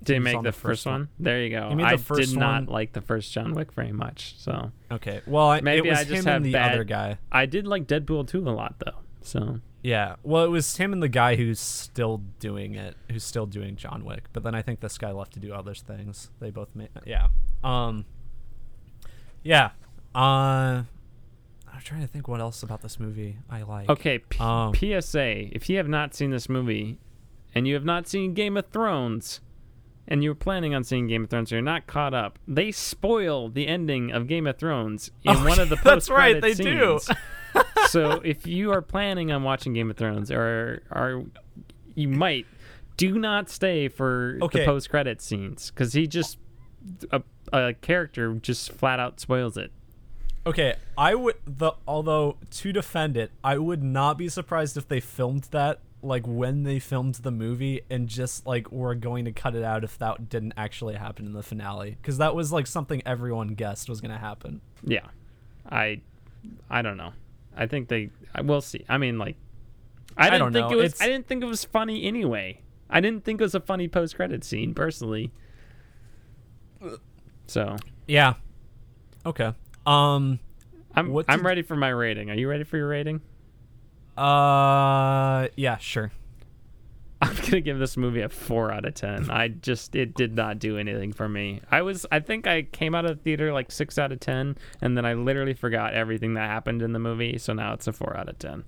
Did 0.03 0.15
he 0.15 0.19
make 0.21 0.37
the, 0.37 0.43
the 0.43 0.53
first, 0.53 0.87
one? 0.87 0.93
one. 0.95 1.09
There 1.19 1.43
you 1.43 1.51
go. 1.51 1.69
He 1.71 1.75
made 1.75 1.85
the 1.99 2.15
I 2.15 2.17
did 2.21 2.37
not 2.37 2.69
like 2.69 2.93
the 2.93 3.01
first 3.01 3.33
John 3.33 3.53
Wick 3.55 3.73
very 3.73 3.93
much, 3.93 4.35
so 4.39 4.71
okay, 4.93 5.21
well, 5.27 5.49
I- 5.49 5.61
maybe 5.61 5.87
it 5.89 5.91
was 5.91 5.99
I 5.99 6.05
just 6.05 6.21
him 6.21 6.25
have 6.27 6.43
the 6.45 6.53
bad. 6.53 6.73
other 6.75 6.85
guy. 6.85 7.19
I 7.33 7.47
did 7.47 7.67
like 7.67 7.87
Deadpool 7.87 8.29
2 8.29 8.49
a 8.49 8.51
lot 8.51 8.77
though. 8.79 9.01
So 9.23 9.61
Yeah, 9.83 10.17
well, 10.23 10.45
it 10.45 10.49
was 10.49 10.77
him 10.77 10.93
and 10.93 11.03
the 11.03 11.09
guy 11.09 11.37
who's 11.37 11.61
still 11.61 12.23
doing 12.39 12.75
it, 12.77 12.97
who's 13.11 13.25
still 13.25 13.47
doing 13.47 13.77
John 13.77 14.05
Wick. 14.05 14.25
But 14.33 14.43
then 14.45 14.55
I 14.55 14.63
think 14.63 14.81
this 14.81 14.97
guy 14.99 15.11
left 15.13 15.33
to 15.35 15.41
do 15.41 15.53
other 15.53 15.75
things. 15.75 16.31
They 16.41 16.51
both 16.51 16.69
made, 16.75 16.89
yeah, 17.05 17.27
um, 17.65 18.05
yeah. 19.43 19.71
Uh, 20.15 20.83
I'm 21.73 21.81
trying 21.85 22.01
to 22.01 22.07
think 22.07 22.29
what 22.29 22.41
else 22.41 22.63
about 22.63 22.83
this 22.83 22.99
movie 22.99 23.39
I 23.51 23.63
like. 23.63 23.89
okay, 23.89 24.19
P- 24.21 24.39
Um, 24.39 24.75
PSA: 24.75 25.55
If 25.55 25.69
you 25.69 25.77
have 25.77 25.89
not 25.89 26.15
seen 26.15 26.31
this 26.31 26.49
movie, 26.49 26.99
and 27.55 27.67
you 27.69 27.75
have 27.75 27.85
not 27.85 28.09
seen 28.09 28.35
Game 28.35 28.57
of 28.57 28.67
Thrones, 28.69 29.41
and 30.09 30.25
you're 30.25 30.35
planning 30.35 30.75
on 30.75 30.83
seeing 30.83 31.07
Game 31.07 31.25
of 31.25 31.31
Thrones, 31.31 31.53
or 31.53 31.57
you're 31.57 31.63
not 31.63 31.87
caught 31.87 32.15
up, 32.15 32.39
they 32.49 32.73
spoil 32.73 33.49
the 33.49 33.69
ending 33.69 34.11
of 34.11 34.27
Game 34.27 34.47
of 34.47 34.57
Thrones 34.57 35.11
in 35.23 35.37
Oh, 35.37 35.47
one 35.47 35.61
of 35.61 35.69
the 35.69 35.77
post 35.77 35.85
that's 35.85 36.11
right, 36.11 36.41
they 36.41 36.55
do. 36.55 36.99
so 37.89 38.13
if 38.25 38.47
you 38.47 38.73
are 38.73 38.83
planning 38.83 39.31
on 39.31 39.43
watching 39.43 39.75
Game 39.75 39.91
of 39.91 39.97
Thrones, 39.97 40.31
or 40.31 40.83
are 40.91 41.23
you 41.95 42.09
might 42.09 42.47
do 42.97 43.19
not 43.19 43.49
stay 43.49 43.89
for 43.89 44.39
the 44.41 44.65
post 44.65 44.91
credit 44.91 45.23
scenes 45.23 45.71
because 45.71 45.93
he 45.93 46.07
just 46.07 46.39
a, 47.11 47.23
a 47.53 47.75
character 47.75 48.35
just 48.35 48.73
flat 48.73 49.01
out 49.01 49.21
spoils 49.21 49.57
it. 49.57 49.71
Okay, 50.47 50.77
I 50.97 51.15
would 51.15 51.37
the 51.47 51.73
although 51.87 52.37
to 52.51 52.73
defend 52.73 53.17
it, 53.17 53.31
I 53.45 53.59
would 53.59 53.83
not 53.83 54.17
be 54.17 54.29
surprised 54.29 54.77
if 54.77 54.89
they 54.89 55.01
filmed 55.01 55.45
that 55.51 55.81
like 56.03 56.27
when 56.27 56.63
they 56.63 56.79
filmed 56.79 57.17
the 57.17 57.31
movie 57.31 57.81
and 57.91 58.09
just 58.09 58.47
like 58.47 58.71
were 58.71 58.95
going 58.95 59.25
to 59.25 59.33
cut 59.33 59.55
it 59.57 59.65
out 59.65 59.83
if 59.83 59.99
that 59.99 60.29
didn't 60.29 60.55
actually 60.57 60.95
happen 60.95 61.27
in 61.27 61.33
the 61.33 61.43
finale 61.43 61.97
because 62.01 62.19
that 62.19 62.35
was 62.35 62.53
like 62.53 62.67
something 62.69 63.03
everyone 63.05 63.49
guessed 63.49 63.89
was 63.89 64.01
going 64.01 64.13
to 64.13 64.19
happen. 64.19 64.61
Yeah, 64.85 65.07
I 65.69 66.01
I 66.71 66.83
don't 66.83 66.97
know. 66.97 67.13
I 67.57 67.67
think 67.67 67.89
they. 67.89 68.11
I 68.35 68.43
will 68.43 68.61
see. 68.61 68.85
I 68.89 68.99
mean, 68.99 69.19
like, 69.19 69.35
I 70.17 70.31
didn't 70.31 70.41
don't 70.41 70.53
think 70.53 70.71
know. 70.71 70.79
it 70.79 70.83
was. 70.83 70.93
It's- 70.93 71.03
I 71.03 71.07
didn't 71.11 71.27
think 71.27 71.43
it 71.43 71.47
was 71.47 71.65
funny 71.65 72.05
anyway. 72.05 72.61
I 72.89 73.01
didn't 73.01 73.25
think 73.25 73.41
it 73.41 73.45
was 73.45 73.55
a 73.57 73.61
funny 73.61 73.89
post 73.89 74.15
credit 74.15 74.45
scene 74.45 74.75
personally. 74.75 75.33
So 77.47 77.77
Yeah. 78.07 78.35
Okay. 79.27 79.53
Um. 79.87 80.39
I'm 80.95 81.17
I'm 81.29 81.47
ready 81.47 81.63
for 81.63 81.77
my 81.77 81.91
rating. 81.91 82.31
Are 82.31 82.35
you 82.35 82.49
ready 82.49 82.65
for 82.65 82.77
your 82.77 82.89
rating? 82.89 83.21
Uh. 84.19 85.49
Yeah. 85.57 85.77
Sure. 85.79 86.13
I'm 87.23 87.35
gonna 87.35 87.61
give 87.61 87.79
this 87.79 87.97
movie 87.97 88.21
a 88.21 88.29
four 88.29 88.71
out 88.71 88.85
of 88.85 88.95
ten. 88.95 89.29
I 89.29 89.49
just 89.49 89.97
it 89.97 90.15
did 90.15 90.37
not 90.37 90.61
do 90.61 90.79
anything 90.79 91.13
for 91.13 91.29
me. 91.29 91.63
I 91.69 91.83
was 91.83 92.07
I 92.13 92.21
think 92.21 92.47
I 92.47 92.63
came 92.63 92.95
out 92.95 93.05
of 93.05 93.17
the 93.17 93.23
theater 93.23 93.53
like 93.53 93.73
six 93.73 93.99
out 93.99 94.13
of 94.13 94.21
ten, 94.21 94.57
and 94.81 94.97
then 94.97 95.05
I 95.05 95.15
literally 95.15 95.55
forgot 95.55 95.95
everything 95.95 96.35
that 96.35 96.49
happened 96.49 96.81
in 96.81 96.93
the 96.93 97.01
movie. 97.01 97.37
So 97.39 97.53
now 97.53 97.73
it's 97.73 97.89
a 97.89 97.93
four 97.93 98.17
out 98.17 98.29
of 98.29 98.39
ten. 98.39 98.65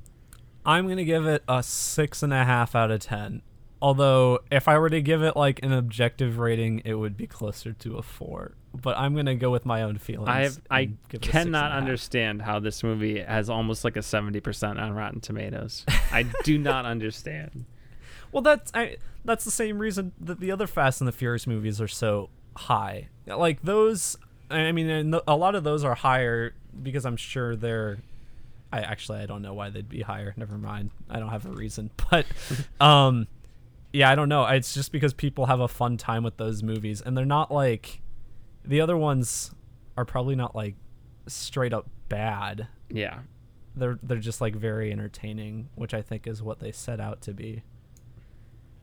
I'm 0.67 0.89
gonna 0.89 1.05
give 1.05 1.27
it 1.27 1.45
a 1.49 1.63
six 1.63 2.25
and 2.25 2.33
a 2.33 2.45
half 2.45 2.75
out 2.75 2.91
of 2.91 3.01
ten. 3.01 3.43
Although, 3.81 4.41
if 4.51 4.69
I 4.69 4.79
were 4.79 4.91
to 4.91 5.01
give 5.01 5.23
it 5.23 5.37
like 5.37 5.63
an 5.63 5.73
objective 5.73 6.39
rating, 6.39 6.83
it 6.85 6.95
would 6.95 7.17
be 7.17 7.27
closer 7.27 7.73
to 7.73 7.97
a 7.97 8.03
four. 8.03 8.57
But 8.73 8.97
I'm 8.97 9.17
gonna 9.17 9.35
go 9.35 9.51
with 9.51 9.67
my 9.67 9.83
own 9.83 9.99
feelings. 9.99 10.29
I 10.29 10.43
have, 10.43 10.61
I 10.71 10.81
and 10.81 10.99
give 11.09 11.23
it 11.23 11.25
a 11.25 11.27
six 11.27 11.35
and 11.35 11.55
a 11.55 11.59
cannot 11.59 11.73
understand 11.73 12.43
how 12.43 12.61
this 12.61 12.83
movie 12.83 13.21
has 13.21 13.51
almost 13.51 13.85
like 13.85 13.97
a 13.97 14.03
seventy 14.03 14.41
percent 14.41 14.79
on 14.79 14.93
Rotten 14.93 15.21
Tomatoes. 15.21 15.85
I 16.13 16.25
do 16.45 16.57
not 16.57 16.87
understand. 16.87 17.65
Well, 18.33 18.43
that's 18.43 18.71
I, 18.75 18.97
that's 19.25 19.45
the 19.45 19.51
same 19.51 19.79
reason 19.79 20.13
that 20.21 20.41
the 20.41 20.53
other 20.53 20.67
Fast 20.67 21.01
and 21.01 21.09
the 21.09 21.13
Furious 21.13 21.47
movies 21.47 21.81
are 21.81 21.89
so 21.89 22.31
high. 22.57 23.09
Like 23.27 23.63
those, 23.63 24.17
I 24.51 24.73
mean, 24.73 25.15
a 25.27 25.37
lot 25.37 25.55
of 25.55 25.65
those 25.65 25.85
are 25.85 25.95
higher 25.95 26.55
because 26.83 27.05
I'm 27.05 27.17
sure 27.17 27.57
they're. 27.57 27.99
I 28.73 28.81
actually 28.81 29.19
I 29.19 29.27
don't 29.27 29.43
know 29.43 29.53
why 29.53 29.71
they'd 29.71 29.89
be 29.89 30.03
higher. 30.03 30.33
Never 30.37 30.57
mind. 30.57 30.91
I 31.09 31.19
don't 31.19 31.31
have 31.31 31.45
a 31.45 31.51
reason, 31.51 31.91
but 32.11 32.27
um, 32.81 33.27
yeah, 33.93 34.11
I 34.11 34.15
don't 34.15 34.29
know. 34.29 34.47
It's 34.47 34.75
just 34.75 34.93
because 34.93 35.13
people 35.13 35.47
have 35.47 35.61
a 35.61 35.69
fun 35.69 35.97
time 35.97 36.23
with 36.23 36.37
those 36.37 36.63
movies, 36.63 37.01
and 37.01 37.17
they're 37.17 37.25
not 37.25 37.51
like 37.51 38.01
the 38.65 38.81
other 38.81 38.97
ones 38.97 39.53
are 39.97 40.05
probably 40.05 40.37
not 40.37 40.55
like 40.55 40.77
straight 41.27 41.73
up 41.73 41.89
bad. 42.09 42.69
Yeah, 42.89 43.21
They're 43.75 43.99
they're 44.03 44.19
just 44.19 44.41
like 44.41 44.55
very 44.55 44.93
entertaining, 44.93 45.69
which 45.75 45.95
I 45.95 46.03
think 46.03 46.27
is 46.27 46.43
what 46.43 46.61
they 46.61 46.73
set 46.73 47.01
out 47.01 47.21
to 47.23 47.33
be. 47.33 47.63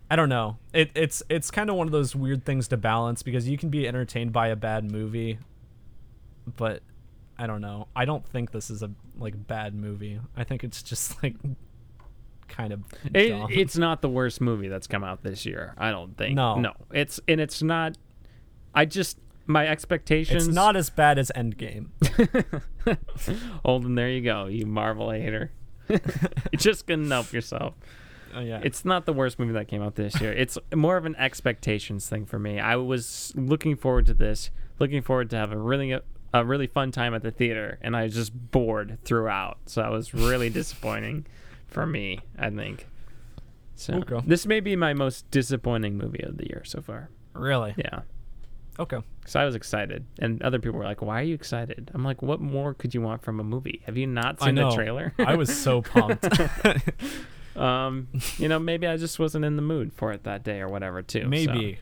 I 0.09 0.15
don't 0.15 0.30
know. 0.30 0.57
It 0.73 0.91
it's 0.95 1.21
it's 1.30 1.51
kind 1.51 1.69
of 1.69 1.75
one 1.75 1.88
of 1.88 1.91
those 1.91 2.15
weird 2.15 2.45
things 2.45 2.67
to 2.69 2.78
balance 2.78 3.23
because 3.23 3.47
you 3.47 3.57
can 3.57 3.69
be 3.69 3.88
entertained 3.88 4.32
by 4.32 4.47
a 4.47 4.55
bad 4.55 4.89
movie, 4.89 5.39
but 6.55 6.82
I 7.38 7.45
don't 7.47 7.61
know. 7.61 7.88
I 7.95 8.05
don't 8.05 8.25
think 8.25 8.51
this 8.51 8.69
is 8.69 8.82
a 8.82 8.91
like 9.17 9.47
bad 9.47 9.75
movie. 9.75 10.19
I 10.36 10.43
think 10.43 10.63
it's 10.63 10.82
just 10.82 11.21
like 11.23 11.36
kind 12.47 12.71
of 12.71 12.84
it, 13.13 13.34
it's 13.49 13.78
not 13.78 14.01
the 14.01 14.09
worst 14.09 14.39
movie 14.39 14.69
that's 14.69 14.88
come 14.88 15.03
out 15.03 15.23
this 15.23 15.45
year. 15.45 15.73
I 15.78 15.91
don't 15.91 16.17
think. 16.17 16.36
No. 16.36 16.59
no. 16.59 16.73
It's 16.91 17.19
and 17.28 17.41
it's 17.41 17.61
not. 17.61 17.97
I 18.73 18.86
just 18.86 19.17
my 19.48 19.68
expectations. 19.68 20.48
it's 20.48 20.56
not 20.56 20.76
as 20.76 20.89
bad 20.89 21.18
as 21.18 21.32
Endgame. 21.36 21.88
Holden, 23.66 23.95
there 23.95 24.10
you 24.10 24.22
go. 24.22 24.45
You 24.45 24.66
Marvel 24.66 25.12
hater. 25.12 25.52
you 25.89 26.00
just 26.58 26.86
couldn't 26.88 27.10
help 27.10 27.32
yourself. 27.32 27.74
Oh 28.36 28.41
yeah. 28.41 28.60
It's 28.64 28.84
not 28.86 29.06
the 29.06 29.14
worst 29.14 29.39
movie 29.39 29.54
that 29.54 29.68
came 29.68 29.82
out 29.82 29.95
this 29.95 30.20
year. 30.22 30.34
It's 30.34 30.58
more 30.76 30.98
of 30.98 31.06
an 31.06 31.16
expectations 31.16 32.08
thing 32.08 32.26
for 32.26 32.38
me. 32.38 32.60
I 32.60 32.76
was 32.76 33.34
looking 33.36 33.76
forward 33.76 34.06
to 34.08 34.14
this, 34.14 34.52
looking 34.80 35.02
forward 35.02 35.30
to 35.32 35.38
have 35.38 35.52
a 35.52 35.58
really 35.58 35.98
a 36.34 36.45
really 36.45 36.68
fun 36.68 36.91
time 36.91 37.14
at 37.14 37.24
the 37.24 37.32
theater, 37.32 37.80
and 37.82 37.95
I 37.95 38.04
was 38.04 38.14
just 38.14 38.52
bored 38.52 38.98
throughout. 39.06 39.58
So 39.66 39.82
that 39.82 39.91
was 39.91 40.14
really 40.14 40.50
disappointing 40.62 41.26
for 41.68 41.86
me. 41.86 42.20
I 42.38 42.50
think. 42.50 42.86
So 43.76 43.93
Okay. 43.95 44.20
this 44.28 44.45
may 44.45 44.60
be 44.60 44.76
my 44.76 44.93
most 44.93 45.30
disappointing 45.32 45.98
movie 45.98 46.24
of 46.24 46.38
the 46.38 46.48
year 46.48 46.64
so 46.66 46.82
far. 46.82 47.10
really 47.34 47.76
Yeah. 47.78 48.02
Okay. 48.80 48.97
So 49.25 49.39
I 49.39 49.45
was 49.45 49.55
excited, 49.55 50.05
and 50.19 50.41
other 50.41 50.59
people 50.59 50.80
were 50.80 50.86
like, 50.86 51.01
"Why 51.01 51.19
are 51.19 51.23
you 51.23 51.34
excited?" 51.36 51.91
I'm 51.93 52.03
like, 52.03 52.21
"What 52.21 52.39
more 52.39 52.73
could 52.73 52.93
you 52.93 53.01
want 53.01 53.21
from 53.23 53.39
a 53.39 53.43
movie? 53.43 53.82
Have 53.86 53.97
you 53.97 54.07
not 54.07 54.41
seen 54.41 54.55
the 54.55 54.69
trailer?" 54.71 55.13
I 55.19 55.36
was 55.36 55.55
so 55.55 55.82
pumped. 55.93 56.25
um, 57.55 58.07
you 58.38 58.47
know, 58.47 58.59
maybe 58.59 58.88
I 58.88 58.97
just 58.97 59.19
wasn't 59.19 59.45
in 59.45 59.55
the 59.55 59.61
mood 59.61 59.93
for 59.93 60.11
it 60.13 60.23
that 60.23 60.43
day 60.43 60.59
or 60.61 60.67
whatever, 60.67 61.01
too. 61.01 61.21
so- 61.23 61.28
Maybe. 61.28 61.80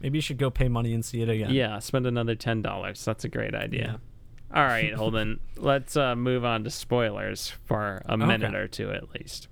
Maybe 0.00 0.18
you 0.18 0.22
should 0.22 0.38
go 0.38 0.50
pay 0.50 0.68
money 0.68 0.94
and 0.94 1.04
see 1.04 1.22
it 1.22 1.28
again. 1.28 1.50
Yeah, 1.50 1.78
spend 1.78 2.06
another 2.08 2.34
ten 2.34 2.60
dollars. 2.60 3.04
That's 3.04 3.24
a 3.24 3.28
great 3.28 3.54
idea. 3.54 4.00
All 4.52 4.64
right, 4.64 4.92
Holden. 4.92 5.38
let's 5.56 5.96
uh, 5.96 6.16
move 6.16 6.44
on 6.44 6.64
to 6.64 6.70
spoilers 6.70 7.50
for 7.66 8.02
a 8.06 8.16
minute 8.18 8.48
Okay. 8.48 8.56
or 8.56 8.66
two 8.66 8.90
at 8.90 9.14
least. 9.14 9.46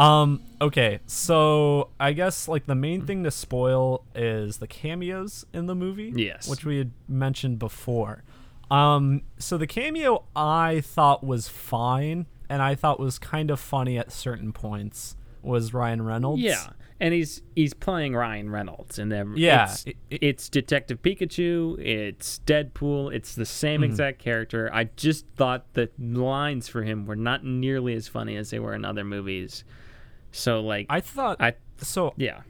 Um. 0.00 0.42
Okay. 0.60 1.00
So 1.06 1.90
I 2.00 2.12
guess 2.12 2.48
like 2.48 2.66
the 2.66 2.74
main 2.74 3.06
thing 3.06 3.24
to 3.24 3.30
spoil 3.30 4.04
is 4.14 4.58
the 4.58 4.66
cameos 4.66 5.44
in 5.52 5.66
the 5.66 5.74
movie. 5.74 6.12
Yes. 6.14 6.48
Which 6.48 6.64
we 6.64 6.78
had 6.78 6.92
mentioned 7.08 7.58
before. 7.58 8.24
Um. 8.70 9.22
So 9.38 9.58
the 9.58 9.66
cameo 9.66 10.24
I 10.34 10.80
thought 10.80 11.24
was 11.24 11.48
fine, 11.48 12.26
and 12.48 12.62
I 12.62 12.74
thought 12.74 12.98
was 13.00 13.18
kind 13.18 13.50
of 13.50 13.58
funny 13.60 13.98
at 13.98 14.10
certain 14.12 14.52
points. 14.52 15.16
Was 15.42 15.72
Ryan 15.74 16.02
Reynolds? 16.02 16.42
Yeah, 16.42 16.66
and 17.00 17.14
he's 17.14 17.40
he's 17.56 17.72
playing 17.72 18.14
Ryan 18.14 18.50
Reynolds, 18.50 18.98
and 18.98 19.10
then 19.10 19.32
Yeah, 19.36 19.64
it's, 19.64 19.84
it- 19.86 19.96
it- 20.10 20.22
it's 20.22 20.48
Detective 20.50 21.00
Pikachu, 21.00 21.78
it's 21.82 22.40
Deadpool, 22.46 23.12
it's 23.14 23.34
the 23.34 23.46
same 23.46 23.80
Mm-hmm. 23.80 23.90
exact 23.90 24.18
character. 24.18 24.68
I 24.72 24.84
just 24.96 25.24
thought 25.34 25.64
the 25.72 25.88
lines 25.98 26.68
for 26.68 26.82
him 26.82 27.06
were 27.06 27.16
not 27.16 27.42
nearly 27.42 27.94
as 27.94 28.06
funny 28.06 28.36
as 28.36 28.50
they 28.50 28.58
were 28.58 28.74
in 28.74 28.84
other 28.84 29.02
movies. 29.02 29.64
So 30.32 30.60
like, 30.60 30.86
I 30.88 31.00
thought. 31.00 31.40
I 31.40 31.54
so 31.78 32.14
yeah, 32.16 32.42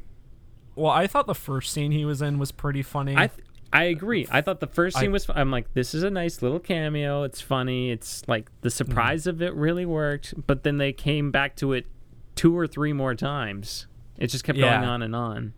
well, 0.74 0.92
I 0.92 1.06
thought 1.06 1.26
the 1.26 1.34
first 1.34 1.72
scene 1.72 1.92
he 1.92 2.04
was 2.04 2.22
in 2.22 2.38
was 2.38 2.52
pretty 2.52 2.82
funny. 2.82 3.16
I 3.16 3.28
th- 3.28 3.46
I 3.72 3.84
agree. 3.84 4.26
I 4.30 4.40
thought 4.40 4.60
the 4.60 4.66
first 4.66 4.96
I- 4.96 5.00
scene 5.00 5.12
was. 5.12 5.26
fu- 5.26 5.32
I'm 5.34 5.50
like, 5.50 5.72
this 5.74 5.94
is 5.94 6.02
a 6.02 6.10
nice 6.10 6.42
little 6.42 6.58
cameo. 6.58 7.22
It's 7.22 7.40
funny. 7.40 7.90
It's 7.90 8.26
like 8.26 8.50
the 8.62 8.68
mm-hmm. 8.68 8.76
surprise 8.76 9.26
of 9.26 9.42
it 9.42 9.54
really 9.54 9.86
worked. 9.86 10.34
But 10.46 10.64
then 10.64 10.78
they 10.78 10.92
came 10.92 11.30
back 11.30 11.56
to 11.56 11.72
it 11.72 11.86
two 12.34 12.56
or 12.58 12.66
three 12.66 12.92
more 12.92 13.14
times. 13.14 13.86
It 14.18 14.28
just 14.28 14.44
kept 14.44 14.58
going 14.58 14.84
on 14.84 15.02
and 15.02 15.14
on. 15.14 15.54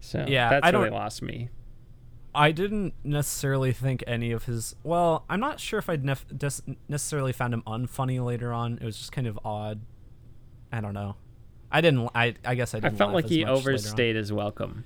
So 0.00 0.24
Yeah, 0.28 0.50
that's 0.50 0.66
I 0.66 0.70
lost 0.70 1.22
me. 1.22 1.50
I 2.34 2.52
didn't 2.52 2.94
necessarily 3.02 3.72
think 3.72 4.04
any 4.06 4.32
of 4.32 4.44
his. 4.44 4.76
Well, 4.82 5.24
I'm 5.28 5.40
not 5.40 5.60
sure 5.60 5.78
if 5.78 5.88
I'd 5.88 6.04
nef- 6.04 6.26
necessarily 6.88 7.32
found 7.32 7.54
him 7.54 7.62
unfunny 7.66 8.24
later 8.24 8.52
on. 8.52 8.78
It 8.80 8.84
was 8.84 8.96
just 8.96 9.12
kind 9.12 9.26
of 9.26 9.38
odd. 9.44 9.80
I 10.72 10.80
don't 10.80 10.94
know. 10.94 11.16
I 11.70 11.80
didn't. 11.80 12.08
I 12.14 12.34
I 12.44 12.54
guess 12.54 12.74
I 12.74 12.80
I 12.82 12.90
felt 12.90 13.12
like 13.12 13.26
he 13.26 13.44
overstayed 13.44 14.16
his 14.16 14.32
welcome, 14.32 14.84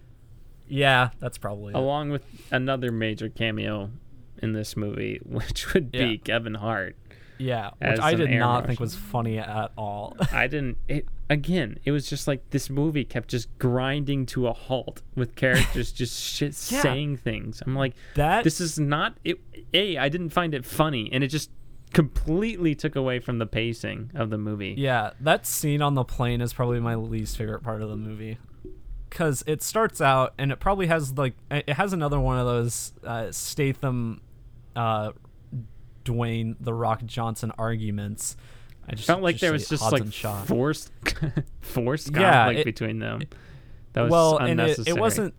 Yeah, 0.69 1.11
that's 1.21 1.39
probably. 1.39 1.73
it. 1.73 1.77
along 1.77 2.11
with 2.11 2.25
another 2.51 2.91
major 2.93 3.29
cameo 3.29 3.91
in 4.39 4.53
this 4.53 4.77
movie, 4.77 5.21
which 5.25 5.73
would 5.75 5.91
be 5.93 5.99
Yeah. 5.99 6.17
Kevin 6.25 6.55
Hart. 6.55 6.97
Yeah, 7.37 7.71
which 7.83 7.99
I 7.99 8.15
did 8.15 8.31
not 8.31 8.67
think 8.67 8.79
was 8.79 8.95
funny 8.95 9.39
at 9.39 9.73
all. 9.77 10.17
I 10.33 10.47
didn't. 10.47 10.79
It 10.87 11.07
again. 11.29 11.79
It 11.85 11.91
was 11.91 12.09
just 12.09 12.29
like 12.29 12.49
this 12.51 12.71
movie 12.71 13.05
kept 13.05 13.29
just 13.29 13.49
grinding 13.59 14.25
to 14.27 14.47
a 14.47 14.53
halt 14.53 15.03
with 15.17 15.35
characters 15.35 15.91
just 16.01 16.23
shit 16.23 16.51
Yeah. 16.71 16.81
saying 16.81 17.17
things. 17.19 17.61
I'm 17.67 17.75
like, 17.75 17.95
that 18.15 18.45
this 18.45 18.61
is 18.61 18.79
not. 18.79 19.17
It, 19.25 19.41
a. 19.73 19.99
I 19.99 20.09
didn't 20.09 20.31
find 20.31 20.55
it 20.55 20.65
funny, 20.65 21.11
and 21.13 21.25
it 21.25 21.29
just 21.29 21.51
completely 21.95 22.75
took 22.75 22.97
away 22.97 23.19
from 23.21 23.39
the 23.39 23.47
pacing 23.47 24.11
of 24.15 24.29
the 24.31 24.39
movie. 24.39 24.75
Yeah, 24.77 25.13
that 25.21 25.47
scene 25.47 25.81
on 25.81 25.95
the 25.95 26.05
plane 26.05 26.41
is 26.41 26.53
probably 26.53 26.81
my 26.81 26.95
least 26.97 27.37
favorite 27.39 27.63
part 27.63 27.81
of 27.83 27.89
the 27.89 27.97
movie. 27.97 28.39
Cuz 29.11 29.45
it 29.47 29.63
starts 29.63 30.01
out 30.01 30.35
and 30.39 30.51
it 30.53 30.59
probably 30.61 30.89
has 30.89 31.17
like 31.17 31.35
it 31.51 31.71
has 31.71 31.93
another 31.93 32.19
one 32.21 32.37
of 32.39 32.47
those 32.47 32.93
uh, 33.05 33.31
Statham 33.31 34.21
uh 34.75 35.13
Dwayne 36.05 36.57
the 36.61 36.75
Rock 36.75 37.05
Johnson 37.07 37.53
arguments. 37.57 38.37
I 38.89 38.95
just 38.97 39.07
Felt 39.07 39.23
like 39.23 39.37
just 39.37 39.41
there 39.41 39.53
was 39.53 39.69
just 39.69 39.91
like 39.93 40.13
Shaw. 40.13 40.43
forced, 40.43 40.93
forced 41.61 42.11
Yeah, 42.15 42.45
conflict 42.47 42.61
it- 42.61 42.65
between 42.67 42.99
them. 42.99 43.23
That 43.95 44.03
was 44.03 44.11
well, 44.11 44.39
and 44.39 44.49
it, 44.49 44.51
unnecessary. 44.51 44.97
it 44.97 45.01
wasn't. 45.01 45.35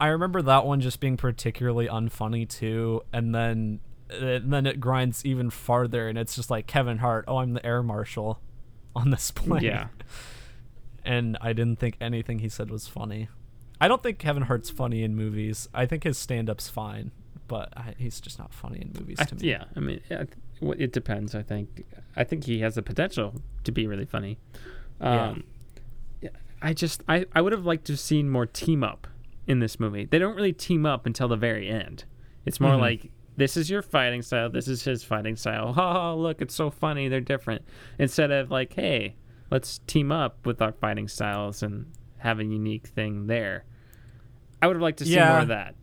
I 0.00 0.08
remember 0.08 0.42
that 0.42 0.66
one 0.66 0.80
just 0.80 0.98
being 0.98 1.16
particularly 1.16 1.86
unfunny 1.86 2.46
too, 2.48 3.02
and 3.12 3.32
then 3.34 3.78
and 4.20 4.52
then 4.52 4.66
it 4.66 4.80
grinds 4.80 5.24
even 5.24 5.50
farther, 5.50 6.08
and 6.08 6.18
it's 6.18 6.34
just 6.34 6.50
like 6.50 6.66
Kevin 6.66 6.98
Hart. 6.98 7.24
Oh, 7.28 7.38
I'm 7.38 7.52
the 7.54 7.64
air 7.64 7.82
marshal 7.82 8.40
on 8.96 9.10
this 9.10 9.30
plane. 9.30 9.62
Yeah. 9.62 9.88
and 11.04 11.36
I 11.40 11.52
didn't 11.52 11.78
think 11.78 11.96
anything 12.00 12.38
he 12.40 12.48
said 12.48 12.70
was 12.70 12.86
funny. 12.88 13.28
I 13.80 13.88
don't 13.88 14.02
think 14.02 14.18
Kevin 14.18 14.44
Hart's 14.44 14.70
funny 14.70 15.02
in 15.02 15.16
movies. 15.16 15.68
I 15.74 15.86
think 15.86 16.04
his 16.04 16.16
stand-up's 16.16 16.68
fine, 16.68 17.10
but 17.48 17.72
I, 17.76 17.94
he's 17.98 18.20
just 18.20 18.38
not 18.38 18.52
funny 18.54 18.80
in 18.80 18.92
movies 18.98 19.16
I- 19.20 19.24
to 19.24 19.34
me. 19.34 19.48
yeah, 19.50 19.64
I 19.76 19.80
mean, 19.80 20.00
well, 20.60 20.76
it 20.78 20.92
depends. 20.92 21.34
I 21.34 21.42
think. 21.42 21.84
I 22.14 22.24
think 22.24 22.44
he 22.44 22.60
has 22.60 22.74
the 22.76 22.82
potential 22.82 23.42
to 23.64 23.72
be 23.72 23.86
really 23.86 24.04
funny. 24.04 24.38
Um, 25.00 25.44
yeah, 26.20 26.28
I 26.60 26.74
just, 26.74 27.02
I, 27.08 27.24
I 27.34 27.40
would 27.40 27.52
have 27.52 27.64
liked 27.64 27.86
to 27.86 27.94
have 27.94 28.00
seen 28.00 28.28
more 28.28 28.44
team 28.46 28.84
up 28.84 29.06
in 29.46 29.58
this 29.60 29.80
movie. 29.80 30.04
They 30.04 30.18
don't 30.18 30.36
really 30.36 30.52
team 30.52 30.84
up 30.86 31.06
until 31.06 31.26
the 31.26 31.36
very 31.36 31.68
end. 31.68 32.04
It's 32.44 32.60
more 32.60 32.72
Mhm. 32.74 32.80
like 32.80 33.10
this 33.36 33.56
is 33.56 33.70
your 33.70 33.82
fighting 33.82 34.22
style, 34.22 34.50
this 34.50 34.68
is 34.68 34.84
his 34.84 35.02
fighting 35.02 35.36
style. 35.36 35.74
Oh, 35.76 36.16
look, 36.16 36.40
it's 36.42 36.54
so 36.54 36.70
funny, 36.70 37.08
they're 37.08 37.20
different. 37.20 37.62
Instead 37.98 38.30
of 38.30 38.50
like, 38.50 38.74
hey, 38.74 39.16
let's 39.50 39.78
team 39.86 40.12
up 40.12 40.44
with 40.46 40.60
our 40.62 40.72
fighting 40.72 41.08
styles 41.08 41.62
and 41.62 41.90
have 42.18 42.38
a 42.40 42.44
unique 42.44 42.86
thing 42.86 43.26
there. 43.26 43.64
I 44.60 44.66
would 44.66 44.76
have 44.76 44.82
liked 44.82 44.98
to 44.98 45.04
see 45.04 45.14
Yeah. 45.14 45.30
more 45.30 45.38
of 45.40 45.48
that. 45.48 45.74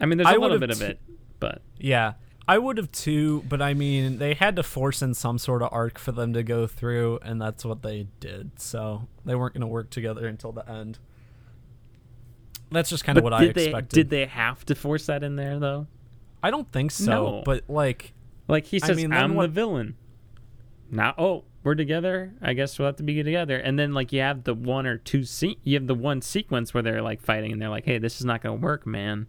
I 0.00 0.06
mean, 0.06 0.18
there's 0.18 0.26
I 0.28 0.32
a 0.32 0.38
little 0.38 0.58
would've 0.58 0.60
bit 0.60 0.70
of 0.76 0.82
it, 0.82 1.00
but 1.38 1.62
Yeah. 1.78 2.14
I 2.48 2.58
would 2.58 2.78
have 2.78 2.90
too, 2.90 3.44
but 3.48 3.62
I 3.62 3.74
mean, 3.74 4.18
they 4.18 4.34
had 4.34 4.56
to 4.56 4.62
force 4.64 5.02
in 5.02 5.14
some 5.14 5.38
sort 5.38 5.62
of 5.62 5.68
arc 5.72 5.98
for 5.98 6.10
them 6.10 6.32
to 6.32 6.42
go 6.42 6.66
through, 6.66 7.20
and 7.22 7.40
that's 7.40 7.64
what 7.64 7.82
they 7.82 8.08
did. 8.18 8.58
So 8.58 9.06
they 9.24 9.36
weren't 9.36 9.54
going 9.54 9.60
to 9.60 9.68
work 9.68 9.90
together 9.90 10.26
until 10.26 10.50
the 10.50 10.68
end. 10.68 10.98
That's 12.72 12.90
just 12.90 13.04
kind 13.04 13.18
of 13.18 13.24
what 13.24 13.32
I 13.32 13.46
did 13.46 13.54
they 13.54 13.64
expected. 13.66 13.94
did 13.94 14.10
they 14.10 14.26
have 14.26 14.64
to 14.66 14.74
force 14.74 15.06
that 15.06 15.22
in 15.22 15.36
there 15.36 15.58
though? 15.58 15.86
I 16.42 16.50
don't 16.50 16.70
think 16.72 16.90
so, 16.90 17.10
No. 17.10 17.42
but 17.44 17.64
like, 17.68 18.12
Like 18.48 18.66
he 18.66 18.80
I 18.82 18.86
says, 18.86 18.96
mean, 18.96 19.12
I'm 19.12 19.36
the 19.36 19.48
villain. 19.48 19.96
Now, 20.90 21.14
oh, 21.18 21.44
we're 21.62 21.74
together. 21.74 22.32
I 22.40 22.54
guess 22.54 22.78
we'll 22.78 22.86
have 22.86 22.96
to 22.96 23.02
be 23.02 23.22
together. 23.22 23.58
And 23.58 23.78
then 23.78 23.92
like 23.94 24.12
you 24.12 24.20
have 24.20 24.44
the 24.44 24.54
one 24.54 24.86
or 24.86 24.96
two 24.96 25.24
se- 25.24 25.58
you 25.62 25.74
have 25.74 25.86
the 25.86 25.94
one 25.94 26.20
sequence 26.22 26.72
where 26.74 26.82
they're 26.82 27.02
like 27.02 27.20
fighting 27.20 27.52
and 27.52 27.60
they're 27.60 27.68
like, 27.68 27.84
hey, 27.84 27.98
this 27.98 28.18
is 28.18 28.24
not 28.24 28.42
gonna 28.42 28.54
work, 28.56 28.86
man. 28.86 29.26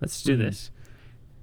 Let's 0.00 0.22
do 0.22 0.34
Mhm. 0.36 0.40
this. 0.40 0.70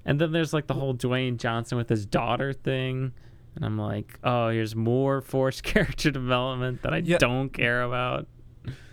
And 0.05 0.19
then 0.21 0.31
there's 0.33 0.53
like 0.53 0.67
the 0.67 0.75
whole 0.75 0.93
Dwayne 0.93 1.37
Johnson 1.37 1.77
with 1.77 1.89
his 1.89 2.05
daughter 2.05 2.53
thing. 2.53 3.13
And 3.55 3.65
I'm 3.65 3.77
like, 3.77 4.19
oh, 4.23 4.49
here's 4.49 4.75
more 4.75 5.21
forced 5.21 5.63
character 5.63 6.11
development 6.11 6.81
that 6.83 6.93
I 6.93 6.97
Yeah. 6.97 7.17
don't 7.17 7.49
care 7.49 7.81
about. 7.81 8.27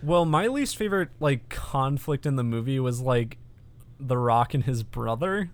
well, 0.02 0.24
my 0.24 0.46
least 0.46 0.76
favorite 0.76 1.08
like 1.20 1.48
conflict 1.48 2.24
in 2.24 2.36
the 2.36 2.44
movie 2.44 2.78
was 2.80 3.00
like 3.00 3.36
The 4.00 4.16
Rock 4.16 4.54
and 4.54 4.64
his 4.64 4.82
brother. 4.84 5.50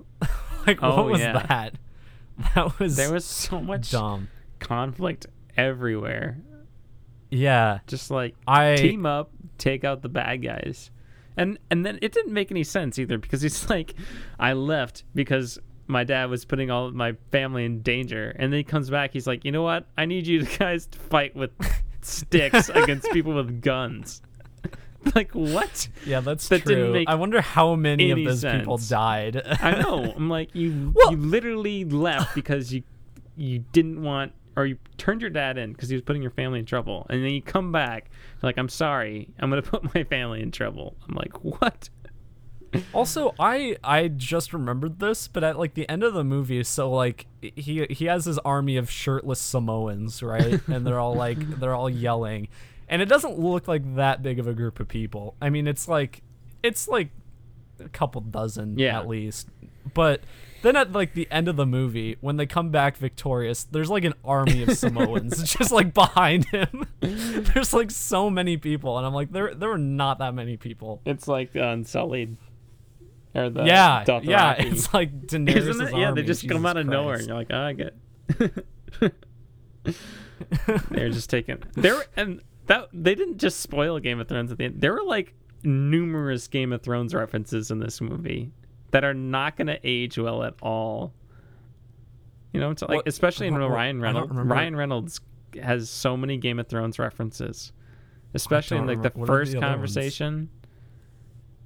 Like, 0.69 0.83
Oh, 0.83 0.97
what 0.97 1.07
was 1.13 1.21
yeah. 1.21 1.33
that? 1.49 1.75
That 2.55 2.79
was 2.79 2.97
There 2.97 3.13
was 3.13 3.25
so 3.25 3.61
much 3.61 3.91
dumb. 3.91 4.29
conflict 4.61 5.27
everywhere. 5.57 6.39
Yeah, 7.31 7.81
Just 7.87 8.11
like 8.11 8.35
I 8.47 8.77
team 8.77 9.05
up, 9.07 9.31
take 9.59 9.85
out 9.85 10.03
the 10.03 10.09
bad 10.09 10.43
guys. 10.43 10.91
And 11.37 11.59
and 11.71 11.85
then 11.85 11.99
it 12.01 12.13
didn't 12.13 12.33
make 12.33 12.51
any 12.51 12.65
sense 12.65 12.99
either 12.99 13.19
because 13.19 13.43
he's 13.43 13.69
like, 13.71 13.95
I 14.39 14.53
left 14.55 15.05
because 15.15 15.59
my 15.87 16.05
dad 16.05 16.31
was 16.31 16.45
putting 16.45 16.71
all 16.71 16.87
of 16.87 16.95
my 16.95 17.15
family 17.33 17.65
in 17.65 17.83
danger, 17.83 18.31
and 18.39 18.53
then 18.53 18.59
he 18.59 18.65
comes 18.65 18.89
back. 18.91 19.13
He's 19.13 19.27
like, 19.27 19.45
you 19.45 19.53
know 19.53 19.63
what? 19.63 19.87
I 19.97 20.05
need 20.07 20.27
you 20.27 20.45
guys 20.59 20.87
to 20.87 20.99
fight 20.99 21.35
with 21.37 21.51
sticks 22.03 22.69
against 22.71 23.11
people 23.13 23.35
with 23.35 23.61
guns. 23.63 24.23
like 25.15 25.33
what? 25.33 25.89
Yeah, 26.05 26.21
that's 26.21 26.49
That 26.49 26.65
didn't 26.65 26.85
true. 26.85 26.93
make 26.93 27.09
I 27.09 27.15
wonder 27.15 27.41
how 27.41 27.75
many 27.75 28.11
of 28.11 28.19
those 28.25 28.45
people 28.45 28.79
died. 28.79 29.41
I 29.61 29.81
know. 29.81 30.13
I'm 30.17 30.29
like 30.29 30.55
you. 30.55 30.93
Well- 30.97 31.13
you 31.13 31.17
literally 31.19 31.85
left 31.85 32.35
because 32.35 32.73
you 32.73 32.83
you 33.37 33.61
didn't 33.73 34.03
want 34.03 34.33
or 34.57 34.67
you 34.67 34.77
turned 34.97 35.21
your 35.21 35.31
dad 35.31 35.57
in 35.57 35.73
because 35.73 35.89
he 35.89 35.95
was 35.95 36.03
putting 36.03 36.21
your 36.23 36.33
family 36.33 36.59
in 36.59 36.65
trouble, 36.65 37.07
and 37.09 37.23
then 37.25 37.31
you 37.31 37.41
come 37.41 37.71
back 37.71 38.11
like 38.43 38.59
I'm 38.59 38.69
sorry, 38.69 39.29
I'm 39.39 39.51
gonna 39.51 39.63
put 39.63 39.95
my 39.95 40.03
family 40.05 40.43
in 40.43 40.51
trouble. 40.51 40.97
I'm 41.09 41.15
like 41.15 41.45
what? 41.45 41.89
also, 42.93 43.35
I 43.39 43.77
I 43.83 44.09
just 44.09 44.53
remembered 44.53 44.99
this, 44.99 45.27
but 45.29 45.43
at 45.45 45.59
like 45.59 45.75
the 45.75 45.89
end 45.89 46.03
of 46.03 46.13
the 46.13 46.25
movie, 46.25 46.63
so 46.65 46.91
like 46.91 47.27
he 47.41 47.87
he 47.89 48.07
has 48.07 48.25
his 48.25 48.39
army 48.41 48.77
of 48.77 48.91
shirtless 48.91 49.41
Samoans, 49.41 50.23
right? 50.23 50.61
and 50.67 50.87
they're 50.87 50.99
all 50.99 51.15
like 51.15 51.39
they're 51.61 51.75
all 51.75 51.89
yelling. 51.89 52.49
And 52.89 53.03
it 53.03 53.07
doesn't 53.07 53.39
look 53.39 53.69
like 53.69 53.97
that 53.97 54.23
big 54.23 54.39
of 54.39 54.47
a 54.49 54.55
group 54.55 54.81
of 54.81 54.89
people. 54.89 55.37
I 55.43 55.51
mean, 55.51 55.67
it's 55.67 55.87
like 55.89 56.23
it's 56.63 56.89
like 56.89 57.11
a 57.81 57.89
couple 57.89 58.21
dozen 58.23 58.79
Yeah. 58.79 58.99
at 58.99 59.07
least. 59.09 59.49
But 59.95 60.23
then 60.63 60.75
at 60.75 60.93
like 60.93 61.15
the 61.15 61.29
end 61.31 61.49
of 61.49 61.57
the 61.57 61.67
movie, 61.67 62.17
when 62.21 62.37
they 62.37 62.47
come 62.47 62.71
back 62.71 62.97
victorious, 62.97 63.65
there's 63.65 63.89
like 63.91 64.05
an 64.05 64.15
army 64.25 64.63
of 64.65 64.73
Samoans 64.77 65.43
just 65.57 65.71
like 65.71 65.95
behind 65.95 66.47
him. 66.47 66.87
there's 67.01 67.73
like 67.73 67.91
so 67.91 68.29
many 68.31 68.57
people, 68.57 68.97
and 68.99 69.07
I'm 69.07 69.15
like, 69.15 69.31
there 69.33 69.55
there 69.55 69.69
were 69.69 69.79
not 69.79 70.19
that 70.19 70.35
many 70.35 70.57
people. 70.57 71.01
It's 71.05 71.29
like 71.29 71.55
uh, 71.55 71.61
Unsullied. 71.61 72.37
Or 73.35 73.51
the 73.51 73.65
yeah, 73.65 74.05
Dothraki. 74.05 74.25
yeah, 74.25 74.53
it's 74.59 74.93
like 74.95 75.27
Daenerys' 75.27 75.87
it? 75.87 75.97
Yeah, 75.97 76.11
they 76.13 76.23
just 76.23 76.49
come 76.49 76.65
out 76.67 76.79
of 76.79 76.87
nowhere, 76.87 77.17
and 77.17 77.27
you're 77.27 77.37
like, 77.37 77.49
oh, 77.51 77.61
I 77.61 77.73
get. 77.75 77.95
They're 80.91 81.11
just 81.11 81.31
taking 81.31 81.63
there, 81.75 82.05
and 82.17 82.41
that 82.69 82.89
they 82.93 83.15
didn't 83.15 83.39
just 83.39 83.61
spoil 83.61 83.99
Game 83.99 84.21
of 84.21 84.29
Thrones 84.29 84.51
at 84.53 84.59
the 84.59 84.65
end. 84.65 84.81
There 84.81 84.95
were 84.95 85.03
like 85.03 85.35
numerous 85.63 86.47
Game 86.49 86.73
of 86.73 86.83
Thrones 86.83 87.15
references 87.15 87.71
in 87.71 87.81
this 87.81 88.01
movie 88.01 88.53
that 88.93 89.05
are 89.05 89.15
not 89.15 89.57
going 89.57 89.67
to 89.67 89.79
age 89.85 90.17
well 90.19 90.43
at 90.45 90.55
all. 90.63 91.13
You 92.53 92.61
know, 92.61 92.71
it's 92.71 92.83
like 92.83 93.03
especially 93.07 93.49
in 93.49 93.55
Ryan 93.57 94.01
Reynolds. 94.01 94.33
Ryan 94.33 94.77
Reynolds 94.77 95.21
has 95.63 95.91
so 95.91 96.17
many 96.17 96.37
Game 96.39 96.59
of 96.59 96.69
Thrones 96.69 96.99
references, 96.99 97.73
especially 98.35 98.79
in 98.79 98.87
like 98.87 99.03
the 99.03 99.11
remember- 99.11 99.27
first 99.27 99.53
the 99.53 99.61
conversation. 99.61 100.49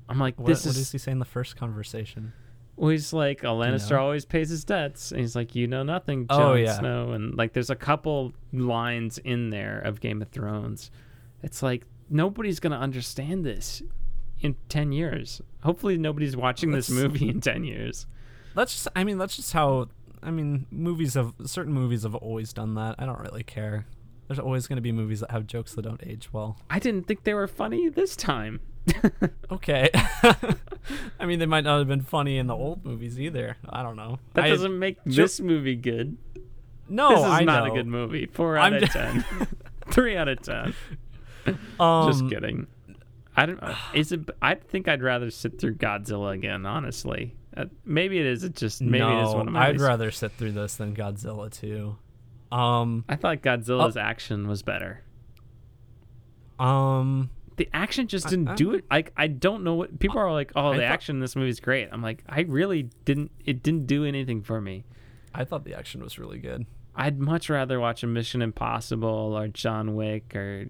I'm 0.09 0.19
like, 0.19 0.39
What, 0.39 0.49
this 0.49 0.65
what 0.67 0.71
is 0.71 0.77
does 0.77 0.93
he 0.93 0.99
say 0.99 1.13
in 1.13 1.21
the 1.21 1.25
first 1.25 1.57
conversation? 1.57 2.33
Well, 2.77 2.91
he's 2.91 3.13
like, 3.13 3.43
a 3.43 3.49
Lannister 3.49 3.91
know? 3.91 4.01
always 4.01 4.25
pays 4.25 4.49
his 4.49 4.65
debts. 4.65 5.13
And 5.13 5.21
he's 5.21 5.37
like, 5.37 5.55
you 5.55 5.67
know 5.67 5.83
nothing, 5.83 6.27
oh, 6.31 6.39
Jon 6.39 6.51
Oh, 6.51 6.55
yeah. 6.55 6.79
Snow. 6.79 7.13
And 7.13 7.37
like, 7.37 7.53
there's 7.53 7.71
a 7.71 7.77
couple 7.77 8.33
lines 8.53 9.19
in 9.19 9.51
there 9.51 9.81
of 9.81 10.01
Game 10.01 10.23
of 10.23 10.29
Thrones. 10.29 10.91
It's 11.43 11.63
like, 11.63 11.85
nobody's 12.09 12.61
going 12.61 12.73
to 12.73 12.79
understand 12.79 13.45
this 13.45 13.83
in 14.41 14.57
10 14.69 14.93
years. 14.93 15.41
Hopefully, 15.63 15.97
nobody's 15.97 16.37
watching 16.37 16.73
this 16.73 16.91
movie 16.91 17.29
in 17.29 17.41
10 17.41 17.65
years. 17.65 18.07
That's 18.55 18.73
just, 18.73 18.89
I 18.95 19.05
mean, 19.05 19.19
that's 19.19 19.37
just 19.37 19.53
how. 19.53 19.89
I 20.23 20.31
mean, 20.31 20.67
movies 20.71 21.15
have 21.15 21.35
certain 21.47 21.73
movies 21.73 22.05
have 22.05 22.15
always 22.15 22.53
done 22.53 22.75
that. 22.75 22.95
I 22.99 23.07
don't 23.07 23.19
really 23.19 23.43
care. 23.43 23.87
There's 24.29 24.39
always 24.39 24.69
going 24.69 24.77
to 24.77 24.83
be 24.83 24.93
movies 24.93 25.21
that 25.21 25.31
have 25.33 25.47
jokes 25.47 25.75
that 25.75 25.83
don't 25.83 26.01
age 26.07 26.33
well. 26.33 26.59
I 26.71 26.79
didn't 26.79 27.09
think 27.09 27.25
they 27.25 27.35
were 27.35 27.49
funny 27.49 27.89
this 27.89 28.15
time. 28.15 28.61
Okay. 29.51 29.91
I 31.21 31.27
mean, 31.27 31.39
they 31.39 31.47
might 31.47 31.65
not 31.65 31.79
have 31.79 31.89
been 31.89 32.01
funny 32.03 32.39
in 32.39 32.47
the 32.47 32.55
old 32.57 32.85
movies 32.85 33.21
either. 33.21 33.57
I 33.69 33.83
don't 33.83 33.97
know. 33.97 34.19
that 34.35 34.45
I- 34.45 34.49
doesn't 34.49 34.79
make 34.79 34.97
this 35.05 35.41
movie 35.41 35.77
good. 35.77 36.17
No, 36.89 37.11
this 37.11 37.19
is 37.21 37.25
I 37.27 37.45
not 37.45 37.67
know. 37.67 37.73
a 37.73 37.77
good 37.77 37.87
movie. 37.87 38.27
4 38.27 38.57
out 38.57 38.73
I'm 38.75 38.83
of 38.83 38.91
10. 38.91 39.25
3 39.91 40.17
out 40.17 40.29
of 40.29 40.43
10. 40.43 40.75
Um, 41.79 42.11
Just 42.11 42.29
kidding. 42.29 42.67
I 43.37 43.47
don't. 43.47 43.63
uh, 43.63 43.75
Is 43.95 44.13
it? 44.13 44.29
I 44.43 44.55
think 44.57 44.89
I'd 44.89 45.03
rather 45.03 45.31
sit 45.31 45.59
through 45.61 45.77
Godzilla 45.77 46.35
again. 46.35 46.67
Honestly, 46.67 47.35
uh, 47.57 47.65
maybe 47.85 48.19
it 48.19 48.27
is. 48.27 48.45
It 48.45 48.55
just 48.57 48.81
maybe 48.83 48.99
no, 48.99 49.21
it 49.21 49.29
is 49.29 49.35
one 49.35 49.49
of 49.49 49.55
my. 49.55 49.67
I'd 49.69 49.73
least- 49.73 49.85
rather 49.85 50.11
sit 50.11 50.33
through 50.33 50.53
this 50.53 50.77
than 50.77 50.95
Godzilla 50.95 51.51
too. 51.51 51.97
Um, 52.51 53.05
I 53.09 53.17
thought 53.17 53.41
Godzilla's 53.43 53.97
action 53.97 54.47
was 54.49 54.63
better. 54.63 55.03
um, 56.59 57.31
The 57.57 57.69
action 57.75 58.07
just 58.09 58.29
didn't 58.29 58.49
I 58.49 58.55
do 58.55 58.65
don't- 58.67 58.75
it. 58.77 58.85
Like 58.91 59.13
I 59.17 59.27
don't 59.27 59.63
know 59.65 59.75
what 59.75 59.99
people 59.99 60.19
are 60.19 60.33
like. 60.33 60.53
Oh, 60.57 60.69
I 60.69 60.77
the 60.77 60.83
thought- 60.83 60.93
action 60.93 61.17
in 61.17 61.21
this 61.21 61.37
movie 61.37 61.51
is 61.51 61.61
great. 61.61 61.89
I'm 61.93 62.03
like, 62.03 62.25
I 62.29 62.43
really 62.43 62.89
didn't. 63.05 63.31
It 63.45 63.63
didn't 63.63 63.87
do 63.87 64.05
anything 64.05 64.43
for 64.43 64.61
me. 64.61 64.85
I 65.35 65.45
thought 65.45 65.65
the 65.65 65.75
action 65.75 66.03
was 66.03 66.19
really 66.19 66.39
good. 66.39 66.67
I'd 66.95 67.19
much 67.19 67.49
rather 67.49 67.81
watch 67.81 68.03
a 68.03 68.07
Mission 68.07 68.43
Impossible 68.43 69.09
or 69.35 69.49
John 69.49 69.95
Wick 69.95 70.35
or. 70.37 70.67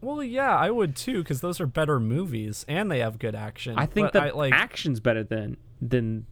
Well, 0.00 0.22
yeah, 0.22 0.56
I 0.56 0.70
would 0.70 0.94
too, 0.96 1.22
because 1.22 1.40
those 1.40 1.60
are 1.60 1.66
better 1.66 1.98
movies 1.98 2.64
and 2.68 2.90
they 2.90 3.00
have 3.00 3.18
good 3.18 3.34
action. 3.34 3.76
I 3.76 3.86
think 3.86 4.06
but 4.06 4.12
that 4.14 4.22
I, 4.22 4.30
like 4.30 4.52
action's 4.52 5.00
better 5.00 5.24
than 5.24 5.56
than 5.82 6.24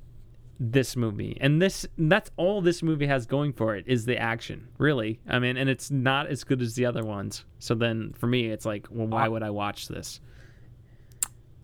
this 0.59 0.96
movie, 0.96 1.36
and 1.40 1.61
this 1.61 1.86
that's 1.98 2.30
all 2.36 2.61
this 2.61 2.82
movie 2.82 3.07
has 3.07 3.26
going 3.26 3.52
for 3.52 3.76
it 3.76 3.84
is 3.86 4.04
the 4.04 4.16
action. 4.16 4.68
Really, 4.78 5.20
I 5.28 5.38
mean, 5.38 5.57
and 5.57 5.68
it's 5.68 5.90
not 5.90 6.26
as 6.28 6.44
good 6.44 6.62
as 6.62 6.74
the 6.74 6.86
other 6.86 7.02
ones. 7.02 7.44
So 7.59 7.74
then 7.74 8.14
for 8.14 8.26
me, 8.26 8.46
it's 8.46 8.64
like, 8.64 8.86
well, 8.90 9.07
why 9.07 9.28
would 9.28 9.42
I 9.42 9.50
watch 9.50 9.88
this? 9.88 10.20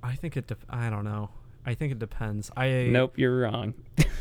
I 0.03 0.14
think 0.14 0.36
it. 0.36 0.47
Dep 0.47 0.64
I 0.68 0.90
don't 0.90 1.05
know. 1.05 1.30
I 1.64 1.74
think 1.74 1.93
it 1.93 1.99
depends. 1.99 2.51
I 2.57 2.88
Nope, 2.90 3.14
you're 3.16 3.40
wrong. 3.40 3.74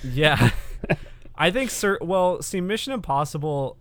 Yeah, 0.04 0.52
I 1.36 1.52
think 1.52 1.70
sir. 1.70 1.98
Well, 2.02 2.42
see, 2.42 2.62
Mission 2.62 2.94
Impossible 2.94 3.78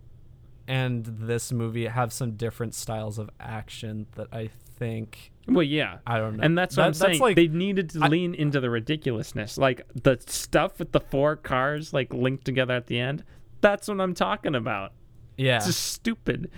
and 0.71 1.05
this 1.05 1.51
movie 1.51 1.85
have 1.87 2.13
some 2.13 2.31
different 2.37 2.73
styles 2.75 3.17
of 3.19 3.29
action 3.39 4.07
that 4.15 4.27
I 4.31 4.47
think. 4.79 5.31
well, 5.47 5.63
yeah. 5.63 5.97
I 6.07 6.17
don't 6.17 6.37
know. 6.37 6.43
And 6.43 6.57
that's 6.57 6.77
what 6.77 6.83
That- 6.83 6.87
I'm 6.87 6.93
saying. 6.93 7.19
like 7.19 7.35
they 7.35 7.47
needed 7.49 7.89
to 7.91 7.99
I- 8.03 8.07
lean 8.07 8.33
into 8.33 8.59
the 8.61 8.69
ridiculousness, 8.69 9.57
like 9.57 9.81
the 9.93 10.17
stuff 10.25 10.79
with 10.79 10.93
the 10.93 11.01
four 11.01 11.35
cars 11.35 11.91
like 11.93 12.13
linked 12.13 12.45
together 12.45 12.73
at 12.73 12.87
the 12.87 12.99
end. 12.99 13.23
That's 13.59 13.87
what 13.89 13.99
I'm 13.99 14.13
talking 14.15 14.55
about. 14.55 14.93
yeah. 15.37 15.57
It's 15.57 15.65
just 15.67 15.81
stupid. 15.91 16.49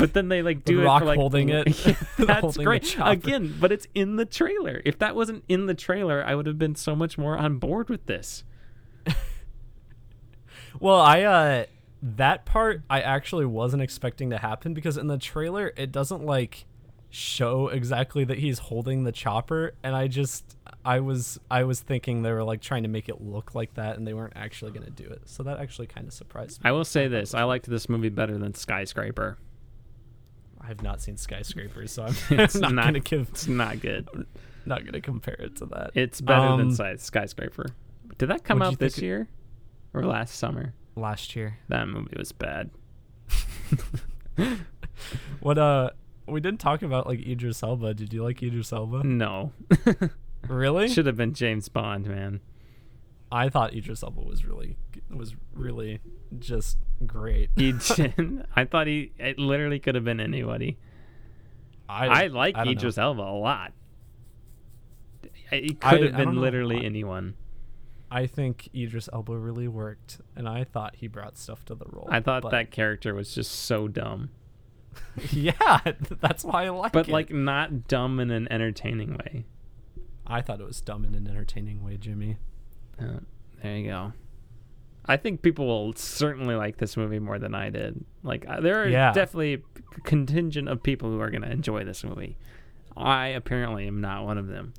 But 0.00 0.12
then 0.14 0.28
they 0.28 0.42
like 0.42 0.64
do 0.64 0.80
it 0.80 0.84
Rock 0.84 1.02
for 1.02 1.06
like 1.06 1.18
holding 1.18 1.48
it. 1.50 1.64
That's 2.18 2.40
Holding 2.40 2.64
great. 2.64 2.96
Again, 3.00 3.56
but 3.60 3.70
it's 3.70 3.86
in 3.94 4.16
the 4.16 4.24
trailer. 4.26 4.82
If 4.84 4.98
that 4.98 5.14
wasn't 5.14 5.44
in 5.48 5.66
the 5.66 5.74
trailer, 5.74 6.24
I 6.24 6.34
would 6.34 6.46
have 6.46 6.58
been 6.58 6.74
so 6.74 6.96
much 6.96 7.16
more 7.16 7.38
on 7.38 7.58
board 7.58 7.88
with 7.88 8.06
this. 8.06 8.42
Well, 10.78 11.00
I 11.00 11.22
uh 11.22 11.64
that 12.02 12.44
part 12.46 12.82
I 12.88 13.00
actually 13.00 13.46
wasn't 13.46 13.82
expecting 13.82 14.30
to 14.30 14.38
happen 14.38 14.72
because 14.74 14.96
in 14.96 15.06
the 15.06 15.18
trailer 15.18 15.72
it 15.76 15.92
doesn't 15.92 16.24
like 16.24 16.64
show 17.12 17.66
exactly 17.68 18.22
that 18.24 18.38
he's 18.38 18.58
holding 18.60 19.02
the 19.04 19.10
chopper 19.12 19.72
and 19.82 19.94
I 19.96 20.06
just 20.06 20.56
I 20.84 21.00
was 21.00 21.38
I 21.50 21.64
was 21.64 21.80
thinking 21.80 22.22
they 22.22 22.32
were 22.32 22.44
like 22.44 22.60
trying 22.62 22.84
to 22.84 22.88
make 22.88 23.08
it 23.10 23.20
look 23.20 23.54
like 23.54 23.74
that, 23.74 23.98
and 23.98 24.06
they 24.06 24.14
weren't 24.14 24.32
actually 24.34 24.70
going 24.70 24.86
to 24.86 24.90
do 24.90 25.04
it. 25.10 25.22
So 25.28 25.42
that 25.42 25.58
actually 25.58 25.88
kind 25.88 26.06
of 26.06 26.14
surprised 26.14 26.62
me. 26.64 26.70
I 26.70 26.72
will 26.72 26.86
say 26.86 27.06
this: 27.06 27.34
I 27.34 27.42
liked 27.42 27.68
this 27.68 27.88
movie 27.90 28.08
better 28.08 28.38
than 28.38 28.54
Skyscraper. 28.54 29.36
I 30.58 30.68
have 30.68 30.82
not 30.82 31.02
seen 31.02 31.18
Skyscraper, 31.18 31.86
so 31.86 32.04
I'm 32.04 32.14
It's 32.38 32.54
not, 32.54 32.72
not- 32.72 32.82
going 32.84 32.94
to 32.94 33.00
give 33.00 33.28
It's 33.28 33.46
not 33.46 33.80
good. 33.80 34.08
not 34.64 34.80
going 34.82 34.92
to 34.94 35.00
compare 35.02 35.34
it 35.34 35.56
to 35.56 35.66
that. 35.66 35.90
It's 35.94 36.20
better 36.22 36.56
than 36.56 36.68
Um, 36.68 36.70
Sky- 36.74 36.96
Skyscraper. 36.96 37.66
Did 38.16 38.30
that 38.30 38.44
come 38.44 38.62
out 38.62 38.78
this 38.78 38.98
year 38.98 39.28
or 39.92 40.04
last 40.06 40.36
summer? 40.36 40.72
Last 41.00 41.34
year, 41.34 41.56
That 41.68 41.88
movie 41.88 42.14
was 42.18 42.30
bad. 42.32 42.70
what 45.40 45.56
uh, 45.58 45.90
we 46.26 46.40
didn't 46.40 46.60
talk 46.60 46.82
about 46.82 47.06
like 47.06 47.26
Idris 47.26 47.62
Elba. 47.62 47.94
Did 47.94 48.12
you 48.12 48.22
like 48.22 48.42
Idris 48.42 48.72
Elba? 48.72 49.02
No, 49.04 49.52
Really? 50.48 50.88
should 50.88 51.06
have 51.06 51.16
been 51.16 51.32
James 51.32 51.68
Bond, 51.68 52.06
man. 52.06 52.40
I 53.32 53.48
thought 53.48 53.74
Idris 53.74 54.02
Elba 54.02 54.20
was 54.20 54.44
really 54.44 54.76
was 55.08 55.34
really 55.54 56.00
just 56.38 56.76
great. 57.06 57.48
He, 57.56 57.72
I 58.56 58.64
thought 58.64 58.86
he 58.86 59.12
it 59.18 59.38
literally 59.38 59.78
could 59.78 59.94
have 59.94 60.04
been 60.04 60.20
anybody. 60.20 60.78
I, 61.88 62.26
like 62.28 62.56
I 62.56 62.64
don't 62.64 62.74
know. 62.74 62.78
Idris 62.78 62.98
Elba 62.98 63.22
a 63.22 63.38
lot. 63.38 63.72
It 65.52 65.80
could 65.80 66.00
I 66.00 66.02
have 66.06 66.16
been 66.16 66.40
literally 66.40 66.78
I- 66.82 66.84
anyone. 66.84 67.34
I 68.10 68.26
think 68.26 68.68
Idris 68.74 69.08
Elba 69.12 69.36
really 69.36 69.68
worked, 69.68 70.20
and 70.34 70.48
I 70.48 70.64
thought 70.64 70.96
he 70.96 71.06
brought 71.06 71.38
stuff 71.38 71.64
to 71.66 71.74
the 71.74 71.84
role. 71.86 72.08
I 72.10 72.20
thought 72.20 72.42
but- 72.42 72.50
that 72.50 72.70
character 72.70 73.14
was 73.14 73.34
just 73.34 73.52
so 73.52 73.86
dumb, 73.88 74.30
yeah, 75.30 75.78
that's 76.20 76.44
why 76.44 76.64
I 76.66 76.70
like 76.70 76.92
but 76.92 77.00
it. 77.00 77.06
But 77.06 77.12
like 77.12 77.30
not 77.30 77.86
dumb 77.86 78.18
in 78.20 78.30
an 78.30 78.50
entertaining 78.50 79.14
way. 79.14 79.44
I 80.26 80.40
thought 80.42 80.60
it 80.60 80.66
was 80.66 80.80
dumb 80.80 81.04
in 81.04 81.14
an 81.14 81.26
entertaining 81.28 81.84
way, 81.84 81.96
Jimmy. 81.96 82.36
Uh, 83.00 83.20
there 83.62 83.76
you 83.76 83.86
go. 83.88 84.12
I 85.06 85.16
think 85.16 85.42
people 85.42 85.66
will 85.66 85.92
certainly 85.94 86.54
like 86.54 86.76
this 86.76 86.96
movie 86.96 87.18
more 87.18 87.38
than 87.38 87.54
I 87.54 87.70
did. 87.70 88.04
Like 88.22 88.44
uh, 88.48 88.60
there 88.60 88.82
are 88.82 88.88
Yeah. 88.88 89.12
definitely 89.12 89.54
a 89.54 90.00
contingent 90.02 90.68
of 90.68 90.82
people 90.82 91.10
who 91.10 91.20
are 91.20 91.30
going 91.30 91.42
to 91.42 91.50
enjoy 91.50 91.84
this 91.84 92.04
movie. 92.04 92.36
I 92.96 93.28
apparently 93.28 93.86
am 93.88 94.00
not 94.00 94.24
one 94.24 94.38
of 94.38 94.46
them. 94.46 94.74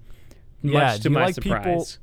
Yeah, 0.62 0.92
Much 0.92 1.02
to 1.02 1.10
my 1.10 1.26
like 1.26 1.36
people- 1.38 1.58
surprise. 1.86 2.00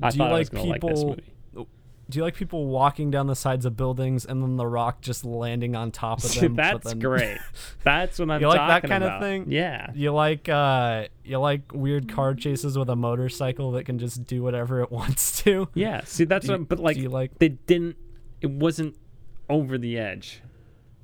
I 0.00 0.10
do 0.10 0.18
you 0.18 0.24
I 0.24 0.32
was 0.38 0.52
like 0.52 0.56
going 0.56 0.68
like 0.70 0.80
this 0.80 0.90
people- 1.00 1.08
movie. 1.10 1.68
Do 2.10 2.18
you 2.18 2.24
like 2.24 2.34
people 2.34 2.66
walking 2.66 3.10
down 3.10 3.26
the 3.26 3.36
sides 3.36 3.64
of 3.64 3.74
buildings 3.74 4.26
and 4.26 4.42
then 4.42 4.56
the 4.56 4.66
rock 4.66 5.00
just 5.00 5.24
landing 5.24 5.74
on 5.74 5.90
top 5.92 6.22
of 6.22 6.34
them? 6.40 6.56
That's 6.56 6.88
then- 6.88 6.98
great. 6.98 7.38
That's 7.84 8.18
what 8.18 8.30
I'm 8.30 8.40
You 8.40 8.48
like 8.48 8.82
that 8.82 8.88
kind 8.88 9.02
of 9.04 9.20
thing? 9.22 9.46
Yeah. 9.50 9.90
You 9.94 10.12
like 10.12 10.46
uh 10.48 11.06
you 11.24 11.38
like 11.38 11.72
weird 11.72 12.12
car 12.12 12.34
chases 12.34 12.76
with 12.76 12.90
a 12.90 12.96
motorcycle 12.96 13.70
that 13.72 13.84
can 13.84 13.98
just 13.98 14.26
do 14.26 14.42
whatever 14.42 14.82
it 14.82 14.90
wants 14.98 15.40
to? 15.44 15.68
Yeah. 15.74 16.02
See, 16.04 16.24
that's 16.24 16.44
Do 16.46 16.52
you- 16.52 16.58
what. 16.58 16.68
But 16.68 16.80
like, 16.80 16.98
like- 16.98 17.38
they 17.38 17.50
didn't. 17.50 17.96
It 18.42 18.50
wasn't 18.50 18.96
over 19.48 19.78
the 19.78 19.96
edge. 19.98 20.42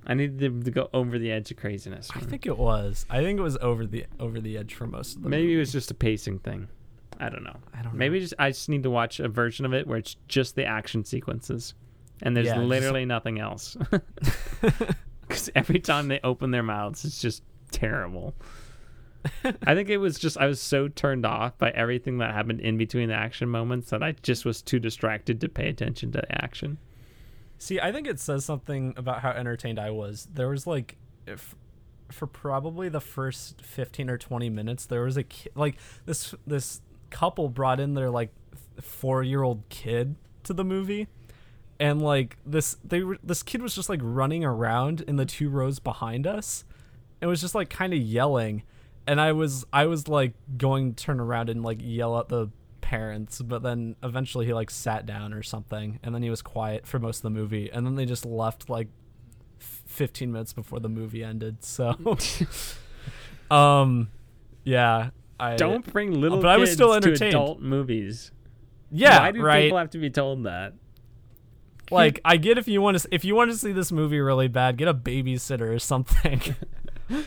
I 0.07 0.14
needed 0.14 0.39
them 0.41 0.62
to 0.62 0.70
go 0.70 0.91
over 0.93 1.18
the 1.18 1.30
edge 1.30 1.51
of 1.51 1.57
craziness. 1.59 2.11
I 2.14 2.20
think 2.20 2.45
it 2.45 2.59
was. 2.59 3.07
I 3.09 3.20
think 3.22 3.39
it 3.39 3.43
was 3.43 3.57
over 3.62 3.86
the 3.86 4.05
over 4.20 4.41
the 4.41 4.59
edge 4.59 4.74
for 4.74 4.86
most 4.86 5.16
of 5.16 5.22
them. 5.22 5.30
Maybe 5.30 5.45
movie. 5.45 5.57
it 5.57 5.59
was 5.61 5.72
just 5.72 5.91
a 5.91 5.95
pacing 5.95 6.41
thing. 6.41 6.68
I 7.18 7.28
don't 7.28 7.42
know. 7.44 7.56
I 7.74 7.82
don't 7.82 7.92
know. 7.94 7.98
Maybe 7.98 8.20
just 8.20 8.34
I 8.38 8.50
just 8.50 8.68
need 8.68 8.82
to 8.84 8.90
watch 8.90 9.18
a 9.20 9.28
version 9.28 9.66
of 9.66 9.74
it 9.74 9.86
where 9.86 9.98
it's 9.98 10.16
just 10.28 10.54
the 10.54 10.64
action 10.64 11.04
sequences, 11.04 11.74
and 12.22 12.36
there's 12.36 12.46
Yeah, 12.46 12.54
just- 12.56 12.66
literally 12.68 13.04
nothing 13.04 13.38
else. 13.40 13.76
Because 15.28 15.50
every 15.54 15.78
time 15.78 16.08
they 16.08 16.20
open 16.24 16.52
their 16.52 16.62
mouths, 16.62 17.04
it's 17.04 17.20
just 17.20 17.42
terrible. 17.70 18.34
I 19.44 19.74
think 19.74 19.90
it 19.90 19.98
was 19.98 20.18
just 20.18 20.38
I 20.38 20.46
was 20.46 20.58
so 20.58 20.88
turned 20.88 21.26
off 21.26 21.58
by 21.58 21.68
everything 21.70 22.16
that 22.18 22.32
happened 22.32 22.60
in 22.60 22.78
between 22.78 23.10
the 23.10 23.14
action 23.14 23.48
moments 23.50 23.90
that 23.90 24.02
I 24.02 24.12
just 24.22 24.46
was 24.46 24.62
too 24.62 24.78
distracted 24.78 25.38
to 25.42 25.48
pay 25.50 25.68
attention 25.68 26.12
to 26.12 26.22
the 26.22 26.42
action. 26.44 26.78
See, 27.58 27.78
I 27.78 27.92
think 27.92 28.06
it 28.06 28.18
says 28.20 28.44
something 28.46 28.94
about 28.96 29.20
how 29.20 29.32
entertained 29.32 29.78
I 29.78 29.90
was. 29.90 30.28
There 30.32 30.48
was 30.48 30.66
like, 30.66 30.96
if, 31.26 31.54
for 32.10 32.26
probably 32.26 32.88
the 32.88 33.00
first 33.00 33.60
fifteen 33.60 34.08
or 34.08 34.16
twenty 34.16 34.48
minutes, 34.48 34.86
there 34.86 35.02
was 35.02 35.18
a 35.18 35.24
ki- 35.24 35.50
like 35.54 35.76
this 36.06 36.34
this 36.46 36.80
couple 37.11 37.48
brought 37.48 37.80
in 37.80 37.94
their 37.94 38.11
like 38.11 38.30
four 38.80 39.22
year 39.22 39.42
old 39.42 39.62
kid 39.68 40.16
to 40.44 40.52
the 40.52 40.64
movie, 40.64 41.09
and 41.78 42.02
like 42.02 42.36
this 42.46 42.76
they 42.84 43.02
were 43.02 43.18
this 43.22 43.42
kid 43.42 43.62
was 43.62 43.74
just 43.74 43.88
like 43.88 44.00
running 44.02 44.44
around 44.44 45.02
in 45.02 45.16
the 45.16 45.26
two 45.26 45.48
rows 45.48 45.78
behind 45.78 46.26
us, 46.26 46.64
and 47.20 47.28
was 47.28 47.40
just 47.40 47.54
like 47.54 47.70
kind 47.70 47.92
of 47.92 48.00
yelling, 48.00 48.62
and 49.06 49.20
I 49.20 49.32
was 49.32 49.64
I 49.72 49.86
was 49.86 50.09
like 50.09 50.34
going 50.56 50.94
to 50.94 51.04
turn 51.04 51.20
around 51.20 51.48
and 51.50 51.62
like 51.62 51.78
yell 51.80 52.18
at 52.18 52.28
the 52.28 52.50
parents 52.88 53.42
but 53.42 53.62
then 53.62 53.94
eventually 54.02 54.46
he 54.46 54.54
like 54.54 54.70
sat 54.70 55.04
down 55.04 55.34
or 55.34 55.42
something 55.42 55.98
and 56.02 56.14
then 56.14 56.22
he 56.22 56.30
was 56.30 56.40
quiet 56.40 56.86
for 56.86 56.98
most 56.98 57.18
of 57.18 57.22
the 57.24 57.30
movie. 57.30 57.70
And 57.70 57.84
then 57.84 57.96
they 57.96 58.06
just 58.06 58.24
left 58.24 58.70
like 58.70 58.88
15 59.59 60.32
minutes 60.32 60.54
before 60.54 60.80
the 60.80 60.88
movie 60.88 61.22
ended 61.22 61.62
so. 61.62 61.96
Um 63.50 64.09
yeah 64.64 65.11
i 65.41 65.57
Don't 65.57 65.91
bring 65.93 66.20
little 66.20 66.41
but 66.41 66.49
I 66.51 66.57
was 66.57 66.70
kids 66.70 66.76
still 66.76 66.89
to 66.91 66.95
entertained. 66.97 67.34
adult 67.34 67.61
movies. 67.61 68.32
yeah 68.91 69.20
Why 69.20 69.30
do 69.32 69.43
right 69.43 69.62
people 69.64 69.78
have 69.78 69.91
to 69.91 69.99
be 69.99 70.11
told 70.11 70.45
that? 70.45 70.74
like 71.91 72.20
i 72.24 72.36
get 72.36 72.59
if 72.59 72.68
you 72.68 72.82
want 72.82 72.99
to 72.99 73.09
if 73.11 73.24
you 73.24 73.34
want 73.34 73.51
to 73.51 73.57
see 73.57 73.72
this 73.72 73.91
movie 73.91 74.20
really 74.20 74.49
bad 74.49 74.76
get 74.76 74.89
a 74.89 74.95
babysitter 74.95 75.74
or 75.74 75.78
something 75.78 76.41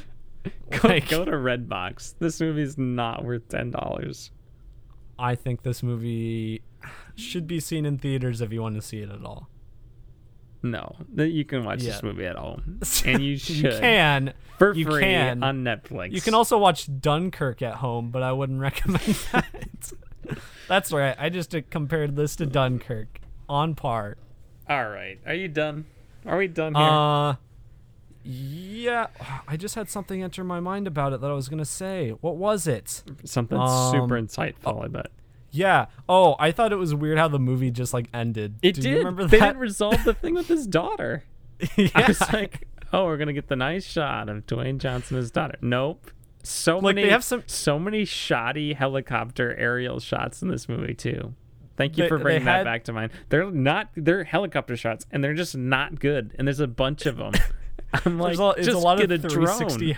Go, 0.72 0.88
Like- 0.88 1.10
go 1.10 1.26
to 1.26 1.32
Redbox. 1.32 2.16
This 2.20 2.40
movie's 2.40 2.78
not 2.78 3.24
worth 3.26 3.48
ten 3.50 3.72
dollars. 3.72 4.32
i 5.20 5.36
think 5.36 5.64
this 5.64 5.82
movie 5.84 6.62
should 7.16 7.46
be 7.48 7.60
seen 7.60 7.86
in 7.86 7.98
theaters 7.98 8.42
if 8.42 8.52
you 8.54 8.62
want 8.62 8.76
to 8.76 8.82
see 8.82 9.00
it 9.00 9.10
at 9.10 9.24
all 9.24 9.50
No, 10.64 10.96
you 11.16 11.44
can 11.46 11.64
watch 11.64 11.82
Yeah. 11.82 11.92
this 11.94 12.04
movie 12.04 12.26
at 12.26 12.36
home, 12.36 12.80
and 13.06 13.22
you 13.24 13.38
should 13.38 13.56
you 13.58 13.70
can 13.72 14.34
for 14.60 14.74
you 14.76 14.86
free 14.86 15.02
can. 15.02 15.44
on 15.44 15.64
Netflix. 15.64 16.12
You 16.12 16.22
can 16.22 16.34
also 16.36 16.58
watch 16.58 16.88
Dunkirk 17.00 17.62
at 17.62 17.76
home, 17.76 18.12
but 18.12 18.22
I 18.22 18.32
wouldn't 18.32 18.60
recommend 18.70 19.16
that. 19.32 19.92
That's 20.68 20.92
right. 20.92 21.16
I 21.20 21.30
just 21.30 21.54
uh, 21.56 21.62
compared 21.70 22.16
this 22.16 22.36
to 22.38 22.46
Dunkirk 22.46 23.22
on 23.50 23.74
par. 23.76 24.18
All 24.70 24.88
right, 24.90 25.20
are 25.26 25.34
you 25.34 25.48
done? 25.48 25.86
Are 26.26 26.38
we 26.38 26.48
done 26.48 26.76
here? 26.76 26.84
Uh 26.84 27.36
yeah, 28.24 29.08
I 29.48 29.58
just 29.58 29.74
had 29.74 29.90
something 29.90 30.22
enter 30.22 30.44
my 30.44 30.60
mind 30.60 30.86
about 30.86 31.12
it 31.14 31.22
that 31.22 31.32
I 31.32 31.34
was 31.34 31.50
going 31.50 31.58
to 31.58 31.66
say. 31.66 32.12
What 32.12 32.36
was 32.38 32.68
it? 32.68 33.02
Something 33.24 33.58
um, 33.58 33.92
super 33.92 34.14
insightful. 34.22 34.84
I 34.86 34.88
bet 34.90 35.08
Yeah. 35.52 35.88
Oh, 36.08 36.36
I 36.40 36.52
thought 36.52 36.72
it 36.72 36.78
was 36.78 36.96
weird 36.96 37.18
how 37.18 37.28
the 37.28 37.40
movie 37.40 37.72
just 37.72 37.94
like 37.94 38.08
ended. 38.14 38.56
it 38.62 38.74
did. 38.76 38.82
did. 38.84 38.90
You 38.92 38.98
remember 39.00 39.26
they 39.28 39.40
that? 39.40 39.48
didn't 39.48 39.60
resolve 39.62 40.04
the 40.04 40.14
thing 40.14 40.34
with 40.34 40.48
his 40.48 40.66
daughter. 40.68 41.24
yeah. 41.76 41.90
I 41.96 42.08
was 42.08 42.22
like, 42.34 42.68
oh, 42.94 43.06
we're 43.06 43.18
gonna 43.18 43.34
get 43.34 43.48
the 43.48 43.56
nice 43.56 43.86
shot 43.86 44.30
of 44.30 44.46
Dwayne 44.48 44.78
Johnson 44.78 45.16
and 45.18 45.22
his 45.24 45.32
daughter. 45.32 45.56
Nope. 45.62 46.12
So 46.44 46.76
Like, 46.80 46.96
many, 46.96 47.04
they 47.04 47.12
have 47.12 47.24
some- 47.24 47.44
so 47.46 47.78
many 47.78 48.04
shoddy 48.06 48.74
helicopter 48.74 49.54
aerial 49.56 50.00
shots 50.00 50.42
in 50.42 50.48
this 50.48 50.68
movie 50.68 50.94
too. 50.96 51.34
Thank 51.78 51.98
you 51.98 52.04
They- 52.06 52.10
for 52.10 52.18
they 52.18 52.24
bringing 52.24 52.46
that 52.46 52.64
back 52.64 52.84
to 52.86 52.94
mind. 52.94 53.12
They're 53.30 53.50
not. 53.52 53.90
They're 53.96 54.24
helicopter 54.24 54.76
shots, 54.78 55.06
and 55.12 55.24
they're 55.24 55.34
just 55.34 55.56
not 55.56 56.00
good. 56.00 56.34
And 56.38 56.48
there's 56.48 56.60
a 56.60 56.68
bunch 56.68 57.06
of 57.06 57.18
them. 57.18 57.34
I'm 58.06 58.18
like, 58.20 58.38
There's 58.38 58.40
a, 58.40 58.50
it's 58.58 58.66
just 58.68 58.78
a 58.78 58.80
lot 58.80 58.98
get 59.00 59.12
of 59.12 59.26
a 59.26 59.30
360. 59.30 59.98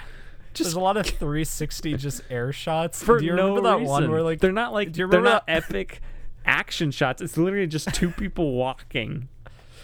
Drone. 0.54 0.66
There's 0.66 0.74
a 0.76 0.80
lot 0.80 0.98
of 0.98 1.06
360 1.06 1.96
just 1.98 2.22
air 2.30 2.52
shots. 2.54 3.02
for 3.04 3.20
Do 3.20 3.26
you 3.26 3.36
no 3.36 3.50
remember 3.56 3.70
that 3.70 3.76
reason. 3.80 3.90
one 3.90 4.12
where 4.12 4.22
like 4.22 4.40
they're 4.40 4.52
not 4.52 4.74
like 4.74 4.96
you 4.98 5.08
they're 5.08 5.22
not 5.22 5.44
epic 5.48 6.02
action 6.46 6.92
shots. 6.92 7.22
It's 7.22 7.38
literally 7.38 7.68
just 7.68 7.94
two 7.94 8.10
people 8.12 8.54
walking. 8.54 9.30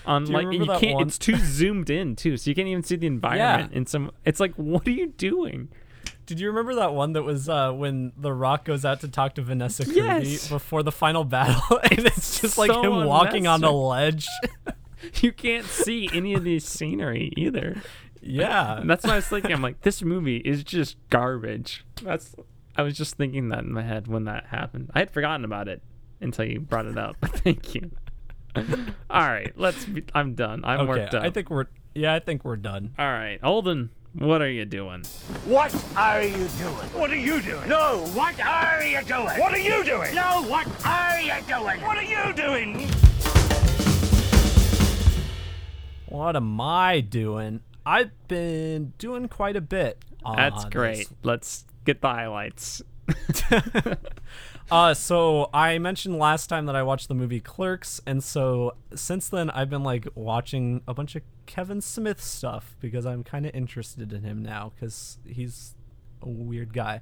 On 0.05 0.25
you 0.25 0.33
like 0.33 0.43
and 0.45 0.53
you 0.53 0.65
can't. 0.65 0.95
one- 0.95 1.07
It's 1.07 1.17
too 1.17 1.35
zoomed 1.35 1.89
in 1.89 2.15
too, 2.15 2.37
so 2.37 2.49
you 2.49 2.55
can't 2.55 2.67
even 2.67 2.83
see 2.83 2.95
the 2.95 3.07
environment. 3.07 3.73
In 3.73 3.85
some, 3.85 4.11
it's 4.25 4.39
like, 4.39 4.53
what 4.55 4.87
are 4.87 4.91
you 4.91 5.07
doing? 5.07 5.69
Did 6.25 6.39
you 6.39 6.47
remember 6.47 6.75
that 6.75 6.93
one 6.93 7.13
that 7.13 7.23
was 7.23 7.49
uh, 7.49 7.71
when 7.73 8.11
The 8.17 8.31
Rock 8.33 8.63
goes 8.63 8.85
out 8.85 9.01
to 9.01 9.07
talk 9.07 9.35
to 9.35 9.41
Vanessa 9.41 9.83
Kirby 9.85 9.97
Yes. 10.29 10.47
before 10.47 10.83
the 10.83 10.91
final 10.91 11.23
battle, 11.25 11.79
and 11.91 11.99
it's 11.99 12.39
just 12.39 12.57
like 12.57 12.71
so 12.71 12.81
him 12.81 13.05
walking 13.07 13.45
on 13.47 13.63
a 13.63 13.71
ledge? 13.71 14.27
You 15.21 15.31
can't 15.31 15.65
see 15.65 16.09
any 16.11 16.33
of 16.33 16.43
the 16.43 16.59
scenery 16.59 17.31
either. 17.37 17.81
Yeah, 18.21 18.79
And 18.79 18.89
that's 18.89 19.03
what 19.03 19.13
I 19.13 19.15
was 19.17 19.27
thinking. 19.27 19.51
I'm 19.51 19.61
like, 19.61 19.81
this 19.81 20.01
movie 20.01 20.37
is 20.37 20.63
just 20.63 20.97
garbage. 21.09 21.85
That's. 22.01 22.35
I 22.75 22.83
was 22.83 22.95
just 22.95 23.15
thinking 23.15 23.49
that 23.49 23.59
in 23.59 23.73
my 23.73 23.81
head 23.81 24.07
when 24.07 24.25
that 24.25 24.47
happened. 24.47 24.89
I 24.93 24.99
had 24.99 25.11
forgotten 25.11 25.43
about 25.43 25.67
it 25.67 25.81
until 26.21 26.45
you 26.45 26.59
brought 26.59 26.85
it 26.85 26.97
up. 26.97 27.17
Thank 27.25 27.75
you. 27.75 27.91
All 28.55 29.27
right, 29.27 29.51
let's. 29.55 29.85
Be, 29.85 30.03
I'm 30.13 30.33
done. 30.35 30.61
I'm 30.63 30.81
okay. 30.81 30.89
worked 30.89 31.13
up. 31.13 31.23
I 31.23 31.29
think 31.29 31.49
we're 31.49 31.65
yeah, 31.93 32.13
I 32.13 32.19
think 32.19 32.45
we're 32.45 32.55
done. 32.55 32.93
All 32.97 33.05
right, 33.05 33.39
Holden, 33.41 33.89
what 34.13 34.41
are 34.41 34.49
you 34.49 34.65
doing? 34.65 35.03
What 35.45 35.73
are 35.95 36.21
you 36.21 36.47
doing? 36.47 36.89
What 36.93 37.11
are 37.11 37.15
you 37.15 37.41
doing? 37.41 37.67
No, 37.67 38.05
what 38.13 38.39
are 38.39 38.83
you 38.83 39.01
doing? 39.03 39.39
What 39.39 39.53
are 39.53 39.57
you 39.57 39.83
doing? 39.83 40.15
No, 40.15 40.43
what 40.43 40.67
are 40.85 41.21
you 41.21 41.33
doing? 41.47 41.81
What 41.81 41.97
are 41.97 42.03
you 42.03 42.33
doing? 42.33 42.89
What 46.07 46.35
am 46.35 46.59
I 46.61 47.01
doing? 47.01 47.61
I've 47.85 48.11
been 48.27 48.93
doing 48.97 49.27
quite 49.27 49.55
a 49.55 49.61
bit. 49.61 50.03
That's 50.35 50.65
great. 50.65 50.97
this 50.97 51.13
Let's 51.23 51.65
get 51.85 52.01
the 52.01 52.09
highlights. 52.09 52.81
Uh, 54.71 54.93
so 54.93 55.49
I 55.51 55.79
mentioned 55.79 56.19
last 56.19 56.47
time 56.47 56.67
that 56.67 56.75
I 56.75 56.83
watched 56.83 57.07
the 57.07 57.15
movie 57.15 57.39
Clerks, 57.39 57.99
and 58.05 58.23
so 58.23 58.75
since 58.93 59.27
then 59.27 59.49
I've 59.49 59.69
been 59.69 59.83
like 59.83 60.07
watching 60.13 60.81
a 60.87 60.93
bunch 60.93 61.15
of 61.15 61.23
Kevin 61.47 61.81
Smith 61.81 62.21
stuff 62.21 62.75
because 62.79 63.05
I'm 63.05 63.23
kind 63.23 63.47
of 63.47 63.55
interested 63.55 64.13
in 64.13 64.23
him 64.23 64.43
now 64.43 64.71
because 64.75 65.17
he's 65.25 65.73
a 66.21 66.29
weird 66.29 66.73
guy. 66.73 67.01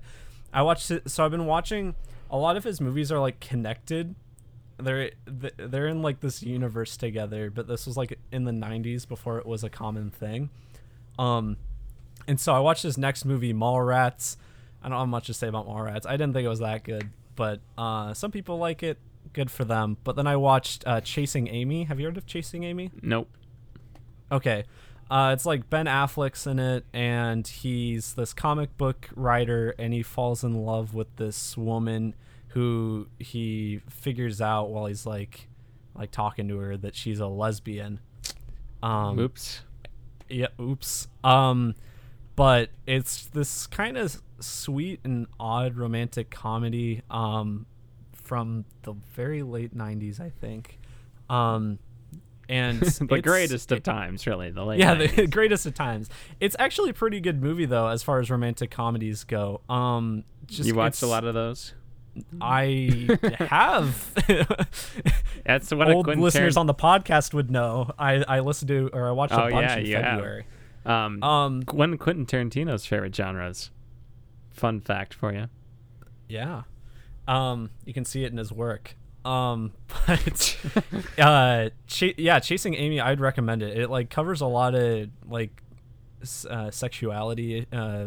I 0.53 0.61
watched 0.61 0.89
it, 0.91 1.09
so 1.09 1.25
I've 1.25 1.31
been 1.31 1.45
watching 1.45 1.95
a 2.31 2.37
lot 2.37 2.55
of 2.55 2.63
his 2.63 2.79
movies 2.79 3.11
are 3.11 3.19
like 3.19 3.41
connected. 3.41 4.15
They're 4.77 5.11
they're 5.25 5.87
in 5.87 6.01
like 6.01 6.21
this 6.21 6.41
universe 6.41 6.95
together, 6.95 7.49
but 7.49 7.67
this 7.67 7.85
was 7.85 7.97
like 7.97 8.17
in 8.31 8.45
the 8.45 8.51
'90s 8.51 9.05
before 9.05 9.39
it 9.39 9.45
was 9.45 9.65
a 9.65 9.69
common 9.69 10.09
thing. 10.09 10.51
Um, 11.17 11.57
and 12.27 12.39
so 12.39 12.53
I 12.53 12.59
watched 12.59 12.83
this 12.83 12.97
next 12.97 13.25
movie, 13.25 13.53
Mallrats. 13.53 14.37
I 14.83 14.89
don't 14.89 14.99
have 14.99 15.07
much 15.07 15.27
to 15.27 15.33
say 15.33 15.47
about 15.47 15.67
Mallrats. 15.67 16.05
I 16.05 16.11
didn't 16.17 16.33
think 16.33 16.45
it 16.45 16.49
was 16.49 16.59
that 16.59 16.83
good, 16.83 17.09
but 17.35 17.61
uh, 17.77 18.13
some 18.13 18.31
people 18.31 18.57
like 18.57 18.83
it. 18.83 18.97
Good 19.33 19.51
for 19.51 19.65
them. 19.65 19.97
But 20.03 20.15
then 20.15 20.27
I 20.27 20.35
watched 20.35 20.85
uh, 20.87 21.01
Chasing 21.01 21.47
Amy. 21.47 21.83
Have 21.85 21.99
you 21.99 22.05
heard 22.05 22.17
of 22.17 22.25
Chasing 22.25 22.63
Amy? 22.63 22.91
Nope. 23.01 23.29
Okay. 24.31 24.63
Uh, 25.09 25.31
it's 25.33 25.45
like 25.45 25.69
Ben 25.69 25.85
Affleck's 25.85 26.45
in 26.47 26.59
it, 26.59 26.85
and 26.93 27.47
he's 27.47 28.13
this 28.13 28.33
comic 28.33 28.77
book 28.77 29.09
writer, 29.15 29.73
and 29.79 29.93
he 29.93 30.03
falls 30.03 30.43
in 30.43 30.65
love 30.65 30.93
with 30.93 31.15
this 31.15 31.55
woman 31.57 32.13
who 32.49 33.07
he 33.19 33.81
figures 33.89 34.41
out 34.41 34.69
while 34.69 34.85
he's 34.85 35.05
like, 35.05 35.47
like 35.95 36.11
talking 36.11 36.47
to 36.49 36.57
her 36.57 36.75
that 36.77 36.95
she's 36.95 37.19
a 37.19 37.27
lesbian. 37.27 37.99
Um, 38.83 39.19
Oops. 39.19 39.61
Yeah, 40.29 40.47
oops. 40.59 41.07
Um, 41.23 41.75
but 42.35 42.69
it's 42.85 43.25
this 43.27 43.67
kind 43.67 43.97
of 43.97 44.21
sweet 44.39 44.99
and 45.03 45.27
odd 45.39 45.75
romantic 45.75 46.29
comedy 46.29 47.01
um, 47.09 47.65
from 48.13 48.65
the 48.83 48.93
very 49.13 49.43
late 49.43 49.75
'90s, 49.75 50.19
I 50.19 50.29
think. 50.29 50.79
Um, 51.29 51.79
and 52.49 52.79
the 52.81 53.21
greatest 53.21 53.71
of 53.71 53.83
times, 53.83 54.25
really. 54.27 54.51
The 54.51 54.63
late 54.63 54.79
yeah, 54.79 54.93
the 54.95 55.27
greatest 55.31 55.65
of 55.65 55.73
times. 55.73 56.09
It's 56.39 56.55
actually 56.59 56.91
a 56.91 56.93
pretty 56.93 57.19
good 57.19 57.41
movie 57.41 57.65
though, 57.65 57.87
as 57.87 58.03
far 58.03 58.19
as 58.19 58.29
romantic 58.29 58.71
comedies 58.71 59.23
go. 59.23 59.61
Um, 59.69 60.23
just 60.45 60.67
you 60.67 60.75
watched 60.75 61.01
a 61.01 61.07
lot 61.07 61.25
of 61.25 61.33
those. 61.33 61.73
I 62.41 63.17
have. 63.39 64.13
That's 65.45 65.71
what 65.71 65.89
Old 65.91 66.07
a 66.07 66.13
listeners 66.15 66.55
Tarant- 66.55 66.59
on 66.59 66.67
the 66.67 66.73
podcast 66.73 67.33
would 67.33 67.49
know. 67.51 67.91
I 67.97 68.23
I 68.27 68.39
listened 68.41 68.69
to 68.69 68.89
or 68.93 69.07
I 69.07 69.11
watched 69.11 69.33
a 69.33 69.43
Oh, 69.45 69.49
bunch 69.49 69.85
yeah, 69.87 69.97
in. 69.99 70.03
February. 70.03 70.45
Um, 70.85 71.23
Um, 71.23 71.61
one 71.71 71.93
of 71.93 71.99
Quentin 71.99 72.25
Tarantino's 72.25 72.85
favorite 72.85 73.15
genres. 73.15 73.71
Fun 74.51 74.79
fact 74.79 75.13
for 75.13 75.33
you. 75.33 75.47
Yeah. 76.29 76.63
Um, 77.27 77.69
you 77.85 77.93
can 77.93 78.05
see 78.05 78.23
it 78.23 78.31
in 78.31 78.37
his 78.37 78.51
work. 78.51 78.95
Um, 79.25 79.73
but 80.07 80.57
uh, 81.19 81.69
ch- 81.87 82.15
yeah, 82.17 82.39
chasing 82.39 82.73
Amy, 82.75 82.99
I'd 83.01 83.19
recommend 83.19 83.61
it. 83.61 83.77
It 83.77 83.89
like 83.89 84.09
covers 84.09 84.39
a 84.41 84.45
lot 84.47 84.75
of 84.75 85.09
like 85.27 85.61
uh, 86.49 86.71
sexuality 86.71 87.65
uh, 87.71 88.05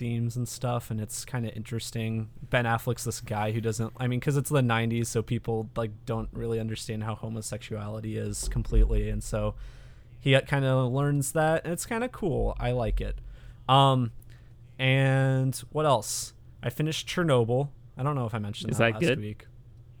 themes 0.00 0.34
and 0.36 0.48
stuff, 0.48 0.90
and 0.90 1.00
it's 1.00 1.24
kind 1.24 1.46
of 1.46 1.52
interesting. 1.54 2.30
Ben 2.48 2.64
Affleck's 2.64 3.04
this 3.04 3.20
guy 3.20 3.52
who 3.52 3.60
doesn't. 3.60 3.92
I 3.98 4.08
mean, 4.08 4.18
because 4.18 4.36
it's 4.36 4.50
the 4.50 4.62
'90s, 4.62 5.06
so 5.06 5.22
people 5.22 5.70
like 5.76 5.92
don't 6.06 6.28
really 6.32 6.58
understand 6.58 7.04
how 7.04 7.14
homosexuality 7.14 8.16
is 8.16 8.48
completely, 8.48 9.08
and 9.10 9.22
so 9.22 9.54
he 10.18 10.36
kind 10.40 10.64
of 10.64 10.90
learns 10.92 11.30
that, 11.32 11.62
and 11.64 11.72
it's 11.72 11.86
kind 11.86 12.02
of 12.02 12.10
cool. 12.10 12.56
I 12.58 12.72
like 12.72 13.00
it. 13.00 13.18
Um, 13.68 14.10
and 14.78 15.54
what 15.70 15.86
else? 15.86 16.32
I 16.62 16.70
finished 16.70 17.06
Chernobyl. 17.06 17.68
I 17.96 18.02
don't 18.02 18.14
know 18.16 18.26
if 18.26 18.34
I 18.34 18.38
mentioned 18.38 18.70
Is 18.72 18.78
that, 18.78 18.94
that 18.94 19.02
last 19.02 19.08
good? 19.10 19.20
week. 19.20 19.46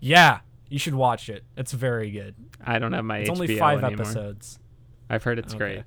Yeah, 0.00 0.40
you 0.68 0.78
should 0.78 0.94
watch 0.94 1.28
it. 1.28 1.44
It's 1.56 1.72
very 1.72 2.10
good. 2.10 2.34
I 2.64 2.78
don't 2.78 2.92
have 2.92 3.04
my 3.04 3.18
It's 3.18 3.30
HBO 3.30 3.32
only 3.34 3.58
five 3.58 3.84
anymore. 3.84 4.06
episodes. 4.06 4.58
I've 5.08 5.22
heard 5.22 5.38
it's 5.38 5.54
Okay. 5.54 5.58
great. 5.58 5.82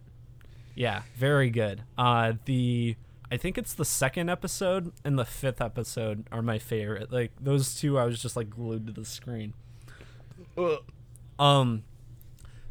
Yeah, 0.75 1.01
very 1.15 1.49
good. 1.49 1.83
Uh, 1.97 2.33
the 2.45 2.95
I 3.33 3.37
think 3.37 3.57
it's 3.57 3.73
the 3.73 3.83
second 3.83 4.29
episode 4.29 4.91
and 5.03 5.17
the 5.17 5.25
fifth 5.25 5.59
episode 5.59 6.27
are 6.31 6.43
my 6.43 6.59
favorite. 6.59 7.11
Like 7.11 7.31
those 7.41 7.73
two, 7.73 7.97
I 7.97 8.05
was 8.05 8.21
just 8.21 8.35
like 8.35 8.47
glued 8.47 8.85
to 8.85 8.93
the 8.93 9.03
screen. 9.03 9.55
Um, 11.39 11.83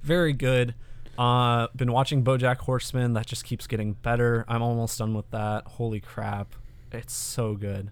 very 0.02 0.32
good. 0.32 0.76
Uh, 1.18 1.66
been 1.74 1.90
watching 1.90 2.22
BoJack 2.22 2.58
Horseman. 2.58 3.14
That 3.14 3.26
just 3.26 3.42
keeps 3.42 3.66
getting 3.66 3.94
better. 3.94 4.44
I'm 4.46 4.62
almost 4.62 5.00
done 5.00 5.14
with 5.14 5.28
that. 5.32 5.66
Holy 5.66 5.98
crap, 5.98 6.54
it's 6.92 7.12
so 7.12 7.56
good. 7.56 7.90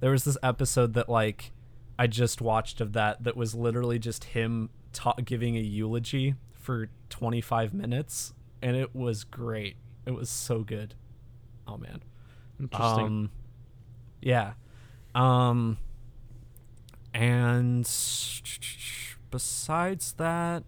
There 0.00 0.10
was 0.10 0.24
this 0.24 0.36
episode 0.42 0.92
that 0.92 1.08
like 1.08 1.52
I 1.98 2.06
just 2.06 2.42
watched 2.42 2.82
of 2.82 2.92
that 2.92 3.24
that 3.24 3.34
was 3.34 3.54
literally 3.54 3.98
just 3.98 4.24
him 4.24 4.68
ta- 4.92 5.14
giving 5.24 5.56
a 5.56 5.60
eulogy 5.60 6.34
for 6.52 6.90
25 7.08 7.72
minutes, 7.72 8.34
and 8.60 8.76
it 8.76 8.94
was 8.94 9.24
great. 9.24 9.76
It 10.04 10.10
was 10.10 10.28
so 10.28 10.60
good. 10.60 10.96
Oh 11.66 11.78
man. 11.78 12.02
Interesting. 12.60 13.06
Um, 13.06 13.30
yeah. 14.20 14.52
Um, 15.14 15.78
and 17.14 17.84
besides 19.30 20.12
that, 20.18 20.64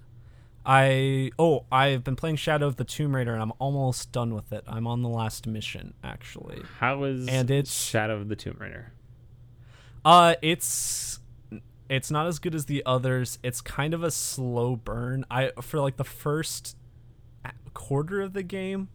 I 0.65 1.31
oh 1.39 1.65
I've 1.73 2.05
been 2.05 2.17
playing 2.17 2.37
Shadow 2.37 2.67
of 2.67 2.77
the 2.77 2.85
Tomb 2.85 3.15
Raider 3.17 3.33
and 3.33 3.43
I'm 3.43 3.53
almost 3.59 4.13
done 4.13 4.35
with 4.35 4.53
it. 4.53 4.65
I'm 4.67 4.87
on 4.87 5.03
the 5.03 5.09
last 5.09 5.47
mission 5.47 5.95
actually. 6.05 6.63
How 6.79 7.03
is 7.05 7.29
and 7.29 7.51
it's- 7.51 7.73
Shadow 7.73 8.17
of 8.17 8.29
the 8.29 8.37
Tomb 8.37 8.57
Raider? 8.61 8.93
Uh, 10.05 10.35
it's 10.43 11.21
it's 11.89 12.11
not 12.11 12.27
as 12.27 12.39
good 12.39 12.55
as 12.55 12.67
the 12.67 12.83
others. 12.87 13.39
It's 13.43 13.61
kind 13.61 13.93
of 13.93 14.03
a 14.03 14.11
slow 14.11 14.77
burn. 14.77 15.25
I 15.31 15.51
for 15.61 15.81
like 15.81 15.97
the 15.97 16.05
first 16.05 16.77
quarter 17.75 18.21
of 18.21 18.33
the 18.33 18.43
game, 18.43 18.89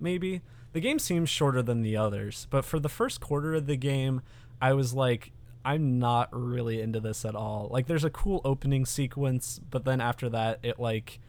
maybe. 0.00 0.42
The 0.72 0.80
game 0.80 0.98
seems 0.98 1.28
shorter 1.28 1.62
than 1.62 1.82
the 1.82 1.96
others, 1.96 2.46
but 2.50 2.64
for 2.64 2.78
the 2.78 2.88
first 2.88 3.20
quarter 3.20 3.54
of 3.54 3.66
the 3.66 3.76
game, 3.76 4.22
I 4.60 4.72
was 4.72 4.94
like 4.94 5.32
I'm 5.64 5.98
not 5.98 6.28
really 6.32 6.80
into 6.80 7.00
this 7.00 7.24
at 7.24 7.34
all. 7.34 7.68
Like 7.70 7.86
there's 7.86 8.04
a 8.04 8.10
cool 8.10 8.40
opening 8.44 8.84
sequence, 8.84 9.60
but 9.70 9.84
then 9.84 10.00
after 10.00 10.28
that 10.30 10.58
it 10.62 10.78
like 10.78 11.20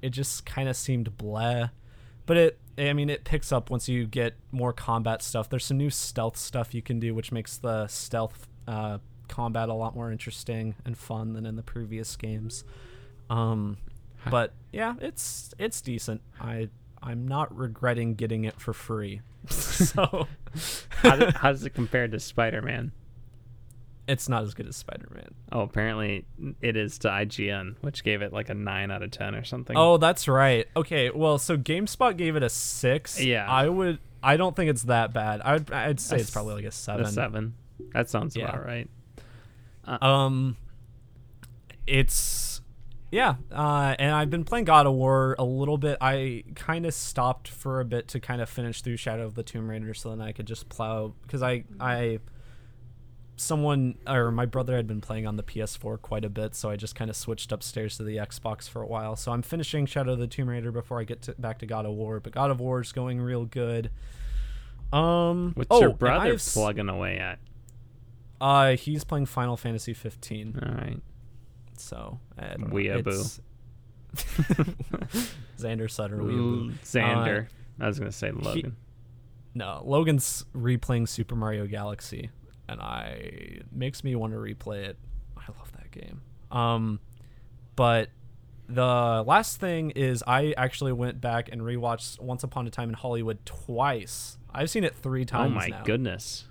it 0.00 0.10
just 0.10 0.46
kind 0.46 0.68
of 0.68 0.76
seemed 0.76 1.16
bleh. 1.16 1.70
But 2.26 2.36
it 2.36 2.58
I 2.78 2.92
mean 2.92 3.10
it 3.10 3.24
picks 3.24 3.50
up 3.50 3.70
once 3.70 3.88
you 3.88 4.06
get 4.06 4.34
more 4.50 4.72
combat 4.72 5.22
stuff. 5.22 5.48
There's 5.48 5.64
some 5.64 5.78
new 5.78 5.90
stealth 5.90 6.36
stuff 6.36 6.74
you 6.74 6.82
can 6.82 7.00
do 7.00 7.14
which 7.14 7.32
makes 7.32 7.56
the 7.56 7.86
stealth 7.88 8.46
uh, 8.68 8.98
combat 9.28 9.68
a 9.68 9.74
lot 9.74 9.94
more 9.96 10.12
interesting 10.12 10.74
and 10.84 10.96
fun 10.96 11.32
than 11.32 11.46
in 11.46 11.56
the 11.56 11.62
previous 11.62 12.14
games. 12.16 12.64
Um 13.30 13.78
but 14.30 14.52
yeah, 14.72 14.94
it's 15.00 15.52
it's 15.58 15.80
decent. 15.80 16.20
I 16.40 16.68
I'm 17.02 17.26
not 17.26 17.54
regretting 17.56 18.14
getting 18.14 18.44
it 18.44 18.60
for 18.60 18.72
free. 18.72 19.20
so 19.48 20.26
How, 20.90 21.16
do- 21.16 21.30
how 21.34 21.50
does 21.52 21.64
it 21.64 21.70
compare 21.70 22.06
to 22.08 22.20
Spider 22.20 22.62
Man? 22.62 22.92
it's 24.08 24.28
not 24.28 24.42
as 24.42 24.52
good 24.52 24.66
as 24.66 24.74
Spider-Man. 24.76 25.32
Oh, 25.52 25.60
apparently 25.60 26.24
it 26.60 26.76
is 26.76 26.98
to 26.98 27.08
IGN, 27.08 27.76
which 27.82 28.02
gave 28.02 28.20
it 28.20 28.32
like 28.32 28.48
a 28.50 28.54
9 28.54 28.90
out 28.90 29.00
of 29.02 29.12
10 29.12 29.36
or 29.36 29.44
something. 29.44 29.76
Oh, 29.76 29.96
that's 29.96 30.26
right. 30.26 30.66
Okay, 30.76 31.10
well, 31.10 31.38
so 31.38 31.56
GameSpot 31.56 32.16
gave 32.16 32.34
it 32.34 32.42
a 32.42 32.48
six. 32.48 33.20
Yeah. 33.22 33.48
I 33.48 33.68
would. 33.68 34.00
I 34.20 34.36
don't 34.36 34.56
think 34.56 34.70
it's 34.70 34.82
that 34.84 35.12
bad. 35.14 35.40
I'd. 35.42 35.70
I'd 35.72 36.00
say 36.00 36.16
A 36.16 36.18
it's 36.18 36.30
probably 36.30 36.54
like 36.56 36.64
a 36.64 36.72
seven. 36.72 37.06
a 37.06 37.08
7. 37.12 37.54
That 37.94 38.10
sounds 38.10 38.34
Yeah. 38.36 38.48
about 38.50 38.66
right. 38.66 38.88
Um, 39.86 40.56
it's 41.86 42.51
yeah. 43.12 43.34
Uh, 43.52 43.94
and 43.98 44.10
I've 44.10 44.30
been 44.30 44.42
playing 44.42 44.64
God 44.64 44.86
of 44.86 44.94
War 44.94 45.36
a 45.38 45.44
little 45.44 45.76
bit. 45.76 45.98
I 46.00 46.44
kind 46.54 46.86
of 46.86 46.94
stopped 46.94 47.46
for 47.46 47.80
a 47.80 47.84
bit 47.84 48.08
to 48.08 48.20
kind 48.20 48.40
of 48.40 48.48
finish 48.48 48.80
through 48.80 48.96
Shadow 48.96 49.26
of 49.26 49.34
the 49.34 49.42
Tomb 49.42 49.68
Raider, 49.68 49.92
so 49.92 50.08
then 50.10 50.22
I 50.22 50.32
could 50.32 50.46
just 50.46 50.70
plow 50.70 51.12
because 51.22 51.42
I 51.42 51.64
I 51.78 52.20
someone 53.36 53.98
or 54.06 54.30
my 54.32 54.46
brother 54.46 54.76
had 54.76 54.86
been 54.86 55.02
playing 55.02 55.26
on 55.26 55.36
the 55.36 55.42
PS4 55.42 56.00
quite 56.00 56.24
a 56.24 56.30
bit, 56.30 56.54
so 56.54 56.70
I 56.70 56.76
just 56.76 56.94
kind 56.94 57.10
of 57.10 57.16
switched 57.16 57.52
upstairs 57.52 57.98
to 57.98 58.02
the 58.02 58.16
Xbox 58.16 58.66
for 58.66 58.80
a 58.80 58.86
while. 58.86 59.14
So 59.14 59.30
I'm 59.30 59.42
finishing 59.42 59.84
Shadow 59.84 60.14
of 60.14 60.18
the 60.18 60.26
Tomb 60.26 60.48
Raider 60.48 60.72
before 60.72 60.98
I 60.98 61.04
get 61.04 61.20
to, 61.22 61.34
back 61.34 61.58
to 61.58 61.66
God 61.66 61.84
of 61.84 61.92
War. 61.92 62.18
But 62.18 62.32
God 62.32 62.50
of 62.50 62.60
War 62.60 62.80
is 62.80 62.92
going 62.92 63.20
real 63.20 63.44
good. 63.44 63.90
Um, 64.90 65.52
What's 65.54 65.68
oh, 65.70 65.80
your 65.80 65.92
brother 65.92 66.38
plugging 66.38 66.88
away 66.88 67.18
at? 67.18 67.38
Uh, 68.40 68.76
he's 68.76 69.04
playing 69.04 69.26
Final 69.26 69.58
Fantasy 69.58 69.92
15. 69.92 70.60
All 70.62 70.74
right. 70.74 71.00
So 71.76 72.18
I 72.38 72.48
don't 72.48 72.60
know. 72.60 72.66
Weeaboo. 72.74 72.98
It's- 73.08 73.40
Xander 75.58 75.90
Sutter. 75.90 76.16
Weeaboo. 76.18 76.72
Xander. 76.84 77.44
Uh, 77.46 77.84
I 77.84 77.86
was 77.86 77.98
going 77.98 78.10
to 78.10 78.16
say 78.16 78.30
Logan. 78.30 78.76
No, 79.54 79.82
Logan's 79.84 80.44
replaying 80.54 81.08
Super 81.08 81.34
Mario 81.36 81.66
Galaxy, 81.66 82.30
and 82.68 82.80
I 82.80 83.04
it 83.60 83.66
makes 83.72 84.02
me 84.02 84.14
want 84.16 84.32
to 84.32 84.38
replay 84.38 84.84
it. 84.84 84.98
I 85.36 85.44
love 85.58 85.70
that 85.72 85.90
game. 85.90 86.22
Um, 86.50 87.00
but 87.76 88.08
the 88.68 89.24
last 89.26 89.60
thing 89.60 89.90
is 89.90 90.22
I 90.26 90.54
actually 90.56 90.92
went 90.92 91.20
back 91.20 91.50
and 91.52 91.60
rewatched 91.62 92.20
Once 92.20 92.44
Upon 92.44 92.66
a 92.66 92.70
Time 92.70 92.88
in 92.88 92.94
Hollywood 92.94 93.44
twice. 93.44 94.38
I've 94.54 94.70
seen 94.70 94.84
it 94.84 94.94
three 94.94 95.24
times 95.24 95.52
Oh 95.52 95.54
my 95.54 95.66
now. 95.68 95.82
goodness. 95.84 96.44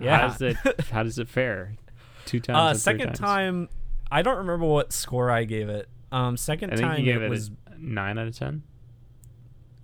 Yeah. 0.00 0.18
How 0.18 0.28
does 0.28 0.40
it 0.42 0.56
how 0.90 1.02
does 1.02 1.18
it 1.18 1.28
fare 1.28 1.74
two 2.26 2.40
times. 2.40 2.56
Uh, 2.56 2.60
or 2.62 2.72
three 2.72 2.78
second 2.80 3.06
times? 3.14 3.18
time, 3.18 3.68
I 4.10 4.22
don't 4.22 4.38
remember 4.38 4.66
what 4.66 4.92
score 4.92 5.30
I 5.30 5.44
gave 5.44 5.68
it. 5.68 5.88
Um, 6.12 6.36
second 6.36 6.72
I 6.72 6.76
think 6.76 6.88
time 6.88 6.98
you 6.98 7.04
gave 7.04 7.22
it 7.22 7.26
it, 7.26 7.30
was 7.30 7.50
a 7.66 7.78
nine 7.78 8.18
out 8.18 8.26
of 8.26 8.36
ten. 8.36 8.62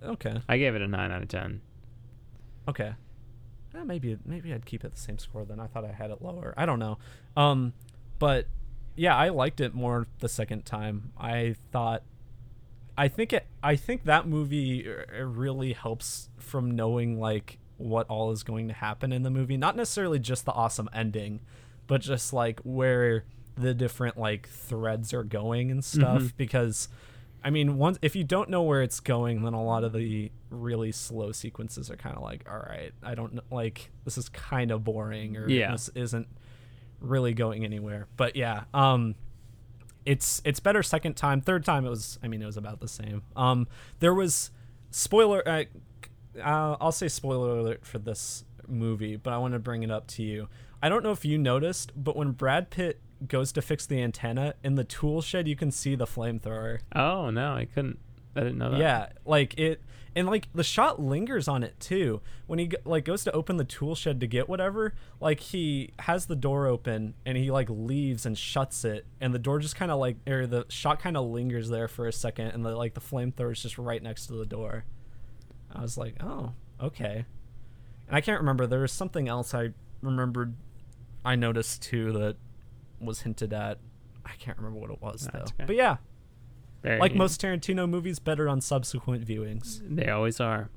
okay. 0.03 0.41
I 0.47 0.57
gave 0.57 0.75
it 0.75 0.81
a 0.81 0.87
nine 0.87 1.11
out 1.11 1.21
of 1.21 1.27
ten. 1.29 1.61
Okay. 2.67 2.93
Eh, 3.75 3.83
maybe 3.83 4.17
maybe 4.25 4.53
I'd 4.53 4.65
keep 4.65 4.83
it 4.83 4.93
the 4.93 4.99
same 4.99 5.17
score 5.17 5.45
then. 5.45 5.59
I 5.59 5.67
thought 5.67 5.85
I 5.85 5.91
had 5.91 6.11
it 6.11 6.21
lower. 6.21 6.53
I 6.57 6.65
don't 6.65 6.79
know. 6.79 6.97
Um, 7.35 7.73
but 8.19 8.47
yeah, 8.95 9.15
I 9.15 9.29
liked 9.29 9.61
it 9.61 9.73
more 9.73 10.07
the 10.19 10.29
second 10.29 10.65
time. 10.65 11.11
I 11.17 11.55
thought 11.71 12.03
I 12.97 13.07
think 13.07 13.31
it 13.31 13.47
I 13.61 13.75
think 13.75 14.05
that 14.05 14.27
movie 14.27 14.87
uh, 14.89 15.23
really 15.23 15.73
helps 15.73 16.29
from 16.37 16.71
knowing 16.71 17.19
like 17.19 17.59
what 17.77 18.07
all 18.07 18.31
is 18.31 18.41
going 18.43 18.67
to 18.69 18.73
happen 18.73 19.13
in 19.13 19.23
the 19.23 19.29
movie. 19.29 19.55
Not 19.55 19.75
necessarily 19.75 20.19
just 20.19 20.45
the 20.45 20.51
awesome 20.51 20.89
ending, 20.91 21.41
but 21.85 22.01
just 22.01 22.33
like 22.33 22.59
where 22.61 23.23
the 23.57 23.73
different 23.73 24.17
like 24.17 24.47
threads 24.49 25.13
are 25.13 25.23
going 25.23 25.71
and 25.71 25.83
stuff 25.83 26.33
because 26.37 26.87
I 27.43 27.49
mean, 27.49 27.77
once 27.77 27.97
if 28.01 28.15
you 28.15 28.23
don't 28.23 28.49
know 28.49 28.63
where 28.63 28.81
it's 28.81 28.99
going, 28.99 29.43
then 29.43 29.53
a 29.53 29.63
lot 29.63 29.83
of 29.83 29.93
the 29.93 30.31
really 30.49 30.91
slow 30.91 31.31
sequences 31.31 31.89
are 31.89 31.95
kind 31.95 32.15
of 32.17 32.23
like, 32.23 32.45
all 32.49 32.57
right, 32.57 32.91
I 33.03 33.15
don't 33.15 33.33
know, 33.35 33.41
like 33.51 33.89
this 34.05 34.17
is 34.17 34.27
kind 34.29 34.71
of 34.71 34.83
boring, 34.83 35.37
or 35.37 35.47
Yeah. 35.49 35.71
this 35.71 35.89
isn't 35.95 36.27
really 36.99 37.33
going 37.33 37.63
anywhere. 37.63 38.07
But 38.17 38.35
yeah, 38.35 38.63
um, 38.73 39.15
it's 40.05 40.41
it's 40.45 40.59
better 40.59 40.81
second 40.83 41.15
time. 41.15 41.41
Third 41.41 41.63
time 41.65 41.85
it 41.85 41.89
was, 41.89 42.17
I 42.23 42.27
mean, 42.27 42.41
it 42.41 42.45
was 42.45 42.57
about 42.57 42.79
the 42.79 42.87
same. 42.87 43.21
Um, 43.35 43.67
there 43.99 44.13
was 44.13 44.51
spoiler. 44.91 45.47
Uh, 45.47 45.63
uh, 46.41 46.77
I'll 46.79 46.91
say 46.91 47.07
spoiler 47.07 47.57
alert 47.59 47.85
for 47.85 47.99
this 47.99 48.43
movie, 48.67 49.15
but 49.15 49.33
I 49.33 49.37
want 49.37 49.53
to 49.53 49.59
bring 49.59 49.83
it 49.83 49.91
up 49.91 50.07
to 50.07 50.23
you. 50.23 50.47
I 50.81 50.89
don't 50.89 51.03
know 51.03 51.11
if 51.11 51.25
you 51.25 51.37
noticed, 51.37 51.91
but 51.95 52.15
when 52.15 52.31
Brad 52.31 52.69
Pitt 52.69 52.99
goes 53.25 53.51
to 53.53 53.61
fix 53.61 53.85
the 53.85 54.01
antenna 54.01 54.53
in 54.63 54.75
the 54.75 54.83
tool 54.83 55.21
shed, 55.21 55.47
you 55.47 55.55
can 55.55 55.71
see 55.71 55.95
the 55.95 56.05
flamethrower. 56.05 56.79
Oh 56.93 57.29
no, 57.29 57.53
I 57.53 57.65
couldn't. 57.65 57.99
I 58.35 58.41
didn't 58.41 58.59
know 58.59 58.71
that. 58.71 58.79
Yeah, 58.79 59.09
like 59.25 59.57
it, 59.57 59.81
and 60.15 60.27
like 60.27 60.47
the 60.53 60.63
shot 60.63 61.01
lingers 61.01 61.47
on 61.47 61.63
it 61.63 61.79
too. 61.79 62.21
When 62.45 62.59
he 62.59 62.71
like 62.85 63.05
goes 63.05 63.23
to 63.23 63.31
open 63.31 63.57
the 63.57 63.63
tool 63.63 63.95
shed 63.95 64.19
to 64.19 64.27
get 64.27 64.47
whatever, 64.47 64.93
like 65.19 65.39
he 65.39 65.91
has 65.99 66.27
the 66.27 66.35
door 66.35 66.67
open 66.67 67.15
and 67.25 67.37
he 67.37 67.49
like 67.49 67.67
leaves 67.69 68.25
and 68.25 68.37
shuts 68.37 68.85
it, 68.85 69.05
and 69.19 69.33
the 69.33 69.39
door 69.39 69.59
just 69.59 69.75
kind 69.75 69.91
of 69.91 69.99
like 69.99 70.17
or 70.27 70.45
the 70.45 70.65
shot 70.69 70.99
kind 70.99 71.17
of 71.17 71.25
lingers 71.27 71.69
there 71.69 71.87
for 71.87 72.07
a 72.07 72.13
second, 72.13 72.47
and 72.49 72.63
the 72.63 72.75
like 72.75 72.93
the 72.93 73.01
flamethrower 73.01 73.53
is 73.53 73.63
just 73.63 73.77
right 73.77 74.03
next 74.03 74.27
to 74.27 74.33
the 74.33 74.45
door. 74.45 74.85
I 75.73 75.81
was 75.81 75.97
like, 75.97 76.15
oh, 76.23 76.53
okay. 76.81 77.25
And 78.07 78.15
I 78.15 78.21
can't 78.21 78.39
remember. 78.39 78.67
There 78.67 78.79
was 78.79 78.91
something 78.91 79.27
else 79.27 79.53
I 79.53 79.69
remembered. 80.01 80.55
I 81.25 81.35
noticed 81.35 81.81
too 81.81 82.13
that 82.13 82.37
was 82.99 83.21
hinted 83.21 83.53
at. 83.53 83.79
I 84.25 84.31
can't 84.39 84.57
remember 84.57 84.79
what 84.79 84.91
it 84.91 85.01
was 85.01 85.27
though. 85.31 85.39
Okay. 85.39 85.63
But 85.65 85.75
yeah, 85.75 85.97
Very- 86.83 86.99
like 86.99 87.15
most 87.15 87.41
Tarantino 87.41 87.87
movies, 87.89 88.19
better 88.19 88.47
on 88.49 88.61
subsequent 88.61 89.25
viewings. 89.25 89.81
they 89.83 90.09
always 90.09 90.39
are. 90.39 90.69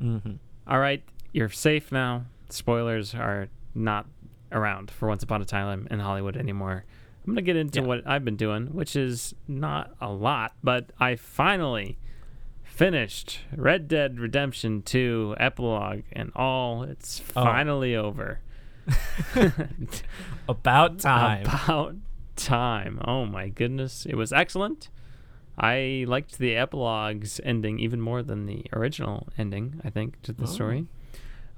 Mm-hmm. 0.00 0.34
All 0.68 0.78
right, 0.78 1.02
you're 1.32 1.48
safe 1.48 1.90
now. 1.92 2.26
Spoilers 2.50 3.14
are 3.14 3.48
not 3.74 4.06
around 4.52 4.90
for 4.90 5.08
Once 5.08 5.22
Upon 5.22 5.42
a 5.42 5.44
Time 5.44 5.88
in 5.90 5.98
Hollywood 6.00 6.36
anymore. 6.36 6.84
I'm 7.26 7.32
gonna 7.32 7.42
get 7.42 7.56
into 7.56 7.80
Yeah. 7.80 7.86
what 7.86 8.06
I've 8.06 8.24
been 8.24 8.36
doing, 8.36 8.66
which 8.68 8.94
is 8.94 9.34
not 9.48 9.96
a 10.00 10.10
lot, 10.12 10.52
but 10.62 10.90
I 11.00 11.16
finally 11.16 11.98
finished 12.62 13.40
Red 13.56 13.88
Dead 13.88 14.20
Redemption 14.20 14.82
2 14.82 15.34
epilogue, 15.40 16.02
and 16.12 16.30
all 16.36 16.82
it's 16.84 17.20
Oh. 17.34 17.42
finally 17.44 17.96
over. 17.96 18.40
About 20.48 20.98
time. 20.98 21.42
About 21.46 21.96
time. 22.36 23.00
Oh 23.04 23.24
my 23.26 23.48
goodness. 23.48 24.06
It 24.06 24.14
was 24.14 24.32
excellent. 24.32 24.90
I 25.58 26.04
liked 26.06 26.38
the 26.38 26.54
epilogue's 26.56 27.40
ending 27.42 27.78
even 27.78 28.00
more 28.00 28.22
than 28.22 28.46
the 28.46 28.66
original 28.72 29.28
ending, 29.38 29.80
I 29.82 29.90
think, 29.90 30.20
to 30.22 30.32
the 30.32 30.46
story. 30.46 30.86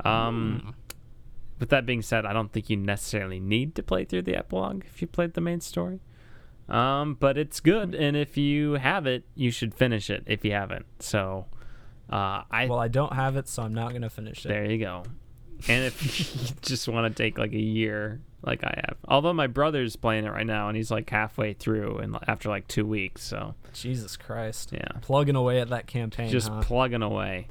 Um, 0.04 0.74
With 1.58 1.70
that 1.70 1.84
being 1.84 2.02
said, 2.02 2.24
I 2.24 2.32
don't 2.32 2.52
think 2.52 2.70
you 2.70 2.76
necessarily 2.76 3.40
need 3.40 3.74
to 3.74 3.82
play 3.82 4.04
through 4.04 4.22
the 4.22 4.36
epilogue 4.36 4.84
if 4.86 5.02
you 5.02 5.08
played 5.08 5.34
the 5.34 5.40
main 5.40 5.60
story. 5.60 6.00
Um, 6.68 7.14
but 7.18 7.36
it's 7.36 7.60
good, 7.60 7.94
and 7.94 8.16
if 8.16 8.36
you 8.36 8.74
have 8.74 9.06
it, 9.06 9.24
you 9.34 9.50
should 9.50 9.74
finish 9.74 10.10
it 10.10 10.22
if 10.26 10.44
you 10.44 10.52
haven't. 10.52 10.86
So, 11.00 11.46
uh, 12.10 12.42
I 12.50 12.66
well, 12.68 12.78
I 12.78 12.88
don't 12.88 13.14
have 13.14 13.36
it, 13.36 13.48
so 13.48 13.62
I'm 13.62 13.74
not 13.74 13.92
gonna 13.92 14.10
finish 14.10 14.44
it. 14.44 14.48
there 14.48 14.70
you 14.70 14.78
go. 14.78 15.02
And 15.68 15.84
if 15.84 16.02
you 16.50 16.54
just 16.62 16.86
want 16.88 17.14
to 17.14 17.22
take 17.22 17.38
like 17.38 17.52
a 17.52 17.58
year, 17.60 18.20
like 18.42 18.62
I 18.62 18.82
have, 18.86 18.96
although 19.08 19.32
my 19.32 19.48
brother's 19.48 19.96
playing 19.96 20.24
it 20.24 20.30
right 20.30 20.46
now 20.46 20.68
and 20.68 20.76
he's 20.76 20.90
like 20.90 21.10
halfway 21.10 21.54
through 21.54 21.98
and 21.98 22.16
after 22.28 22.48
like 22.48 22.68
two 22.68 22.86
weeks, 22.86 23.22
so 23.22 23.54
Jesus 23.72 24.16
Christ. 24.16 24.70
yeah, 24.72 24.86
Plugging 25.02 25.34
away 25.36 25.60
at 25.60 25.70
that 25.70 25.86
campaign. 25.86 26.28
just 26.30 26.48
huh? 26.48 26.62
plugging 26.62 27.02
away. 27.02 27.48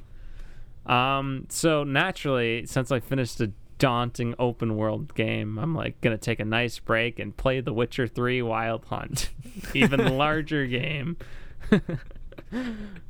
Um, 0.86 1.46
so 1.50 1.84
naturally, 1.84 2.64
since 2.64 2.90
I 2.90 3.00
finished 3.00 3.40
a 3.40 3.52
daunting 3.78 4.34
open 4.38 4.76
world 4.76 5.14
game, 5.14 5.58
I'm 5.58 5.74
like 5.74 6.00
gonna 6.00 6.16
take 6.16 6.40
a 6.40 6.44
nice 6.46 6.78
break 6.78 7.18
and 7.18 7.36
play 7.36 7.60
The 7.60 7.72
Witcher 7.74 8.08
3 8.08 8.40
Wild 8.42 8.86
Hunt, 8.86 9.30
even 9.74 10.16
larger 10.16 10.66
game 10.66 11.18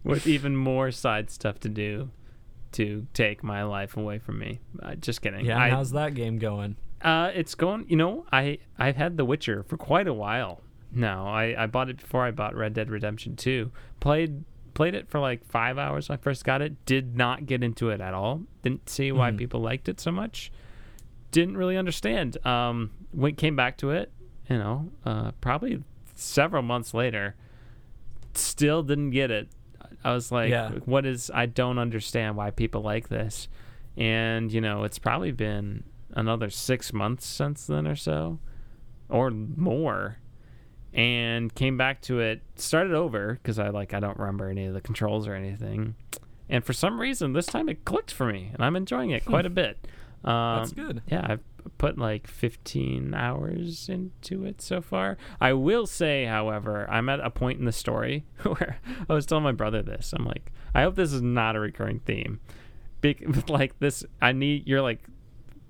with 0.03 0.27
even 0.27 0.57
more 0.57 0.91
side 0.91 1.31
stuff 1.31 1.61
to 1.61 1.69
do 1.69 2.11
to 2.73 3.07
take 3.15 3.43
my 3.43 3.63
life 3.65 3.97
away 3.97 4.19
from 4.19 4.39
me. 4.39 4.61
Uh, 4.83 4.95
just 4.97 5.23
kidding. 5.23 5.45
yeah. 5.45 5.59
I, 5.61 5.71
how's 5.71 5.91
that 5.93 6.15
game 6.15 6.39
going? 6.39 6.77
uh, 7.03 7.31
it's 7.35 7.55
going. 7.55 7.87
You 7.89 7.97
know, 7.97 8.27
I 8.33 8.59
I've 8.79 8.97
had 8.97 9.17
The 9.17 9.25
Witcher 9.25 9.63
for 9.63 9.77
quite 9.77 10.07
a 10.09 10.15
while 10.15 10.61
now. 10.93 11.27
I 11.27 11.55
I 11.63 11.67
bought 11.67 11.89
it 11.91 11.99
before 11.99 12.25
I 12.25 12.31
bought 12.33 12.55
Red 12.57 12.75
Dead 12.75 12.91
Redemption 12.91 13.37
2. 13.37 13.71
Played 14.01 14.45
played 14.75 14.95
it 14.95 15.09
for 15.09 15.19
like 15.21 15.45
five 15.45 15.79
hours 15.79 16.09
when 16.09 16.19
I 16.19 16.23
first 16.23 16.45
got 16.45 16.63
it. 16.63 16.85
Did 16.87 17.17
not 17.17 17.47
get 17.47 17.63
into 17.65 17.91
it 17.91 18.01
at 18.01 18.15
all. 18.15 18.43
Didn't 18.63 18.89
see 18.89 19.11
why 19.13 19.31
Mhm. 19.33 19.39
people 19.39 19.61
liked 19.61 19.89
it 19.89 19.99
so 20.01 20.11
much. 20.13 20.53
Didn't 21.33 21.57
really 21.57 21.77
understand. 21.77 22.45
Um, 22.47 22.91
when 23.13 23.35
came 23.35 23.55
back 23.57 23.77
to 23.79 23.91
it, 23.91 24.13
you 24.49 24.57
know, 24.59 24.91
uh, 25.05 25.33
probably 25.41 25.83
several 26.15 26.63
months 26.63 26.95
later, 26.95 27.35
still 28.35 28.83
didn't 28.83 29.11
get 29.11 29.31
it. 29.31 29.49
I 30.05 30.13
was 30.15 30.31
like, 30.33 30.51
Yeah. 30.51 30.71
what 30.85 31.05
is? 31.07 31.31
I 31.35 31.47
don't 31.47 31.79
understand 31.79 32.37
why 32.37 32.51
people 32.51 32.83
like 32.83 33.09
this. 33.09 33.49
And 33.97 34.53
you 34.53 34.61
know, 34.61 34.85
it's 34.85 34.99
probably 34.99 35.33
been 35.33 35.85
another 36.13 36.51
six 36.51 36.93
months 36.93 37.27
since 37.27 37.67
then 37.67 37.87
or 37.87 37.97
so, 37.97 38.39
or 39.09 39.31
more. 39.31 40.19
And 40.95 41.55
came 41.55 41.77
back 41.77 42.01
to 42.03 42.21
it, 42.21 42.41
started 42.57 42.95
over 42.95 43.35
because 43.35 43.59
I 43.59 43.69
like 43.69 43.93
I 43.93 44.01
don't 44.01 44.19
remember 44.19 44.49
any 44.49 44.67
of 44.67 44.75
the 44.75 44.81
controls 44.81 45.29
or 45.29 45.35
anything. 45.35 45.95
And 46.49 46.65
for 46.65 46.73
some 46.73 46.99
reason, 46.99 47.35
this 47.35 47.45
time 47.47 47.69
it 47.69 47.85
clicked 47.85 48.11
for 48.11 48.25
me, 48.25 48.51
and 48.55 48.65
I'm 48.65 48.75
enjoying 48.75 49.11
it 49.11 49.25
quite 49.27 49.45
a 49.45 49.51
bit. 49.63 49.87
Um, 50.25 50.59
That's 50.61 50.73
good. 50.73 51.03
yeah, 51.09 51.27
I've 51.29 51.41
put 51.77 51.99
like 51.99 52.27
15 52.27 53.13
hours 53.15 53.89
into 53.89 54.45
it 54.45 54.61
so 54.63 54.81
far. 54.81 55.17
I 55.41 55.53
will 55.53 55.87
say, 55.87 56.25
however, 56.25 56.87
I'm 56.91 57.09
at 57.09 57.21
a 57.21 57.31
point 57.31 57.59
in 57.59 57.65
the 57.65 57.73
story 57.73 58.25
where 58.43 58.79
I 59.09 59.13
was 59.13 59.27
telling 59.27 59.45
my 59.45 59.53
brother 59.53 59.83
this. 59.83 60.13
I'm 60.17 60.25
like, 60.25 60.53
I 60.75 60.83
hope 60.83 60.95
this 60.97 61.13
is 61.13 61.23
not 61.23 61.57
a 61.57 61.61
recurring 61.61 62.01
theme. 62.01 62.41
Like 63.49 63.79
this, 63.79 64.05
I 64.21 64.33
need 64.33 64.67
you're 64.67 64.83
like 64.83 65.01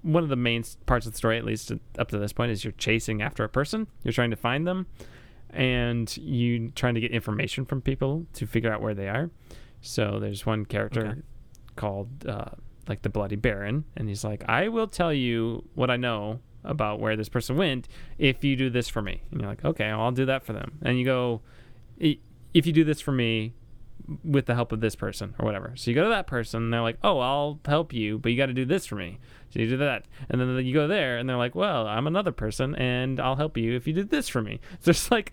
one 0.03 0.22
of 0.22 0.28
the 0.30 0.36
main 0.36 0.64
parts 0.86 1.05
of 1.07 1.12
the 1.12 1.18
story, 1.18 1.36
at 1.38 1.44
least 1.44 1.70
up 1.99 2.09
to 2.09 2.18
this 2.18 2.32
point, 2.32 2.53
is 2.53 2.64
you're 2.64 2.72
chasing 2.72 3.20
after 3.20 3.44
a 3.44 3.49
person. 3.49 3.86
You're 4.03 4.12
trying 4.12 4.30
to 4.30 4.36
find 4.36 4.66
them, 4.66 4.86
and 5.51 6.14
you 6.16 6.70
trying 6.70 6.94
to 6.94 7.01
get 7.01 7.11
information 7.11 7.64
from 7.66 7.82
people 7.82 8.26
to 8.34 8.46
figure 8.46 8.72
out 8.72 8.80
where 8.80 8.94
they 8.94 9.09
are. 9.09 9.30
So 9.82 10.18
there's 10.20 10.46
one 10.46 10.64
character 10.64 11.07
Okay. 11.07 11.20
called 11.76 12.26
uh, 12.26 12.51
like 12.89 13.03
the 13.03 13.09
Bloody 13.09 13.36
Baron, 13.36 13.84
and 13.97 14.09
he's 14.09 14.24
like, 14.24 14.43
I 14.49 14.68
will 14.68 14.89
tell 14.89 15.12
you 15.12 15.68
what 15.74 15.91
I 15.91 15.97
know 15.97 16.41
about 16.64 17.01
where 17.01 17.16
this 17.16 17.28
person 17.28 17.57
went 17.57 17.89
if 18.18 18.43
you 18.43 18.57
do 18.57 18.70
this 18.70 18.89
for 18.89 19.01
me. 19.03 19.22
And 19.30 19.41
you're 19.41 19.51
like, 19.51 19.64
okay, 19.64 19.86
I'll 19.86 20.11
do 20.11 20.26
that 20.26 20.45
for 20.45 20.53
them. 20.53 20.78
And 20.82 20.99
you 20.99 21.05
go, 21.05 21.43
if 21.99 22.66
you 22.66 22.72
do 22.72 22.84
this 22.84 23.01
for 23.01 23.12
me 23.12 23.55
with 24.24 24.47
the 24.47 24.55
help 24.55 24.72
of 24.72 24.80
this 24.80 24.97
person 24.97 25.34
or 25.39 25.45
whatever. 25.45 25.72
So 25.76 25.91
you 25.91 25.95
go 25.95 26.05
to 26.05 26.09
that 26.09 26.26
person, 26.26 26.64
and 26.64 26.72
they're 26.72 26.80
like, 26.80 26.99
oh, 27.03 27.18
I'll 27.18 27.61
help 27.64 27.93
you, 27.93 28.18
but 28.18 28.32
you 28.32 28.39
got 28.39 28.47
to 28.47 28.55
do 28.55 28.64
this 28.64 28.86
for 28.86 28.97
me. 28.97 29.18
So 29.51 29.61
you 29.61 29.68
do 29.68 29.76
that. 29.78 30.05
And 30.28 30.40
then 30.40 30.64
you 30.64 30.74
go 30.74 30.86
there, 30.86 31.18
and 31.18 31.28
they're 31.28 31.36
like, 31.36 31.55
well, 31.55 31.86
I'm 31.86 32.07
another 32.07 32.32
person, 32.32 32.74
and 32.74 33.18
I'll 33.18 33.36
help 33.36 33.57
you 33.57 33.74
if 33.74 33.86
you 33.86 33.92
did 33.92 34.11
this 34.11 34.28
for 34.28 34.42
me. 34.42 34.61
So 34.70 34.76
there's 34.84 35.11
like, 35.11 35.32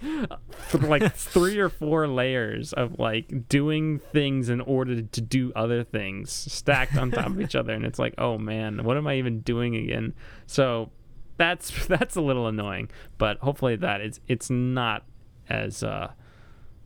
like 0.74 1.13
three 1.16 1.57
or 1.59 1.70
four 1.70 2.07
layers 2.07 2.74
of 2.74 2.99
like 2.99 3.49
doing 3.49 3.99
things 4.11 4.49
in 4.49 4.61
order 4.61 5.01
to 5.01 5.22
do 5.22 5.51
other 5.55 5.84
things 5.84 6.32
stacked 6.32 6.95
on 6.97 7.11
top 7.11 7.28
of 7.28 7.41
each 7.41 7.55
other. 7.55 7.74
And 7.74 7.86
it's 7.86 7.99
like, 7.99 8.13
oh 8.18 8.38
man, 8.38 8.84
what 8.84 8.97
am 8.97 9.07
I 9.07 9.16
even 9.16 9.41
doing 9.41 9.76
again? 9.76 10.13
So 10.47 10.91
that's 11.38 11.86
that's 11.88 12.16
a 12.16 12.22
little 12.22 12.47
annoying, 12.47 12.89
but 13.18 13.39
hopefully 13.39 13.76
that 13.78 14.01
is 14.01 14.20
it's 14.28 14.49
not 14.49 15.03
as 15.49 15.84
uh 15.84 16.11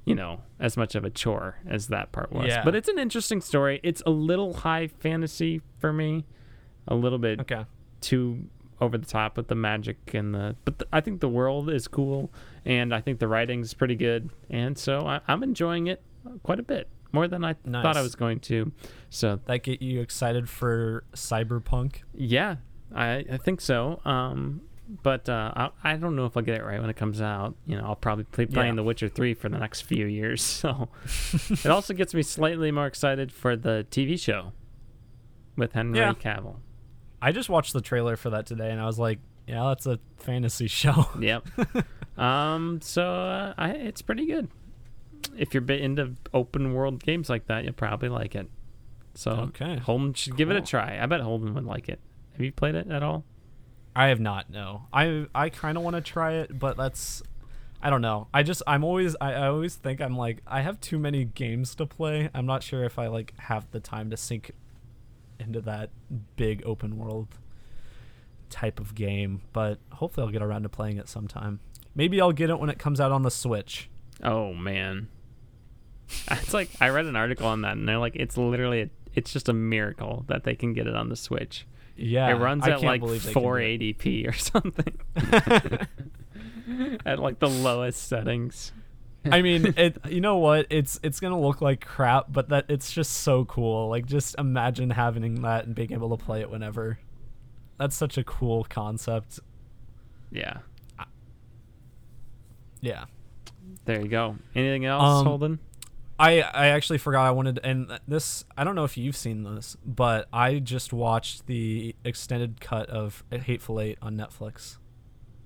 you 0.05 0.15
know 0.15 0.41
as 0.59 0.75
much 0.75 0.95
of 0.95 1.05
a 1.05 1.09
chore 1.09 1.57
as 1.67 1.87
that 1.87 2.11
part 2.11 2.31
was. 2.31 2.47
Yeah. 2.47 2.63
But 2.63 2.75
it's 2.75 2.89
an 2.89 2.99
interesting 2.99 3.41
story. 3.41 3.79
It's 3.83 4.01
a 4.05 4.09
little 4.09 4.53
high 4.53 4.87
fantasy 4.87 5.61
for 5.79 5.93
me, 5.93 6.25
a 6.89 6.95
little 6.95 7.17
bit 7.19 7.39
Okay. 7.39 7.65
too 8.01 8.43
over 8.81 8.97
the 8.97 9.05
top 9.05 9.37
with 9.37 9.47
the 9.47 9.55
magic 9.55 9.97
and 10.13 10.33
the. 10.35 10.55
But 10.65 10.79
the, 10.79 10.87
I 10.91 10.99
think 11.01 11.21
the 11.21 11.29
world 11.29 11.69
is 11.69 11.87
cool, 11.87 12.31
and 12.65 12.93
I 12.93 12.99
think 13.01 13.19
the 13.19 13.27
writing 13.27 13.61
is 13.61 13.73
pretty 13.73 13.95
good, 13.95 14.29
and 14.49 14.77
so 14.77 15.05
I, 15.07 15.21
I'm 15.27 15.41
enjoying 15.43 15.87
it 15.87 16.01
quite 16.43 16.59
a 16.59 16.63
bit 16.63 16.87
more 17.11 17.27
than 17.27 17.43
I 17.43 17.53
thought 17.53 17.97
I 17.97 18.01
was 18.01 18.15
going 18.15 18.39
to. 18.41 18.71
So 19.09 19.39
That 19.45 19.63
get 19.63 19.81
you 19.81 20.01
excited 20.01 20.47
for 20.49 21.03
Cyberpunk? 21.13 22.03
yeah, 22.13 22.57
I 22.93 23.25
I 23.31 23.37
think 23.37 23.61
so. 23.61 23.99
Um, 24.05 24.61
but 25.03 25.27
uh, 25.29 25.51
I 25.55 25.69
I 25.83 25.95
don't 25.97 26.15
know 26.15 26.25
if 26.25 26.35
I'll 26.37 26.41
get 26.43 26.55
it 26.59 26.63
right 26.63 26.79
when 26.79 26.89
it 26.89 26.95
comes 26.95 27.19
out. 27.21 27.55
You 27.67 27.77
know, 27.77 27.83
I'll 27.85 27.95
probably 27.95 28.25
be 28.37 28.45
playing 28.45 28.69
Yeah. 28.73 28.75
The 28.77 28.83
Witcher 28.83 29.09
three 29.09 29.33
for 29.33 29.49
the 29.49 29.57
next 29.59 29.81
few 29.81 30.05
years. 30.05 30.41
So 30.61 30.87
it 31.49 31.65
also 31.67 31.93
gets 31.93 32.13
me 32.13 32.21
slightly 32.23 32.71
more 32.71 32.87
excited 32.87 33.31
for 33.31 33.55
the 33.57 33.85
TV 33.91 34.17
show 34.19 34.53
with 35.57 35.73
Henry 35.73 35.99
Yeah. 35.99 36.13
Cavill. 36.13 36.57
I 37.21 37.31
just 37.31 37.49
watched 37.49 37.73
the 37.73 37.81
trailer 37.81 38.15
for 38.15 38.29
that 38.31 38.45
today, 38.45 38.71
and 38.71 38.79
I 38.79 38.85
was 38.85 38.97
like, 38.99 39.19
yeah, 39.47 39.63
that's 39.69 39.85
a 39.85 39.99
fantasy 40.17 40.67
show. 40.81 41.07
Yep. 41.19 41.47
um. 42.17 42.79
So 42.81 43.03
uh, 43.03 43.53
I, 43.57 43.71
it's 43.71 44.01
pretty 44.01 44.25
good. 44.25 44.47
If 45.37 45.53
you're 45.53 45.61
bit 45.61 45.81
into 45.81 46.15
open 46.33 46.73
world 46.73 47.03
games 47.03 47.29
like 47.29 47.47
that, 47.47 47.63
you'll 47.63 47.73
probably 47.73 48.09
like 48.09 48.35
it. 48.35 48.49
So 49.15 49.31
Okay. 49.31 49.77
Holden 49.77 50.13
should 50.13 50.37
give 50.37 50.49
it 50.49 50.55
a 50.55 50.61
try. 50.61 50.97
I 51.01 51.05
bet 51.07 51.19
Holden 51.19 51.53
would 51.55 51.65
like 51.65 51.89
it. 51.89 51.99
Have 52.33 52.41
you 52.41 52.51
played 52.51 52.75
it 52.75 52.89
at 52.89 53.03
all? 53.03 53.25
I 53.95 54.07
have 54.07 54.19
not. 54.19 54.49
No, 54.49 54.83
I 54.93 55.25
I 55.35 55.49
kind 55.49 55.77
of 55.77 55.83
want 55.83 55.95
to 55.97 56.01
try 56.01 56.33
it, 56.33 56.57
but 56.57 56.77
that's 56.77 57.21
I 57.81 57.89
don't 57.89 58.01
know. 58.01 58.27
I 58.33 58.43
just 58.43 58.61
I'm 58.65 58.83
always 58.83 59.15
I, 59.19 59.33
I 59.33 59.47
always 59.47 59.75
think 59.75 59.99
I'm 59.99 60.15
like 60.15 60.41
I 60.47 60.61
have 60.61 60.79
too 60.79 60.99
many 60.99 61.25
games 61.25 61.75
to 61.75 61.85
play. 61.85 62.29
I'm 62.33 62.45
not 62.45 62.63
sure 62.63 62.83
if 62.85 62.97
I 62.97 63.07
like 63.07 63.33
have 63.39 63.69
the 63.71 63.79
time 63.81 64.09
to 64.11 64.17
sink 64.17 64.51
into 65.39 65.61
that 65.61 65.89
big 66.35 66.61
open 66.65 66.97
world 66.97 67.27
type 68.49 68.79
of 68.79 68.95
game, 68.95 69.41
but 69.53 69.79
hopefully 69.93 70.25
I'll 70.25 70.31
get 70.31 70.41
around 70.41 70.63
to 70.63 70.69
playing 70.69 70.97
it 70.97 71.07
sometime. 71.07 71.59
Maybe 71.95 72.19
I'll 72.21 72.31
get 72.31 72.49
it 72.49 72.59
when 72.59 72.69
it 72.69 72.79
comes 72.79 72.99
out 72.99 73.11
on 73.11 73.23
the 73.23 73.31
Switch. 73.31 73.89
Oh 74.23 74.53
man, 74.53 75.07
it's 76.31 76.53
like 76.53 76.69
I 76.81 76.89
read 76.89 77.05
an 77.05 77.15
article 77.15 77.47
on 77.47 77.61
that, 77.61 77.73
and 77.77 77.87
they're 77.87 77.97
like, 77.97 78.15
it's 78.15 78.37
literally, 78.37 78.81
a, 78.81 78.89
it's 79.13 79.31
just 79.31 79.49
a 79.49 79.53
miracle 79.53 80.25
that 80.27 80.43
they 80.43 80.55
can 80.55 80.73
get 80.73 80.87
it 80.87 80.95
on 80.95 81.09
the 81.09 81.15
Switch. 81.15 81.65
Yeah, 81.95 82.29
it 82.29 82.35
runs 82.35 82.63
I 82.65 82.71
at 82.71 82.81
like 82.81 83.01
believe 83.01 83.23
they 83.23 83.33
can 83.33 83.41
do 83.41 83.49
it. 83.55 83.97
480p 83.97 84.27
or 84.27 84.33
something, 84.37 84.99
at 87.05 87.19
like 87.19 87.39
the 87.39 87.49
lowest 87.49 88.07
settings. 88.07 88.71
I 89.25 89.41
mean, 89.41 89.73
it. 89.77 89.97
You 90.09 90.21
know 90.21 90.37
what? 90.37 90.67
It's 90.69 90.99
it's 91.03 91.19
gonna 91.19 91.39
look 91.39 91.61
like 91.61 91.85
crap, 91.85 92.27
but 92.31 92.49
that 92.49 92.65
it's 92.69 92.91
just 92.91 93.11
so 93.13 93.45
cool. 93.45 93.89
Like, 93.89 94.05
just 94.05 94.35
imagine 94.39 94.89
having 94.91 95.41
that 95.41 95.65
and 95.65 95.75
being 95.75 95.91
able 95.91 96.15
to 96.15 96.23
play 96.23 96.41
it 96.41 96.49
whenever. 96.49 96.99
That's 97.77 97.95
such 97.95 98.17
a 98.17 98.23
cool 98.23 98.65
concept. 98.69 99.39
Yeah, 100.31 100.59
Yeah. 102.81 103.05
there 103.85 104.01
you 104.01 104.07
go. 104.07 104.37
Anything 104.55 104.85
else, 104.85 105.03
Um, 105.03 105.25
Holden? 105.25 105.59
I 106.17 106.41
I 106.41 106.67
actually 106.67 106.97
forgot 106.97 107.25
I 107.25 107.31
wanted 107.31 107.59
and 107.63 107.99
this 108.07 108.43
I 108.57 108.63
don't 108.63 108.75
know 108.75 108.83
if 108.83 108.97
you've 108.97 109.15
seen 109.15 109.43
this, 109.43 109.77
but 109.85 110.27
I 110.33 110.59
just 110.59 110.91
watched 110.91 111.47
the 111.47 111.95
extended 112.03 112.59
cut 112.61 112.89
of 112.89 113.23
Hateful 113.31 113.79
Eight 113.79 113.97
on 114.01 114.15
Netflix. 114.17 114.77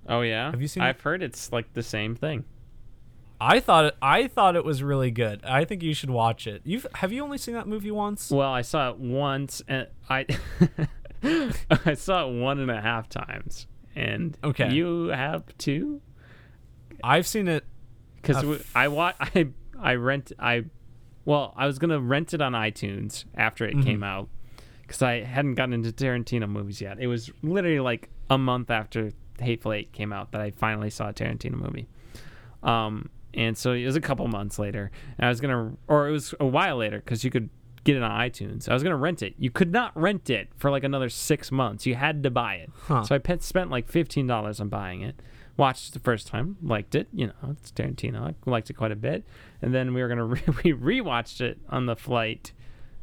Oh 0.10 0.22
yeah, 0.22 0.50
have 0.52 0.62
you 0.62 0.68
seen 0.68 0.84
I've 0.84 1.00
heard 1.02 1.22
it's 1.24 1.52
like 1.52 1.74
the 1.74 1.84
same 1.84 2.16
thing. 2.16 2.44
I 3.46 3.60
thought 3.60 3.86
it, 3.86 3.96
I 4.02 4.28
thought 4.28 4.56
it 4.56 4.64
was 4.64 4.82
really 4.84 5.12
good. 5.12 5.44
I 5.44 5.66
think 5.66 5.84
you 5.84 5.94
should 5.94 6.10
watch 6.10 6.48
it. 6.48 6.62
You've 6.64 6.88
have 6.96 7.12
you 7.12 7.24
only 7.24 7.38
seen 7.38 7.56
that 7.56 7.68
movie 7.68 7.92
once? 7.92 8.32
Well, 8.32 8.52
I 8.52 8.62
saw 8.62 8.90
it 8.92 8.98
once, 8.98 9.62
and 9.68 9.88
I 10.10 10.26
I 11.24 11.94
saw 11.96 12.28
it 12.28 12.34
one 12.40 12.60
and 12.60 12.70
a 12.72 12.82
half 12.82 13.10
times. 13.10 13.68
And 13.96 14.38
Okay. 14.44 14.72
you 14.74 15.08
have 15.08 15.44
two 15.58 16.02
I've 17.04 17.28
seen 17.28 17.48
it. 17.48 17.66
because 18.16 18.44
Uh, 18.44 18.58
I 18.76 18.88
wa- 18.88 19.14
I 19.20 19.48
I 19.80 19.96
rent 19.96 20.32
I 20.40 20.66
well 21.26 21.54
I 21.58 21.68
was 21.68 21.80
gonna 21.80 22.00
rent 22.00 22.34
it 22.34 22.42
on 22.42 22.54
iTunes 22.54 23.26
after 23.36 23.66
it 23.66 23.76
Mm-hmm. 23.76 23.84
came 23.88 24.04
out 24.04 24.30
because 24.82 25.02
I 25.02 25.22
hadn't 25.24 25.56
gotten 25.56 25.74
into 25.74 25.92
Tarantino 25.92 26.48
movies 26.50 26.82
yet. 26.82 26.98
It 27.00 27.08
was 27.08 27.30
literally 27.42 27.80
like 27.80 28.10
a 28.30 28.38
month 28.38 28.70
after 28.72 29.12
Hateful 29.40 29.74
Eight 29.74 29.92
came 29.92 30.12
out 30.14 30.32
that 30.32 30.42
I 30.42 30.52
finally 30.52 30.90
saw 30.90 31.10
a 31.10 31.14
Tarantino 31.14 31.54
movie. 31.56 31.88
Um, 32.64 33.10
and 33.34 33.58
so 33.58 33.74
it 33.74 33.86
was 33.86 33.96
a 33.96 34.02
couple 34.02 34.28
months 34.28 34.60
later, 34.60 34.92
I 35.20 35.30
was 35.30 35.40
gonna, 35.42 35.74
or 35.88 36.08
it 36.08 36.12
was 36.12 36.34
a 36.40 36.46
while 36.46 36.78
later 36.78 36.98
because 37.00 37.24
you 37.24 37.32
could 37.32 37.50
get 37.84 37.96
it 37.98 38.04
on 38.04 38.12
iTunes. 38.12 38.70
I 38.70 38.74
was 38.74 38.84
gonna 38.84 38.98
rent 38.98 39.22
it. 39.22 39.36
You 39.38 39.52
could 39.52 39.72
not 39.72 39.92
rent 40.00 40.30
it 40.30 40.50
for 40.56 40.72
like 40.72 40.84
another 40.84 41.10
six 41.10 41.52
months. 41.52 41.86
You 41.86 41.96
had 41.96 42.24
to 42.24 42.32
buy 42.32 42.56
it. 42.56 42.70
Huh. 42.88 43.04
So 43.04 43.16
I 43.16 43.18
pe- 43.18 43.40
spent 43.40 43.70
like 43.70 43.90
fifteen 43.90 44.28
dollars 44.28 44.60
on 44.60 44.70
buying 44.70 45.02
it. 45.02 45.22
Watched 45.56 45.90
it 45.90 45.94
the 45.94 46.00
first 46.00 46.28
time, 46.28 46.58
liked 46.64 46.96
it. 46.96 47.08
You 47.14 47.28
know, 47.28 47.34
it's 47.52 47.72
Tarantino. 47.72 48.30
I 48.30 48.50
liked 48.50 48.70
it 48.70 48.74
quite 48.74 48.92
a 48.92 48.96
bit. 48.96 49.24
And 49.62 49.74
then 49.74 49.94
we 49.94 50.02
were 50.02 50.08
gonna 50.08 50.26
re- 50.26 50.42
we 50.64 50.74
rewatched 50.74 51.42
it 51.42 51.60
on 51.70 51.86
the 51.86 51.96
flight 51.96 52.54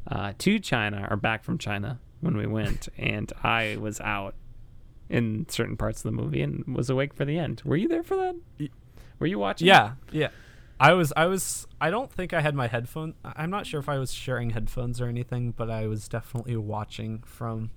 uh, 0.07 0.33
to 0.39 0.59
China 0.59 1.07
or 1.09 1.15
back 1.17 1.43
from 1.43 1.57
China 1.57 1.99
when 2.21 2.35
we 2.37 2.45
went, 2.45 2.87
and 2.97 3.31
I 3.43 3.77
was 3.79 3.99
out 4.01 4.35
in 5.09 5.45
certain 5.49 5.75
parts 5.75 5.99
of 5.99 6.03
the 6.03 6.11
movie 6.11 6.41
and 6.41 6.63
was 6.75 6.89
awake 6.89 7.13
for 7.13 7.25
the 7.25 7.37
end. 7.37 7.61
Were 7.65 7.75
you 7.75 7.87
there 7.87 8.03
for 8.03 8.15
that? 8.15 8.69
Were 9.21 9.27
you 9.27 9.39
watching? 9.39 9.67
Yeah, 9.67 9.93
yeah. 10.11 10.29
I 10.79 10.93
was 10.93 11.13
I 11.15 11.27
was 11.27 11.67
I 11.79 11.91
don't 11.91 12.11
think 12.11 12.33
I 12.33 12.41
had 12.41 12.55
my 12.55 12.65
headphone. 12.67 13.13
I'm 13.23 13.51
not 13.51 13.67
sure 13.67 13.79
if 13.79 13.87
I 13.87 13.99
was 13.99 14.11
sharing 14.11 14.49
headphones 14.49 14.99
or 14.99 15.05
anything, 15.05 15.51
but 15.55 15.69
I 15.69 15.85
was 15.85 16.07
definitely 16.07 16.57
watching 16.57 17.19
from 17.23 17.69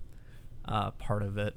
uh, 0.65 0.91
part 0.93 1.23
of 1.23 1.37
it. 1.37 1.55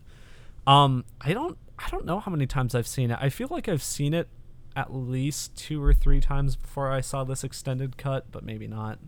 Um, 0.67 1.05
I 1.21 1.31
don't 1.33 1.57
I 1.79 1.89
don't 1.89 2.05
know 2.05 2.19
how 2.19 2.29
many 2.31 2.45
times 2.47 2.75
I've 2.75 2.85
seen 2.85 3.11
it. 3.11 3.17
I 3.21 3.29
feel 3.29 3.47
like 3.49 3.69
I've 3.69 3.81
seen 3.81 4.13
it 4.13 4.27
at 4.75 4.93
least 4.93 5.55
two 5.55 5.81
or 5.81 5.93
three 5.93 6.19
times 6.19 6.57
before 6.57 6.91
I 6.91 6.99
saw 6.99 7.23
this 7.23 7.45
extended 7.45 7.95
cut, 7.97 8.29
but 8.29 8.43
maybe 8.43 8.67
not. 8.67 8.99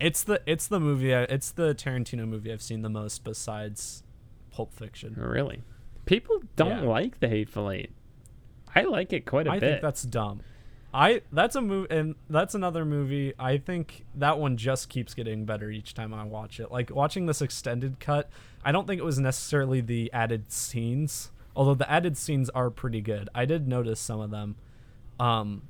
It's 0.00 0.22
the 0.24 0.40
it's 0.46 0.66
the 0.68 0.80
movie 0.80 1.14
I, 1.14 1.24
it's 1.24 1.50
the 1.50 1.74
Tarantino 1.74 2.26
movie 2.26 2.50
I've 2.50 2.62
seen 2.62 2.80
the 2.80 2.88
most 2.88 3.24
besides 3.24 4.02
Pulp 4.50 4.72
Fiction. 4.72 5.14
Really? 5.18 5.62
People 6.06 6.40
don't 6.56 6.84
Yeah. 6.84 6.88
like 6.88 7.20
the 7.20 7.28
Hateful 7.28 7.70
Eight. 7.70 7.90
I 8.74 8.82
like 8.82 9.12
it 9.12 9.26
quite 9.26 9.46
a 9.46 9.50
I 9.52 9.58
bit. 9.58 9.66
I 9.66 9.70
think 9.72 9.82
that's 9.82 10.02
dumb. 10.02 10.40
I 10.94 11.20
that's 11.32 11.54
a 11.54 11.60
movie 11.60 11.88
and 11.94 12.14
that's 12.30 12.54
another 12.54 12.84
movie. 12.84 13.34
I 13.38 13.58
think 13.58 14.04
that 14.14 14.38
one 14.38 14.56
just 14.56 14.88
keeps 14.88 15.12
getting 15.14 15.44
better 15.44 15.70
each 15.70 15.92
time 15.94 16.14
I 16.14 16.24
watch 16.24 16.60
it. 16.60 16.70
Like 16.72 16.90
watching 16.90 17.26
this 17.26 17.42
extended 17.42 18.00
cut, 18.00 18.30
I 18.64 18.72
don't 18.72 18.86
think 18.86 18.98
it 18.98 19.04
was 19.04 19.18
necessarily 19.18 19.80
the 19.82 20.10
added 20.14 20.50
scenes, 20.50 21.30
although 21.54 21.74
the 21.74 21.90
added 21.90 22.16
scenes 22.16 22.48
are 22.50 22.70
pretty 22.70 23.02
good. 23.02 23.28
I 23.34 23.44
did 23.44 23.68
notice 23.68 24.00
some 24.00 24.20
of 24.20 24.30
them. 24.30 24.56
Um 25.20 25.62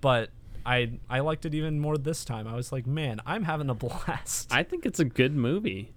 but 0.00 0.30
I 0.64 0.92
I 1.10 1.20
liked 1.20 1.44
it 1.44 1.54
even 1.54 1.80
more 1.80 1.96
this 1.96 2.24
time. 2.24 2.46
I 2.48 2.54
was 2.56 2.72
like, 2.72 2.86
"Man, 2.86 3.20
I'm 3.26 3.44
having 3.44 3.70
a 3.70 3.74
blast." 3.84 4.52
I 4.52 4.62
think 4.62 4.84
it's 4.86 4.98
a 5.00 5.04
good 5.04 5.34
movie. 5.34 5.92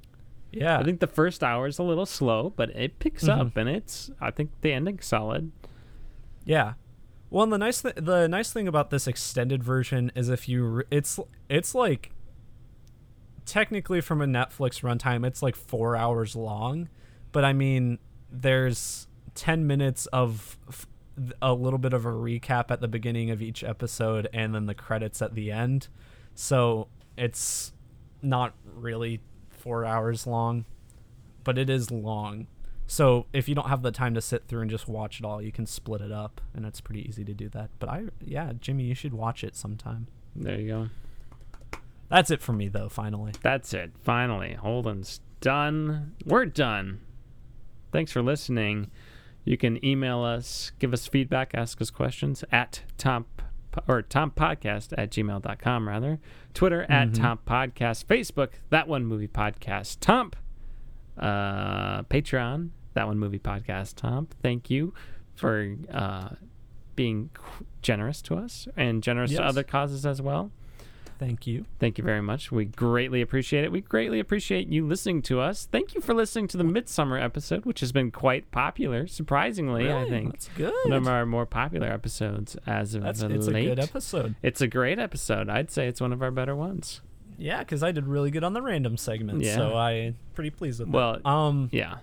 yeah. 0.51 0.79
I 0.79 0.83
think 0.83 0.99
the 0.99 1.07
first 1.07 1.43
hour 1.43 1.67
is 1.67 1.77
a 1.79 1.83
little 1.83 2.05
slow, 2.07 2.51
but 2.55 2.69
it 2.71 2.97
picks 2.99 3.25
Mhm. 3.25 3.39
up, 3.47 3.57
and 3.57 3.67
it's. 3.69 4.09
I 4.21 4.31
think 4.31 4.49
the 4.61 4.71
ending's 4.73 5.05
solid. 5.05 5.51
Yeah. 6.49 6.73
Well, 7.29 7.45
the 7.45 7.59
nice 7.59 7.83
th- 7.83 7.93
the 7.95 8.27
nice 8.27 8.51
thing 8.51 8.67
about 8.67 8.89
this 8.89 9.05
extended 9.05 9.63
version 9.63 10.11
is 10.15 10.29
if 10.29 10.49
you 10.49 10.65
re- 10.65 10.83
it's 10.89 11.19
it's 11.47 11.75
like 11.75 12.09
technically 13.45 14.01
from 14.01 14.19
a 14.19 14.25
Netflix 14.25 14.81
runtime 14.81 15.23
it's 15.27 15.43
like 15.43 15.55
4 15.55 15.95
hours 15.95 16.35
long, 16.35 16.89
but 17.31 17.45
I 17.45 17.53
mean 17.53 17.99
there's 18.31 19.07
10 19.35 19.67
minutes 19.67 20.07
of 20.07 20.57
f- 20.67 20.87
a 21.39 21.53
little 21.53 21.77
bit 21.77 21.93
of 21.93 22.03
a 22.03 22.09
recap 22.09 22.71
at 22.71 22.81
the 22.81 22.87
beginning 22.87 23.29
of 23.29 23.43
each 23.43 23.63
episode 23.63 24.27
and 24.33 24.55
then 24.55 24.65
the 24.65 24.73
credits 24.73 25.21
at 25.21 25.35
the 25.35 25.51
end. 25.51 25.87
So, 26.33 26.87
it's 27.15 27.73
not 28.23 28.55
really 28.63 29.21
4 29.51 29.85
hours 29.85 30.25
long, 30.25 30.65
but 31.43 31.59
it 31.59 31.69
is 31.69 31.91
long. 31.91 32.47
So 32.89 33.27
if 33.33 33.47
you 33.47 33.53
don't 33.53 33.69
have 33.69 33.83
the 33.83 33.91
time 33.91 34.15
to 34.15 34.21
sit 34.21 34.47
through 34.47 34.61
and 34.61 34.69
just 34.69 34.87
watch 34.87 35.19
it 35.19 35.25
all, 35.25 35.43
you 35.43 35.51
can 35.51 35.67
split 35.67 36.01
it 36.01 36.11
up, 36.11 36.41
and 36.55 36.65
it's 36.65 36.81
pretty 36.81 37.07
easy 37.07 37.23
to 37.23 37.35
do 37.35 37.47
that. 37.49 37.69
But 37.77 37.87
I, 37.87 38.03
yeah, 38.19 38.53
Jimmy, 38.59 38.85
you 38.85 38.95
should 38.95 39.13
watch 39.13 39.43
it 39.43 39.55
sometime. 39.55 40.07
There 40.35 40.59
you 40.59 40.67
go. 40.67 41.79
That's 42.09 42.31
it 42.31 42.41
for 42.41 42.51
me, 42.51 42.67
though. 42.67 42.89
Finally, 42.89 43.33
That's 43.43 43.75
it. 43.75 43.91
Finally, 44.01 44.55
Holden's 44.55 45.21
done. 45.39 46.15
We're 46.25 46.47
done. 46.47 47.01
Thanks 47.91 48.11
for 48.11 48.23
listening. 48.23 48.89
You 49.45 49.55
can 49.55 49.83
email 49.85 50.23
us, 50.23 50.71
give 50.79 50.91
us 50.91 51.05
feedback, 51.05 51.51
ask 51.53 51.79
us 51.81 51.91
questions 51.91 52.43
at 52.51 52.81
Tom 52.97 53.27
or 53.87 54.01
Tom 54.01 54.31
Podcast 54.31 54.95
at 54.97 55.11
gmail.com 55.11 55.87
rather. 55.87 56.19
Twitter 56.55 56.87
at 56.89 57.13
Tom 57.13 57.37
Podcast. 57.47 58.05
Facebook, 58.05 58.49
that 58.71 58.87
one 58.87 59.05
movie 59.05 59.27
podcast. 59.27 59.97
Tom. 59.99 60.31
Uh, 61.17 62.01
Patreon, 62.03 62.69
that 62.93 63.07
one 63.07 63.17
movie 63.19 63.39
podcast. 63.39 63.95
Tom, 63.95 64.27
thank 64.41 64.69
you 64.69 64.93
for 65.35 65.75
uh, 65.91 66.29
being 66.95 67.29
generous 67.81 68.21
to 68.23 68.35
us 68.35 68.67
and 68.75 69.01
generous 69.03 69.31
to 69.31 69.43
other 69.43 69.63
causes 69.63 70.05
as 70.05 70.21
well. 70.21 70.51
Thank 71.17 71.45
you. 71.45 71.65
Thank 71.79 71.97
you 71.97 72.03
very 72.05 72.21
much. 72.21 72.49
We 72.49 72.63
greatly 72.63 73.21
appreciate 73.21 73.65
it. 73.65 73.73
We 73.73 73.81
greatly 73.81 74.21
appreciate 74.21 74.69
you 74.69 74.87
listening 74.87 75.21
to 75.23 75.41
us. 75.41 75.65
Thank 75.69 75.93
you 75.93 75.99
for 75.99 76.13
listening 76.13 76.47
to 76.47 76.55
the 76.57 76.63
Midsummer 76.63 77.17
episode, 77.17 77.65
which 77.65 77.81
has 77.81 77.91
been 77.91 78.09
quite 78.09 78.49
popular, 78.51 79.05
surprisingly, 79.05 79.91
I 79.91 80.07
think. 80.07 80.31
That's 80.31 80.49
good. 80.55 80.73
One 80.85 80.93
of 80.93 81.09
our 81.09 81.25
more 81.25 81.45
popular 81.45 81.87
episodes 81.87 82.55
as 82.65 82.95
of 82.95 83.03
That's 83.03 83.21
late. 83.21 83.31
it's 83.33 83.47
a 83.47 83.51
good 83.51 83.79
episode. 83.79 84.35
It's 84.41 84.61
a 84.61 84.67
great 84.67 84.97
episode. 84.97 85.49
I'd 85.49 85.71
say 85.71 85.89
it's 85.89 85.99
one 85.99 86.13
of 86.13 86.21
our 86.21 86.31
better 86.31 86.55
ones. 86.55 87.01
Yeah, 87.37 87.59
because 87.59 87.83
I 87.83 87.91
did 87.91 88.07
really 88.07 88.31
good 88.31 88.45
on 88.45 88.53
the 88.53 88.61
random 88.61 88.95
segment, 88.95 89.41
Yeah. 89.43 89.55
so 89.55 89.75
I 89.75 90.13
pretty 90.35 90.51
pleased 90.51 90.79
with 90.79 90.87
Well, 90.87 91.13
that. 91.13 91.25
Well, 91.25 91.35
um, 91.35 91.69
Yeah. 91.73 91.97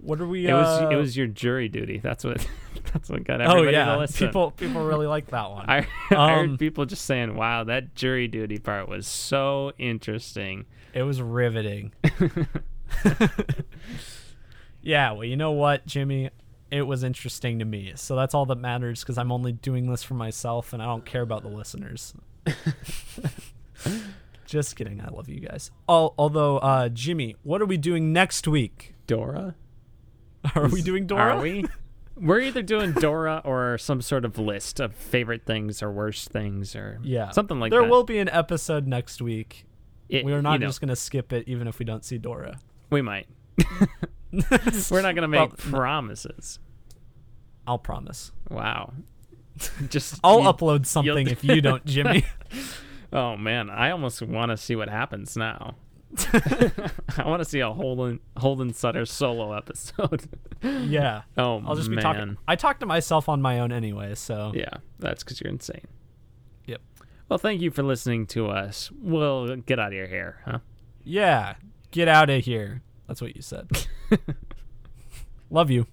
What 0.00 0.20
are 0.20 0.26
we? 0.26 0.46
It 0.46 0.52
was 0.52 0.80
uh, 0.82 0.88
it 0.90 0.96
was 0.96 1.16
your 1.16 1.26
jury 1.26 1.68
duty. 1.68 1.98
That's 1.98 2.24
what 2.24 2.46
that's 2.92 3.08
what 3.08 3.24
got 3.24 3.40
Oh 3.40 3.58
everybody 3.64 3.72
to 3.72 3.72
yeah, 3.72 4.06
people 4.28 4.50
people 4.52 4.84
really 4.84 5.06
like 5.06 5.26
that 5.28 5.50
one. 5.50 5.66
I, 5.68 5.86
I 6.10 6.14
Um, 6.14 6.50
heard 6.50 6.58
people 6.58 6.84
just 6.86 7.04
saying, 7.04 7.36
"Wow, 7.36 7.64
that 7.64 7.94
jury 7.94 8.28
duty 8.28 8.58
part 8.58 8.88
was 8.88 9.06
so 9.06 9.72
interesting." 9.78 10.66
It 10.94 11.02
was 11.04 11.22
riveting. 11.22 11.92
yeah, 14.82 15.12
well, 15.12 15.24
you 15.24 15.36
know 15.36 15.52
what, 15.52 15.86
Jimmy? 15.86 16.30
It 16.70 16.82
was 16.86 17.02
interesting 17.04 17.58
to 17.58 17.64
me. 17.64 17.92
So 17.96 18.16
that's 18.16 18.34
all 18.34 18.46
that 18.46 18.56
matters 18.56 19.00
because 19.00 19.18
I'm 19.18 19.30
only 19.30 19.52
doing 19.52 19.90
this 19.90 20.02
for 20.02 20.14
myself 20.14 20.72
and 20.72 20.82
I 20.82 20.86
don't 20.86 21.04
care 21.04 21.20
about 21.22 21.42
the 21.42 21.48
listeners. 21.48 22.14
Just 24.46 24.76
kidding. 24.76 25.00
I 25.00 25.08
love 25.08 25.28
you 25.28 25.40
guys. 25.40 25.70
Al- 25.88 26.14
although, 26.18 26.58
uh, 26.58 26.88
Jimmy, 26.88 27.36
what 27.42 27.60
are 27.62 27.66
we 27.66 27.76
doing 27.76 28.12
next 28.12 28.48
week? 28.48 28.94
Dora? 29.06 29.54
Are 30.54 30.68
we 30.68 30.82
doing 30.82 31.06
Dora? 31.06 31.36
Are 31.36 31.40
we? 31.40 31.64
We're 32.16 32.40
either 32.40 32.62
doing 32.62 32.92
Dora 32.92 33.40
or 33.44 33.78
some 33.78 34.02
sort 34.02 34.24
of 34.24 34.38
list 34.38 34.80
of 34.80 34.94
favorite 34.94 35.46
things 35.46 35.82
or 35.82 35.90
worst 35.90 36.28
things 36.28 36.76
or 36.76 36.98
Yeah. 37.02 37.30
something 37.30 37.58
like 37.58 37.70
there 37.70 37.80
that. 37.80 37.84
There 37.86 37.90
will 37.90 38.04
be 38.04 38.18
an 38.18 38.28
episode 38.28 38.86
next 38.86 39.22
week. 39.22 39.64
It- 40.08 40.24
We 40.24 40.32
are 40.34 40.42
not 40.42 40.52
you 40.54 40.58
know, 40.60 40.66
just 40.66 40.80
going 40.80 40.90
to 40.90 40.96
skip 40.96 41.32
it 41.32 41.48
even 41.48 41.66
if 41.68 41.78
we 41.78 41.84
don't 41.86 42.04
see 42.04 42.18
Dora. 42.18 42.58
We 42.90 43.00
might. 43.02 43.26
We're 44.90 45.02
not 45.02 45.14
gonna 45.14 45.28
make 45.28 45.40
Well, 45.40 45.48
promises. 45.48 46.58
I'll 47.66 47.78
promise. 47.78 48.32
Wow. 48.50 48.92
Just 49.88 50.18
I'll 50.24 50.42
you- 50.42 50.48
upload 50.48 50.86
something 50.86 51.26
if 51.28 51.44
you 51.44 51.60
don't, 51.60 51.84
Jimmy. 51.84 52.24
Oh 53.12 53.36
man, 53.36 53.68
I 53.70 53.90
almost 53.90 54.22
want 54.22 54.50
to 54.50 54.56
see 54.56 54.74
what 54.74 54.88
happens 54.88 55.36
now. 55.36 55.74
I 57.16 57.26
want 57.26 57.40
to 57.40 57.44
see 57.44 57.60
a 57.60 57.72
Holden 57.72 58.20
Holden 58.36 58.72
Sutter 58.74 59.06
solo 59.06 59.52
episode. 59.52 60.28
yeah. 60.62 61.22
oh 61.38 61.62
I'll 61.66 61.74
just 61.74 61.88
man. 61.88 61.96
be 61.96 62.02
talking. 62.02 62.36
I 62.46 62.56
talk 62.56 62.80
to 62.80 62.86
myself 62.86 63.28
on 63.28 63.40
my 63.40 63.60
own 63.60 63.72
anyway, 63.72 64.14
so 64.14 64.52
Yeah, 64.54 64.74
that's 64.98 65.24
because 65.24 65.40
you're 65.40 65.50
insane. 65.50 65.86
Yep. 66.66 66.80
Well, 67.28 67.38
thank 67.38 67.60
you 67.62 67.70
for 67.70 67.82
listening 67.82 68.26
to 68.28 68.48
us. 68.48 68.90
We'll 69.00 69.56
get 69.56 69.78
out 69.78 69.88
of 69.88 69.94
your 69.94 70.06
hair, 70.06 70.42
huh? 70.44 70.58
yeah. 71.02 71.54
Get 71.90 72.08
out 72.08 72.30
of 72.30 72.44
here. 72.44 72.82
That's 73.06 73.20
what 73.20 73.36
you 73.36 73.42
said. 73.42 73.68
Love 75.50 75.70
you. 75.70 75.86